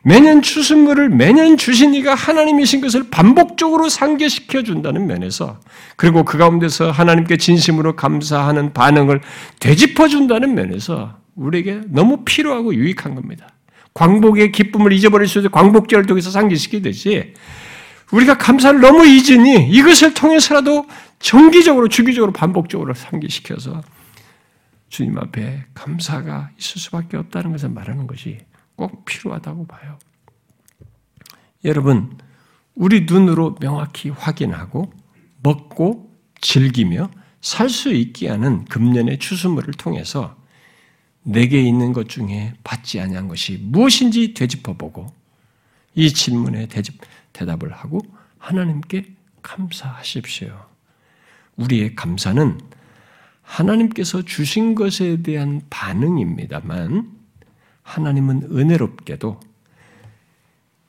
매년 0.01 0.41
추수물을 0.41 1.09
매년 1.09 1.57
주신 1.57 1.93
이가 1.93 2.15
하나님이신 2.15 2.79
것을 2.79 3.09
반복적으로 3.09 3.89
상기시켜 3.89 4.63
준다는 4.63 5.05
면에서 5.05 5.59
그리고 5.97 6.23
그 6.23 6.37
가운데서 6.37 6.89
하나님께 6.89 7.35
진심으로 7.35 7.97
감사하는 7.97 8.71
반응을 8.71 9.19
되짚어 9.59 10.07
준다는 10.07 10.55
면에서 10.55 11.17
우리에게 11.35 11.81
너무 11.89 12.23
필요하고 12.23 12.75
유익한 12.75 13.13
겁니다. 13.13 13.49
광복의 13.93 14.53
기쁨을 14.53 14.93
잊어버릴 14.93 15.27
수 15.27 15.39
있는 15.39 15.51
광복절을 15.51 16.05
통해서 16.05 16.31
상기시키듯이 16.31 17.33
우리가 18.13 18.37
감사를 18.37 18.79
너무 18.79 19.05
잊으니 19.05 19.69
이것을 19.69 20.13
통해서라도 20.13 20.85
정기적으로 21.19 21.87
주기적으로 21.87 22.31
반복적으로 22.31 22.93
상기시켜서 22.93 23.81
주님 24.89 25.17
앞에 25.17 25.65
감사가 25.73 26.51
있을 26.59 26.79
수밖에 26.79 27.17
없다는 27.17 27.51
것을 27.51 27.69
말하는 27.69 28.05
것이 28.05 28.37
꼭 28.75 29.05
필요하다고 29.05 29.65
봐요. 29.65 29.97
여러분, 31.65 32.15
우리 32.75 33.01
눈으로 33.01 33.55
명확히 33.55 34.09
확인하고 34.09 34.93
먹고 35.41 36.11
즐기며 36.39 37.09
살 37.41 37.67
수 37.69 37.91
있게 37.91 38.29
하는 38.29 38.63
금년의 38.65 39.17
추수물을 39.19 39.73
통해서 39.73 40.37
내게 41.23 41.61
있는 41.61 41.93
것 41.93 42.09
중에 42.09 42.53
받지 42.63 42.99
아니한 42.99 43.27
것이 43.27 43.57
무엇인지 43.57 44.33
되짚어보고 44.33 45.11
이 45.95 46.13
질문에 46.13 46.67
대집, 46.67 46.99
대답을 47.33 47.73
하고 47.73 47.99
하나님께 48.37 49.15
감사하십시오. 49.41 50.67
우리의 51.57 51.95
감사는 51.95 52.59
하나님께서 53.41 54.21
주신 54.21 54.73
것에 54.73 55.21
대한 55.21 55.61
반응입니다만 55.69 57.11
하나님은 57.83 58.43
은혜롭게도 58.51 59.39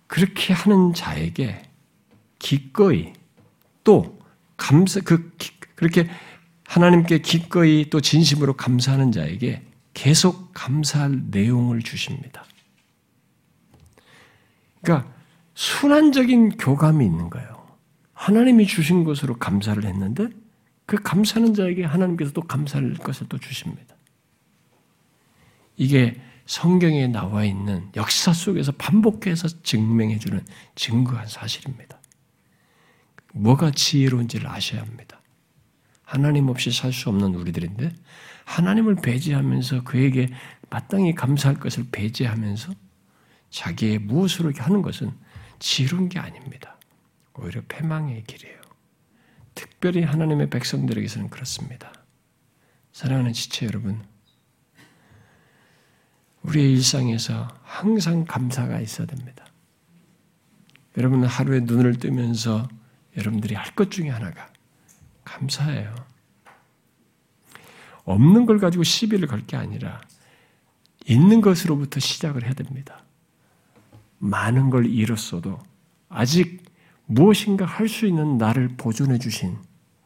그렇게 0.07 0.53
하는 0.53 0.95
자에게 0.95 1.63
기꺼이 2.39 3.13
또 3.83 4.19
감사 4.57 5.01
그 5.01 5.33
그렇게 5.75 6.09
하나님께 6.67 7.19
기꺼이 7.19 7.91
또 7.91 8.01
진심으로 8.01 8.55
감사하는 8.55 9.13
자에게 9.13 9.63
계속 9.93 10.53
감사할 10.55 11.25
내용을 11.31 11.83
주십니다. 11.83 12.45
그러니까 14.83 15.14
순환적인 15.55 16.59
교감이 16.59 17.05
있는 17.05 17.31
거예요. 17.31 17.65
하나님이 18.13 18.67
주신 18.67 19.05
것으로 19.05 19.37
감사를 19.37 19.85
했는데 19.85 20.29
그 20.87 20.97
감사하는 20.97 21.55
자에게 21.55 21.85
하나님께서 21.85 22.33
또 22.33 22.43
감사할 22.43 22.95
것을 22.95 23.29
또 23.29 23.39
주십니다. 23.39 23.95
이게 25.77 26.21
성경에 26.47 27.07
나와 27.07 27.45
있는 27.45 27.89
역사 27.97 28.33
속에서 28.33 28.73
반복해서 28.73 29.49
증명해주는 29.63 30.45
증거한 30.75 31.27
사실입니다. 31.27 31.99
뭐가 33.33 33.71
지혜로운지를 33.71 34.47
아셔야 34.49 34.83
합니다. 34.83 35.21
하나님 36.05 36.49
없이 36.49 36.71
살 36.71 36.93
수 36.93 37.09
없는 37.09 37.35
우리들인데 37.35 37.93
하나님을 38.45 38.97
배제하면서 38.97 39.85
그에게 39.85 40.29
마땅히 40.71 41.15
감사할 41.15 41.59
것을 41.59 41.87
배제하면서 41.91 42.73
자기의 43.51 43.99
무엇으로 44.01 44.53
하는 44.57 44.83
것은 44.83 45.13
지혜로운 45.59 46.09
게 46.09 46.19
아닙니다. 46.19 46.79
오히려 47.35 47.63
패망의 47.69 48.25
길이에요. 48.25 48.61
특별히 49.55 50.03
하나님의 50.03 50.51
백성들에게서는 50.51 51.31
그렇습니다. 51.31 51.93
사랑하는 52.93 53.33
지체 53.33 53.67
여러분, 53.67 54.05
우리의 56.43 56.73
일상에서 56.73 57.49
항상 57.63 58.25
감사가 58.25 58.81
있어야 58.81 59.07
됩니다. 59.07 59.47
여러분은 60.97 61.27
하루에 61.27 61.61
눈을 61.61 61.99
뜨면서 61.99 62.69
여러분들이 63.17 63.55
할 63.55 63.75
것 63.75 63.91
중에 63.91 64.11
하나가 64.11 64.53
감사해요. 65.25 65.95
없는 68.05 68.47
걸 68.47 68.59
가지고 68.59 68.85
시비를 68.85 69.27
걸 69.29 69.47
게 69.47 69.57
아니라 69.57 70.01
있는 71.07 71.41
것으로부터 71.41 72.01
시작을 72.01 72.45
해야 72.45 72.53
됩니다. 72.53 73.04
많은 74.25 74.71
걸 74.71 74.87
잃었어도 74.87 75.59
아직 76.09 76.63
무엇인가 77.07 77.67
할 77.67 77.89
수 77.89 78.07
있는 78.07 78.39
나를 78.39 78.71
보존해 78.77 79.19
주신 79.19 79.57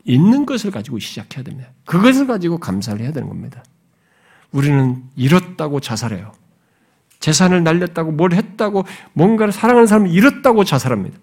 있는 0.05 0.45
것을 0.47 0.71
가지고 0.71 0.99
시작해야 0.99 1.45
됩니다. 1.45 1.71
그것을 1.85 2.27
가지고 2.27 2.59
감사를 2.59 3.01
해야 3.01 3.13
되는 3.13 3.29
겁니다. 3.29 3.63
우리는 4.51 5.05
잃었다고 5.17 5.81
자살해요. 5.81 6.33
재산을 7.21 7.63
날렸다고 7.63 8.13
뭘 8.13 8.33
했다고 8.33 8.85
뭔가를 9.13 9.53
사랑하는 9.53 9.87
사람을 9.87 10.11
잃었다고 10.11 10.65
자살합니다. 10.65 11.19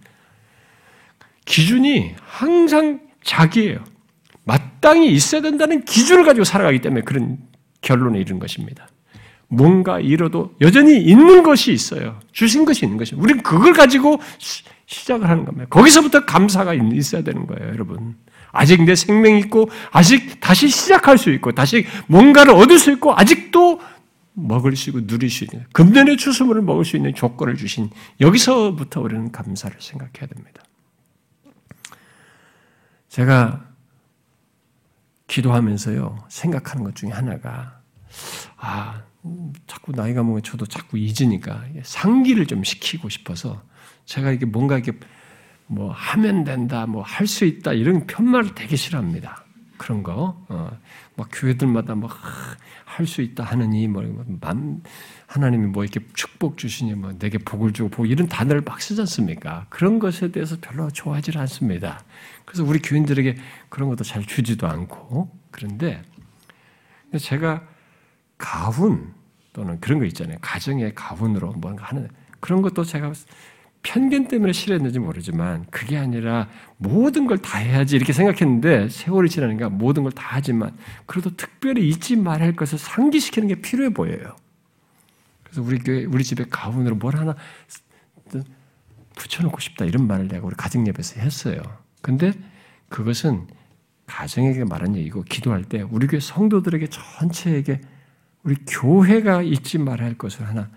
기준이 1.46 2.16
항상 2.22 3.02
자기예요. 3.24 3.84
마땅히 4.44 5.12
있어야 5.12 5.42
된다는 5.42 5.84
기준을 5.84 6.24
가지고 6.24 6.44
살아가기 6.44 6.80
때문에 6.80 7.02
그런 7.02 7.40
결론에 7.82 8.20
이른 8.20 8.40
것입니다. 8.40 8.88
뭔가 9.48 10.00
잃어도 10.00 10.54
여전히 10.62 10.98
있는 10.98 11.44
것이 11.44 11.72
있어요. 11.72 12.20
주신 12.32 12.66
것이 12.66 12.86
있는 12.86 12.98
것이. 12.98 13.16
우리는 13.16 13.44
그걸 13.44 13.74
가지고 13.74 14.20
시작을 14.86 15.30
하는 15.30 15.46
겁니다. 15.46 15.68
거기서부터 15.70 16.26
감사가 16.26 16.74
있어야 16.74 17.24
되는 17.24 17.48
거예요, 17.48 17.70
여러분. 17.70 18.16
아직 18.52 18.84
내 18.84 18.96
생명이 18.96 19.40
있고, 19.42 19.70
아직 19.92 20.40
다시 20.40 20.70
시작할 20.70 21.18
수 21.18 21.30
있고, 21.32 21.52
다시 21.52 21.86
뭔가를 22.08 22.54
얻을 22.54 22.80
수 22.80 22.92
있고, 22.92 23.14
아직도 23.16 23.82
먹을 24.34 24.76
수 24.76 24.90
있고, 24.90 25.06
누릴 25.06 25.30
수 25.30 25.44
있는, 25.44 25.66
금년의 25.74 26.18
추수물을 26.18 26.62
먹을 26.62 26.86
수 26.86 26.96
있는 26.96 27.14
조건을 27.14 27.58
주신, 27.58 27.90
여기서부터 28.22 29.02
우리는 29.02 29.32
감사를 29.32 29.76
생각해야 29.80 30.28
됩니다. 30.28 30.64
제가 33.10 33.66
기도하면서요, 35.28 36.26
생각하는 36.30 36.84
것 36.84 36.96
중에 36.96 37.10
하나가, 37.10 37.82
아, 38.58 39.02
자꾸 39.68 39.92
나이가 39.92 40.22
먹으면 40.24 40.44
저도 40.44 40.66
자꾸 40.66 40.98
잊으니까 40.98 41.64
상기를 41.84 42.46
좀 42.46 42.64
시키고 42.64 43.10
싶어서 43.10 43.62
제가 44.06 44.32
이게 44.32 44.46
뭔가 44.46 44.78
이렇게 44.78 44.98
뭐 45.68 45.92
하면 45.92 46.44
된다, 46.44 46.86
뭐 46.86 47.02
할 47.04 47.26
수 47.28 47.46
있다 47.46 47.74
이런 47.74 48.06
편말을 48.08 48.54
되게 48.56 48.76
싫어합니다. 48.76 49.44
그런 49.78 50.04
거, 50.04 50.46
어, 50.48 50.72
막 51.18 51.28
교회들마다 51.34 51.96
뭐할수 51.96 53.22
있다 53.22 53.44
하느니 53.44 53.88
뭐 53.90 54.04
하나님이 55.28 55.68
뭐 55.68 55.84
이렇게 55.84 56.00
축복 56.14 56.58
주시니 56.58 56.94
뭐 56.94 57.12
내게 57.20 57.38
복을 57.38 57.74
주고 57.74 57.90
복 57.90 58.06
이런 58.10 58.28
단어를 58.28 58.62
막 58.62 58.82
쓰지 58.82 59.02
않습니까? 59.02 59.66
그런 59.70 60.00
것에 60.00 60.32
대해서 60.32 60.56
별로 60.62 60.90
좋아하지 60.90 61.38
않습니다. 61.38 62.04
그래서 62.46 62.64
우리 62.64 62.80
교인들에게 62.80 63.36
그런 63.70 63.90
것도 63.90 64.04
잘 64.06 64.24
주지도 64.24 64.68
않고 64.68 65.30
그런데 65.52 66.02
제가 67.20 67.68
가훈 68.46 69.12
또는 69.54 69.80
그런 69.80 69.98
거 69.98 70.06
있잖아요. 70.06 70.38
가정의 70.40 70.94
가훈으로 70.94 71.54
뭔가 71.54 71.86
하는 71.86 72.08
그런 72.40 72.62
것도 72.62 72.84
제가 72.84 73.12
편견 73.82 74.28
때문에 74.28 74.54
싫어했는지 74.54 75.00
모르지만 75.00 75.66
그게 75.72 75.98
아니라 75.98 76.48
모든 76.78 77.26
걸 77.26 77.38
다 77.40 77.58
해야지 77.58 77.96
이렇게 77.96 78.14
생각했는데 78.14 78.90
세월이 78.90 79.30
지나니까 79.30 79.70
모든 79.70 80.04
걸 80.04 80.12
다 80.12 80.24
하지만 80.30 80.78
그래도 81.08 81.36
특별히 81.36 81.90
잊지 81.90 82.18
말아야 82.18 82.50
할 82.50 82.56
것을 82.56 82.78
상기시키는 82.78 83.48
게 83.48 83.56
필요해 83.56 83.90
보여요. 83.90 84.36
그래서 85.44 85.64
우리 85.64 85.80
교회 85.80 86.06
우리 86.06 86.24
집에 86.24 86.46
가훈으로 86.48 86.96
뭘 86.98 87.16
하나 87.16 87.36
붙여놓고 89.16 89.60
싶다 89.60 89.86
이런 89.86 90.06
말을 90.06 90.28
내가 90.28 90.46
우리 90.46 90.56
가정 90.56 90.86
예배에서 90.88 91.20
했어요. 91.20 91.62
근데 92.02 92.32
그것은 92.90 93.48
가정에게 94.06 94.66
말한 94.66 94.96
얘기고 94.96 95.24
기도할 95.24 95.64
때 95.64 95.82
우리 95.82 96.06
교회 96.06 96.20
성도들에게 96.20 96.88
전체에게 96.88 97.82
우리 98.46 98.56
교회가 98.68 99.42
잊지 99.42 99.80
말아야 99.80 100.08
할 100.08 100.18
것을 100.18 100.48
하나 100.48 100.70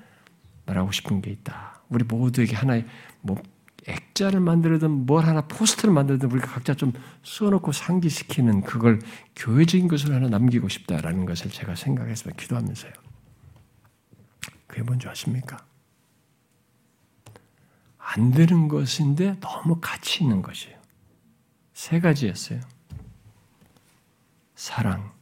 말하고 0.65 0.91
싶은 0.91 1.21
게 1.21 1.31
있다. 1.31 1.83
우리 1.91 2.03
모두에게 2.03 2.57
하나의 2.57 2.87
뭐 3.21 3.41
액자를 3.87 4.41
만들든 4.41 4.91
뭘 5.07 5.25
하나 5.25 5.43
포스터를 5.43 5.95
만들든 5.95 6.31
우리가 6.31 6.47
각자 6.49 6.75
좀 6.75 6.93
써놓고 7.23 7.73
상기시키는 7.73 8.63
그걸 8.63 9.01
교회적인 9.37 9.87
것을 9.87 10.15
하나 10.15 10.29
남기고 10.29 10.69
싶다라는 10.69 11.27
것을 11.27 11.51
제가 11.51 11.75
생각했습니다. 11.75 12.43
기도하면서요. 12.43 12.93
그게 14.67 14.83
뭔지 14.83 15.07
아십니까? 15.09 15.59
안 17.99 18.31
되는 18.31 18.69
것인데 18.69 19.39
너무 19.41 19.79
가치 19.81 20.25
있는 20.25 20.41
것이에요. 20.41 20.79
세 21.75 22.01
가지였어요. 22.01 22.61
사랑. 24.55 25.18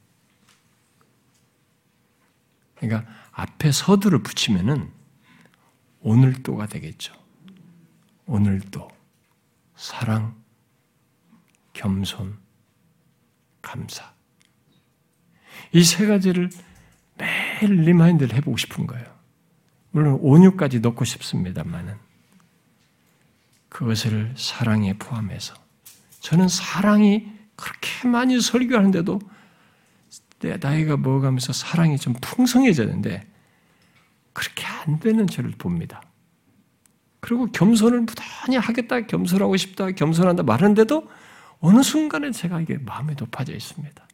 그러니까 2.77 3.11
앞에 3.33 3.73
서두를 3.73 4.23
붙이면은 4.23 4.91
오늘도가 6.01 6.67
되겠죠. 6.67 7.15
오늘도 8.27 8.89
사랑, 9.77 10.35
겸손, 11.73 12.39
감사. 13.63 14.13
이 15.73 15.83
세 15.83 16.07
가지를 16.07 16.51
매일 17.19 17.83
remind를 17.83 18.35
해보고 18.37 18.57
싶은 18.57 18.87
거예요. 18.87 19.07
물론 19.91 20.19
온유까지 20.21 20.81
넣고 20.81 21.05
싶습니다만은 21.05 21.97
그것을 23.69 24.35
사랑에 24.37 24.93
포함해서 24.95 25.55
저는 26.21 26.49
사랑이 26.49 27.27
그렇게 27.57 28.09
많이 28.09 28.41
설교하는데도 28.41 29.19
내 29.19 29.36
나이가 30.61 30.97
먹어가면서 30.97 31.53
사랑이 31.53 31.99
좀 31.99 32.15
풍성해졌는데 32.21 33.27
그렇게 34.33 34.67
안 34.67 34.99
되는 35.01 35.27
저를 35.27 35.51
봅니다. 35.53 36.03
그리고 37.21 37.47
겸손을 37.51 38.03
무단히 38.03 38.57
하겠다, 38.57 39.01
겸손하고 39.01 39.57
싶다, 39.57 39.91
겸손한다 39.91 40.43
말하는데도 40.45 41.09
어느 41.61 41.83
순간에 41.83 42.31
제가 42.31 42.61
이게 42.61 42.79
마음에 42.79 43.15
높아져 43.19 43.53
있습니다. 43.55 44.07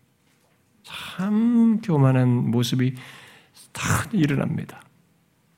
참 0.84 1.80
교만한 1.82 2.50
모습이 2.50 2.94
다 3.72 3.82
일어납니다. 4.12 4.82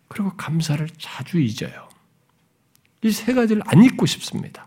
그리고 0.08 0.30
감사를 0.36 0.86
자주 0.98 1.40
잊어요. 1.40 1.88
이 3.02 3.10
세 3.10 3.34
가지를 3.34 3.62
안 3.66 3.84
잊고 3.84 4.06
싶습니다. 4.06 4.66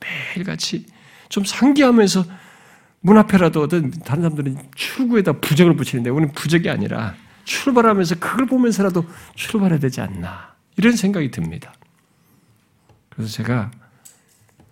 매일같이 0.00 0.86
좀 1.28 1.44
상기하면서 1.44 2.24
문 3.02 3.18
앞에라도 3.18 3.62
어떤 3.62 3.90
다른 3.90 4.22
사람들은 4.22 4.56
출구에다 4.74 5.34
부적을 5.40 5.76
붙이는데 5.76 6.10
우리는 6.10 6.32
부적이 6.32 6.70
아니라 6.70 7.14
출발하면서 7.44 8.20
그걸 8.20 8.46
보면서라도 8.46 9.04
출발해야 9.34 9.80
되지 9.80 10.00
않나 10.00 10.54
이런 10.76 10.96
생각이 10.96 11.30
듭니다. 11.30 11.74
그래서 13.10 13.30
제가 13.30 13.70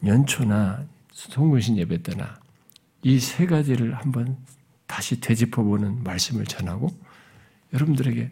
연초나 0.07 0.85
송근신 1.13 1.77
예배 1.77 2.03
때나 2.03 2.39
이 3.03 3.19
세 3.19 3.47
가지를 3.47 3.95
한번 3.95 4.37
다시 4.87 5.21
되짚어보는 5.21 6.05
말씀을 6.05 6.45
전하고 6.45 6.89
여러분들에게 7.73 8.31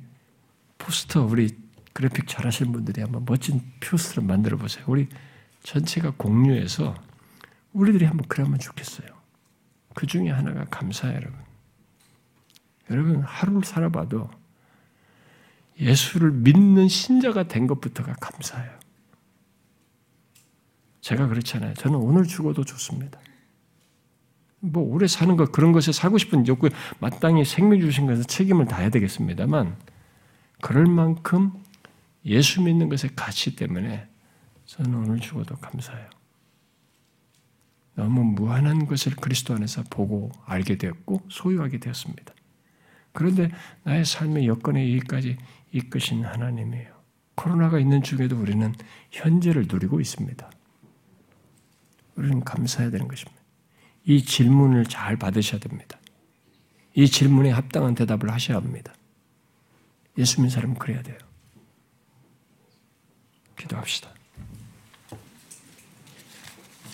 포스터 0.78 1.24
우리 1.24 1.56
그래픽 1.92 2.28
잘하시는 2.28 2.70
분들이 2.72 3.00
한번 3.00 3.24
멋진 3.26 3.60
포스터를 3.80 4.26
만들어 4.26 4.56
보세요. 4.56 4.84
우리 4.86 5.08
전체가 5.62 6.12
공유해서 6.16 6.94
우리들이 7.72 8.04
한번 8.04 8.26
그러면 8.28 8.58
좋겠어요. 8.58 9.08
그 9.98 10.06
중에 10.06 10.30
하나가 10.30 10.64
감사예요, 10.66 11.16
여러분. 11.16 11.40
여러분 12.88 13.20
하루를 13.20 13.64
살아봐도 13.64 14.30
예수를 15.80 16.30
믿는 16.30 16.86
신자가 16.86 17.48
된 17.48 17.66
것부터가 17.66 18.12
감사해요. 18.20 18.70
제가 21.00 21.26
그렇잖아요. 21.26 21.74
저는 21.74 21.98
오늘 21.98 22.26
죽어도 22.28 22.62
좋습니다. 22.62 23.18
뭐 24.60 24.84
오래 24.84 25.08
사는 25.08 25.36
것 25.36 25.50
그런 25.50 25.72
것에 25.72 25.90
살고 25.90 26.18
싶은 26.18 26.46
욕구 26.46 26.68
마땅히 27.00 27.44
생명 27.44 27.80
주신 27.80 28.06
것에 28.06 28.22
책임을 28.22 28.66
다해야 28.66 28.90
되겠습니다만 28.90 29.76
그럴 30.60 30.86
만큼 30.86 31.60
예수 32.24 32.62
믿는 32.62 32.88
것의 32.88 33.16
가치 33.16 33.56
때문에 33.56 34.06
저는 34.66 34.94
오늘 34.94 35.18
죽어도 35.18 35.56
감사해요. 35.56 36.17
너무 37.98 38.22
무한한 38.22 38.86
것을 38.86 39.16
그리스도 39.16 39.56
안에서 39.56 39.82
보고 39.90 40.30
알게 40.46 40.78
되었고 40.78 41.20
소유하게 41.28 41.78
되었습니다. 41.78 42.32
그런데 43.12 43.50
나의 43.82 44.04
삶의 44.04 44.46
여건에 44.46 44.94
여기까지 44.94 45.36
이끄신 45.72 46.24
하나님이에요. 46.24 46.94
코로나가 47.34 47.80
있는 47.80 48.00
중에도 48.04 48.40
우리는 48.40 48.72
현재를 49.10 49.66
누리고 49.68 50.00
있습니다. 50.00 50.48
우리는 52.14 52.44
감사해야 52.44 52.92
되는 52.92 53.08
것입니다. 53.08 53.42
이 54.04 54.22
질문을 54.22 54.84
잘 54.86 55.16
받으셔야 55.16 55.60
됩니다. 55.60 55.98
이 56.94 57.08
질문에 57.08 57.50
합당한 57.50 57.96
대답을 57.96 58.30
하셔야 58.30 58.58
합니다. 58.58 58.94
예수 60.16 60.40
믿는 60.40 60.50
사람은 60.50 60.76
그래야 60.76 61.02
돼요. 61.02 61.18
기도합시다. 63.56 64.17